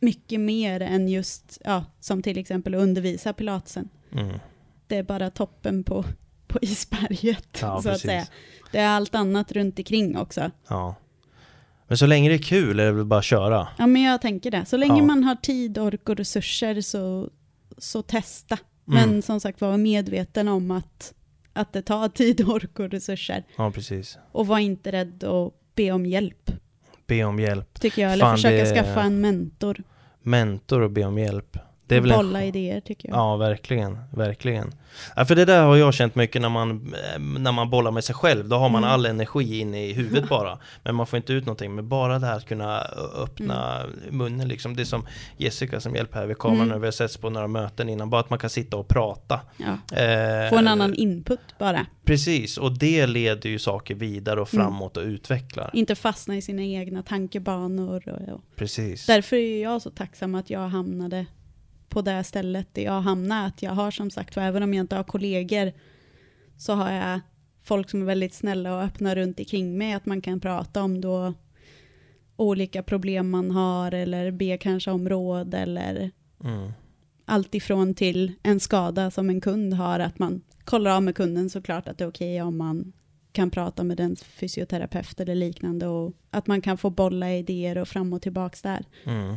mycket 0.00 0.40
mer 0.40 0.80
än 0.82 1.08
just, 1.08 1.58
ja, 1.64 1.84
som 2.00 2.22
till 2.22 2.38
exempel 2.38 2.74
att 2.74 2.80
undervisa 2.80 3.32
pilatesen. 3.32 3.88
Mm. 4.12 4.38
det 4.86 4.96
är 4.96 5.02
bara 5.02 5.30
toppen 5.30 5.84
på, 5.84 6.04
på 6.46 6.58
isberget, 6.62 7.48
Ja, 7.52 7.60
så 7.60 7.76
att 7.76 7.84
precis. 7.84 8.02
säga. 8.02 8.26
Det 8.72 8.78
är 8.78 8.88
allt 8.88 9.14
annat 9.14 9.52
runt 9.52 9.78
omkring 9.78 10.16
också. 10.18 10.50
Ja. 10.68 10.94
Men 11.88 11.98
så 11.98 12.06
länge 12.06 12.28
det 12.28 12.34
är 12.34 12.38
kul 12.42 12.80
är 12.80 12.84
det 12.84 12.92
väl 12.92 13.04
bara 13.04 13.18
att 13.18 13.24
köra? 13.24 13.68
Ja, 13.78 13.86
men 13.86 14.02
jag 14.02 14.20
tänker 14.20 14.50
det. 14.50 14.64
Så 14.64 14.76
länge 14.76 14.98
Ja. 14.98 15.04
man 15.04 15.24
har 15.24 15.34
tid, 15.36 15.78
ork 15.78 16.08
och 16.08 16.16
resurser 16.16 16.80
så, 16.80 17.30
så 17.78 18.02
testa. 18.02 18.58
Mm. 18.88 19.10
Men 19.10 19.22
som 19.22 19.40
sagt, 19.40 19.60
var 19.60 19.76
medveten 19.76 20.48
om 20.48 20.70
att, 20.70 21.14
att 21.52 21.72
det 21.72 21.82
tar 21.82 22.08
tid, 22.08 22.48
ork 22.48 22.78
och 22.78 22.90
resurser. 22.90 23.44
Ja, 23.56 23.70
precis. 23.70 24.18
Och 24.32 24.46
var 24.46 24.58
inte 24.58 24.92
rädd 24.92 25.24
att 25.24 25.52
be 25.74 25.92
om 25.92 26.06
hjälp, 26.06 26.50
Be 27.10 27.24
om 27.24 27.38
hjälp. 27.40 27.80
tycker 27.80 28.02
jag. 28.02 28.12
Eller 28.12 28.24
Fan, 28.24 28.36
försöka 28.36 28.56
det- 28.64 28.74
skaffa 28.74 29.02
en 29.02 29.20
mentor. 29.20 29.82
Mentor 30.22 30.80
och 30.80 30.90
be 30.90 31.04
om 31.04 31.18
hjälp. 31.18 31.56
Det 31.90 31.96
är 31.96 32.00
väl 32.00 32.10
en 32.10 32.16
bolla 32.16 32.44
idéer, 32.44 32.80
tycker 32.80 33.08
jag. 33.08 33.18
Ja, 33.18 33.36
verkligen, 33.36 33.98
verkligen. 34.10 34.70
Ja, 35.16 35.24
för 35.24 35.34
det 35.34 35.44
där 35.44 35.62
har 35.62 35.76
jag 35.76 35.94
känt 35.94 36.14
mycket 36.14 36.42
när 36.42 36.48
man, 36.48 36.94
eh, 37.14 37.20
när 37.20 37.52
man 37.52 37.70
bollar 37.70 37.90
med 37.90 38.04
sig 38.04 38.14
själv. 38.14 38.48
Då 38.48 38.56
har 38.56 38.68
man 38.68 38.84
Mm. 38.84 38.94
all 38.94 39.06
energi 39.06 39.58
inne 39.60 39.86
i 39.86 39.92
huvudet 39.92 40.28
bara. 40.28 40.58
Men 40.82 40.94
man 40.94 41.06
får 41.06 41.16
inte 41.16 41.32
ut 41.32 41.46
någonting. 41.46 41.74
Men 41.74 41.88
bara 41.88 42.18
det 42.18 42.26
här 42.26 42.36
att 42.36 42.46
kunna 42.48 42.80
öppna 43.22 43.82
munnen 44.10 44.48
liksom. 44.48 44.76
Det 44.76 44.82
är 44.82 44.84
som 44.84 45.06
Jessica 45.36 45.80
som 45.80 45.94
hjälper 45.94 46.18
här 46.18 46.26
vid 46.26 46.38
kameran 46.38 46.66
Mm. 46.66 46.80
vi 46.80 46.86
har 46.86 46.92
setts 46.92 47.16
på 47.16 47.30
några 47.30 47.46
möten 47.48 47.88
innan. 47.88 48.10
Bara 48.10 48.20
att 48.20 48.30
man 48.30 48.38
kan 48.38 48.50
sitta 48.50 48.76
och 48.76 48.88
prata. 48.88 49.40
Ja. 49.56 49.96
Eh, 49.98 50.50
Få 50.50 50.56
en 50.56 50.68
annan 50.68 50.94
input 50.94 51.40
bara. 51.58 51.86
Precis, 52.04 52.58
och 52.58 52.78
det 52.78 53.06
leder 53.06 53.50
ju 53.50 53.58
saker 53.58 53.94
vidare 53.94 54.40
och 54.40 54.54
Mm. 54.54 54.64
framåt 54.66 54.96
och 54.96 55.02
utvecklar. 55.04 55.70
Inte 55.72 55.94
fastna 55.94 56.36
i 56.36 56.42
sina 56.42 56.62
egna 56.62 57.02
tankebanor. 57.02 58.08
Och, 58.08 58.34
och. 58.34 58.40
Precis. 58.56 59.06
Därför 59.06 59.36
är 59.36 59.62
jag 59.62 59.82
så 59.82 59.90
tacksam 59.90 60.34
att 60.34 60.50
jag 60.50 60.68
hamnade 60.68 61.26
på 61.90 62.02
det 62.02 62.24
stället 62.24 62.74
där 62.74 62.82
jag 62.82 63.00
hamnade. 63.00 63.46
Att 63.46 63.62
jag 63.62 63.72
har 63.72 63.90
som 63.90 64.10
sagt, 64.10 64.34
för 64.34 64.40
även 64.40 64.62
om 64.62 64.74
jag 64.74 64.82
inte 64.82 64.96
har 64.96 65.02
kollegor, 65.04 65.72
så 66.56 66.72
har 66.72 66.92
jag 66.92 67.20
folk 67.62 67.90
som 67.90 68.02
är 68.02 68.06
väldigt 68.06 68.34
snälla 68.34 68.76
och 68.76 68.82
öppna 68.82 69.14
runt 69.14 69.38
omkring 69.38 69.78
mig. 69.78 69.92
Att 69.92 70.06
man 70.06 70.20
kan 70.20 70.40
prata 70.40 70.82
om 70.82 71.00
då 71.00 71.34
olika 72.36 72.82
problem 72.82 73.30
man 73.30 73.50
har 73.50 73.94
eller 73.94 74.30
be 74.30 74.56
kanske 74.56 74.90
om 74.90 75.08
råd 75.08 75.54
eller 75.54 76.10
Mm. 76.44 76.72
allt 77.24 77.54
ifrån 77.54 77.94
till 77.94 78.32
en 78.42 78.60
skada 78.60 79.10
som 79.10 79.30
en 79.30 79.40
kund 79.40 79.74
har. 79.74 80.00
Att 80.00 80.18
man 80.18 80.40
kollar 80.64 80.90
av 80.90 81.02
med 81.02 81.14
kunden 81.16 81.50
såklart 81.50 81.88
att 81.88 81.98
det 81.98 82.04
är 82.04 82.08
okej 82.08 82.42
om 82.42 82.56
man 82.58 82.92
kan 83.32 83.50
prata 83.50 83.84
med 83.84 83.96
den 83.96 84.16
fysioterapeut 84.16 85.20
eller 85.20 85.34
liknande 85.34 85.86
och 85.86 86.12
att 86.30 86.46
man 86.46 86.60
kan 86.60 86.78
få 86.78 86.90
bolla 86.90 87.32
idéer 87.34 87.78
och 87.78 87.88
fram 87.88 88.12
och 88.12 88.22
tillbaks 88.22 88.62
där. 88.62 88.84
Mm. 89.04 89.36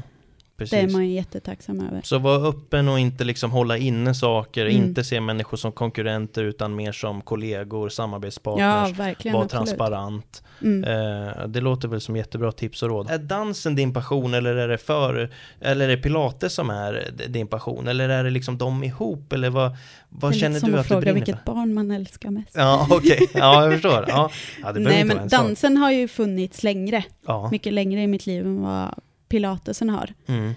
Precis. 0.58 0.72
Det 0.72 0.80
är 0.80 0.88
man 0.92 1.08
ju 1.08 1.14
jättetacksam 1.14 1.80
över. 1.88 2.02
Så 2.04 2.18
var 2.20 2.48
öppen 2.50 2.90
och 2.90 3.00
inte 3.00 3.24
liksom 3.24 3.52
hålla 3.52 3.78
inne 3.78 4.14
saker, 4.16 4.66
Mm. 4.66 4.84
inte 4.84 5.04
se 5.04 5.22
människor 5.22 5.58
som 5.58 5.72
konkurrenter 5.72 6.44
utan 6.44 6.76
mer 6.76 6.92
som 6.92 7.22
kollegor, 7.22 7.86
Ja, 7.86 7.90
samarbetspartners. 7.90 9.00
verkligen. 9.00 9.38
var 9.38 9.44
absolut. 9.44 9.68
transparent. 9.68 10.44
Mm. 10.62 10.84
Eh, 10.84 11.48
det 11.48 11.62
låter 11.62 11.88
väl 11.88 12.02
som 12.02 12.16
jättebra 12.16 12.52
tips 12.52 12.84
och 12.84 12.90
råd. 12.90 13.10
Är 13.12 13.18
dansen 13.18 13.76
din 13.76 13.94
passion 13.94 14.34
eller 14.34 14.56
är 14.56 14.68
det 14.68 14.78
för, 14.78 15.30
eller 15.62 15.90
är 15.90 15.96
det 15.96 16.02
pilates 16.04 16.54
som 16.54 16.70
är 16.70 17.08
din 17.28 17.48
passion? 17.48 17.88
Eller 17.88 18.10
är 18.10 18.24
det 18.24 18.30
liksom 18.30 18.58
de 18.58 18.84
ihop? 18.84 19.34
Eller 19.34 19.50
vad, 19.50 19.76
vad 20.10 20.36
känner 20.36 20.60
du 20.60 20.74
att 20.74 20.80
att 20.80 20.88
du 20.90 20.96
brinner 20.96 21.14
vilket 21.14 21.38
för? 21.38 21.54
barn 21.54 21.74
man 21.74 21.92
älskar 21.92 22.30
mest. 22.30 22.52
Ja, 22.56 22.88
okej. 22.90 23.28
Ja, 23.34 23.64
jag 23.64 23.74
förstår. 23.74 24.06
Ja, 24.08 24.30
ja 24.64 24.72
Nej, 24.72 25.04
men 25.04 25.28
dansen 25.28 25.78
har 25.78 25.92
ju 25.92 26.08
funnits 26.08 26.64
längre. 26.64 27.04
Ja. 27.28 27.50
Mycket 27.52 27.74
längre 27.74 28.02
i 28.02 28.08
mitt 28.08 28.26
liv 28.26 28.46
än 28.46 28.62
vad 28.62 28.96
pilatesen 29.34 29.90
har. 29.90 30.14
Mm. 30.28 30.54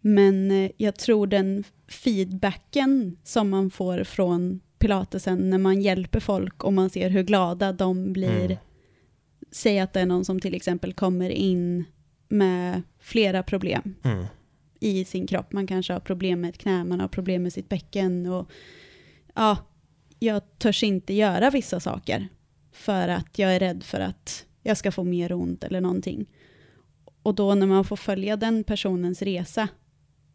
Men 0.00 0.50
eh, 0.50 0.70
jag 0.76 0.96
tror 0.96 1.26
den 1.26 1.64
feedbacken 1.88 3.16
som 3.24 3.50
man 3.50 3.70
får 3.70 4.04
från 4.04 4.60
pilatesen 4.78 5.50
när 5.50 5.58
man 5.58 5.82
hjälper 5.82 6.20
folk 6.20 6.64
och 6.64 6.72
man 6.72 6.90
ser 6.90 7.10
hur 7.10 7.22
glada 7.22 7.72
de 7.72 8.12
blir. 8.12 8.44
Mm. 8.44 8.56
Säg 9.52 9.80
att 9.80 9.92
det 9.92 10.00
är 10.00 10.06
någon 10.06 10.24
som 10.24 10.40
till 10.40 10.54
exempel 10.54 10.92
kommer 10.92 11.30
in 11.30 11.84
med 12.28 12.82
flera 13.00 13.42
problem 13.42 13.94
Mm. 14.04 14.24
i 14.80 15.04
sin 15.04 15.26
kropp. 15.26 15.52
Man 15.52 15.66
kanske 15.66 15.92
har 15.92 16.00
problem 16.00 16.40
med 16.40 16.50
ett 16.50 16.58
knä, 16.58 16.84
man 16.84 17.00
har 17.00 17.08
problem 17.08 17.42
med 17.42 17.52
sitt 17.52 17.68
bäcken 17.68 18.26
och 18.26 18.50
ja, 19.34 19.56
jag 20.18 20.58
törs 20.58 20.82
inte 20.82 21.14
göra 21.14 21.50
vissa 21.50 21.80
saker 21.80 22.28
för 22.72 23.08
att 23.08 23.38
jag 23.38 23.54
är 23.54 23.60
rädd 23.60 23.82
för 23.82 24.00
att 24.00 24.46
jag 24.62 24.76
ska 24.76 24.92
få 24.92 25.04
mer 25.04 25.32
ont 25.32 25.64
eller 25.64 25.80
någonting. 25.80 26.26
Och 27.22 27.34
då 27.34 27.54
när 27.54 27.66
man 27.66 27.84
får 27.84 27.96
följa 27.96 28.36
den 28.36 28.64
personens 28.64 29.22
resa 29.22 29.68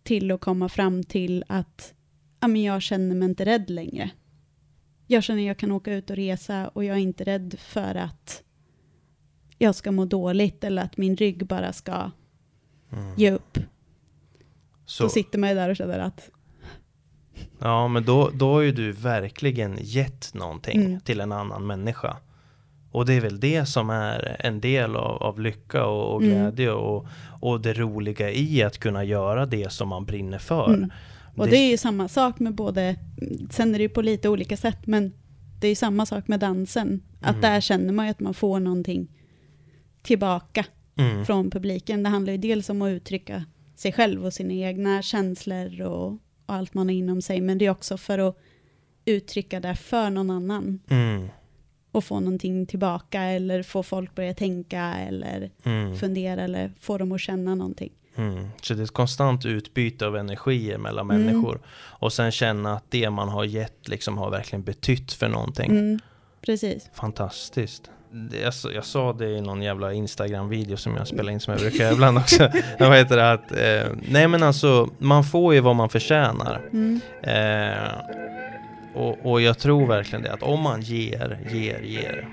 till 0.03 0.31
att 0.31 0.41
komma 0.41 0.69
fram 0.69 1.03
till 1.03 1.43
att 1.47 1.93
ja, 2.39 2.47
men 2.47 2.63
jag 2.63 2.81
känner 2.81 3.15
mig 3.15 3.29
inte 3.29 3.45
rädd 3.45 3.69
längre. 3.69 4.09
Jag 5.07 5.23
känner 5.23 5.41
att 5.41 5.47
jag 5.47 5.57
kan 5.57 5.71
åka 5.71 5.93
ut 5.93 6.09
och 6.09 6.15
resa 6.15 6.67
och 6.67 6.83
jag 6.83 6.97
är 6.97 7.01
inte 7.01 7.23
rädd 7.23 7.55
för 7.59 7.95
att 7.95 8.43
jag 9.57 9.75
ska 9.75 9.91
må 9.91 10.05
dåligt 10.05 10.63
eller 10.63 10.81
att 10.83 10.97
min 10.97 11.15
rygg 11.15 11.45
bara 11.47 11.73
ska 11.73 12.11
Mm. 12.91 13.13
ge 13.17 13.31
upp. 13.31 13.57
Så, 14.85 15.03
Då 15.03 15.09
sitter 15.09 15.39
man 15.39 15.49
ju 15.49 15.55
där 15.55 15.69
och 15.69 15.75
känner 15.75 15.99
att 15.99 16.29
ja, 17.59 17.87
men 17.87 18.05
då, 18.05 18.29
då 18.33 18.53
har 18.53 18.61
ju 18.61 18.71
du 18.71 18.91
verkligen 18.91 19.77
gett 19.81 20.33
någonting 20.33 20.85
Mm. 20.85 20.99
till 21.01 21.19
en 21.21 21.31
annan 21.31 21.67
människa. 21.67 22.17
Och 22.91 23.05
det 23.05 23.13
är 23.13 23.21
väl 23.21 23.39
det 23.39 23.65
som 23.65 23.89
är 23.89 24.35
en 24.39 24.59
del 24.61 24.95
av, 24.95 25.23
av 25.23 25.39
lycka 25.39 25.85
och, 25.85 26.15
och 26.15 26.21
Mm. 26.21 26.33
glädje 26.33 26.71
och, 26.71 27.07
och 27.41 27.61
det 27.61 27.73
roliga 27.73 28.31
i 28.31 28.63
att 28.63 28.77
kunna 28.77 29.03
göra 29.03 29.45
det 29.45 29.71
som 29.71 29.89
man 29.89 30.05
brinner 30.05 30.37
för. 30.39 30.73
Mm. 30.73 30.89
Och 31.35 31.47
det 31.47 31.57
är 31.57 31.69
ju 31.71 31.77
samma 31.77 32.07
sak 32.07 32.39
med 32.39 32.55
både, 32.55 32.95
sen 33.49 33.73
är 33.73 33.77
det 33.79 33.83
ju 33.83 33.89
på 33.89 34.01
lite 34.01 34.29
olika 34.29 34.57
sätt, 34.57 34.87
men 34.87 35.13
det 35.59 35.67
är 35.67 35.71
ju 35.71 35.75
samma 35.75 36.05
sak 36.05 36.27
med 36.27 36.39
dansen. 36.39 37.01
Att 37.21 37.29
Mm. 37.29 37.41
där 37.41 37.61
känner 37.61 37.93
man 37.93 38.05
ju 38.05 38.11
att 38.11 38.19
man 38.19 38.33
får 38.33 38.59
någonting 38.59 39.07
tillbaka 40.01 40.65
Mm. 40.99 41.25
från 41.25 41.51
publiken. 41.51 42.03
Det 42.03 42.09
handlar 42.09 42.31
ju 42.33 42.37
dels 42.37 42.69
om 42.69 42.81
att 42.81 42.89
uttrycka 42.89 43.45
sig 43.75 43.93
själv 43.93 44.25
och 44.25 44.33
sina 44.33 44.53
egna 44.53 45.01
känslor 45.01 45.81
och, 45.81 46.07
och 46.11 46.19
allt 46.45 46.73
man 46.73 46.87
har 46.87 46.93
inom 46.95 47.21
sig, 47.21 47.41
men 47.41 47.57
det 47.57 47.65
är 47.65 47.69
också 47.69 47.97
för 47.97 48.19
att 48.19 48.37
uttrycka 49.05 49.59
det 49.59 49.75
för 49.75 50.09
någon 50.09 50.29
annan 50.29 50.79
Mm. 50.89 51.27
Och 51.97 52.03
få 52.03 52.19
någonting 52.19 52.65
tillbaka 52.65 53.21
eller 53.21 53.63
få 53.63 53.83
folk 53.83 54.15
börja 54.15 54.33
tänka 54.33 54.81
eller 54.95 55.49
Mm. 55.63 55.95
fundera 55.97 56.41
eller 56.41 56.71
få 56.79 56.97
dem 56.97 57.11
att 57.11 57.21
känna 57.21 57.55
någonting. 57.55 57.91
Mm. 58.15 58.47
Så 58.61 58.73
det 58.73 58.81
är 58.81 58.83
ett 58.83 58.91
konstant 58.91 59.45
utbyte 59.45 60.05
av 60.07 60.17
energier 60.17 60.77
mellan 60.77 61.11
Mm. 61.11 61.23
människor. 61.25 61.59
Och 61.77 62.13
sen 62.13 62.31
känna 62.31 62.73
att 62.73 62.83
det 62.89 63.09
man 63.09 63.29
har 63.29 63.43
gett 63.43 63.87
liksom 63.87 64.17
har 64.17 64.29
verkligen 64.31 64.63
betytt 64.63 65.13
för 65.13 65.29
någonting. 65.29 65.71
Mm, 65.71 65.99
precis. 66.41 66.89
Fantastiskt. 66.93 67.89
Jag, 68.43 68.53
sa- 68.53 68.71
jag 68.71 68.85
sa 68.85 69.13
det 69.13 69.29
i 69.29 69.41
någon 69.41 69.61
jävla 69.61 69.93
Instagram-video 69.93 70.77
som 70.77 70.95
jag 70.95 71.07
spelar 71.07 71.31
in 71.31 71.39
som 71.39 71.51
jag 71.53 71.61
brukar 71.61 71.83
göra 71.83 71.93
ibland 71.93 72.17
också. 72.17 72.49
vad 72.79 72.97
heter 72.97 73.17
det? 73.17 73.31
Att, 73.31 73.51
eh, 73.51 73.97
nej 74.09 74.27
men 74.27 74.43
alltså, 74.43 74.89
man 74.97 75.23
får 75.23 75.53
ju 75.53 75.59
vad 75.59 75.75
man 75.75 75.89
förtjänar. 75.89 76.61
Mm. 76.73 77.01
Eh, 77.21 77.91
och, 78.97 79.31
och 79.31 79.41
jag 79.41 79.57
tror 79.59 79.87
verkligen 79.87 80.23
det, 80.23 80.33
att 80.33 80.43
om 80.43 80.61
man 80.61 80.81
ger, 80.81 81.37
ger, 81.51 81.79
ger. 81.81 82.27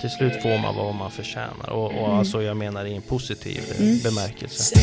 Till 0.00 0.10
slut 0.10 0.42
får 0.42 0.58
man 0.58 0.76
vad 0.76 0.94
man 0.94 1.10
förtjänar. 1.10 1.70
Och, 1.70 1.84
och 1.84 1.92
Mm. 1.92 2.10
alltså 2.18 2.42
jag 2.42 2.56
menar 2.56 2.84
i 2.84 2.94
en 2.96 3.02
positiv 3.02 3.60
Mm. 3.78 3.98
bemärkelse. 4.02 4.74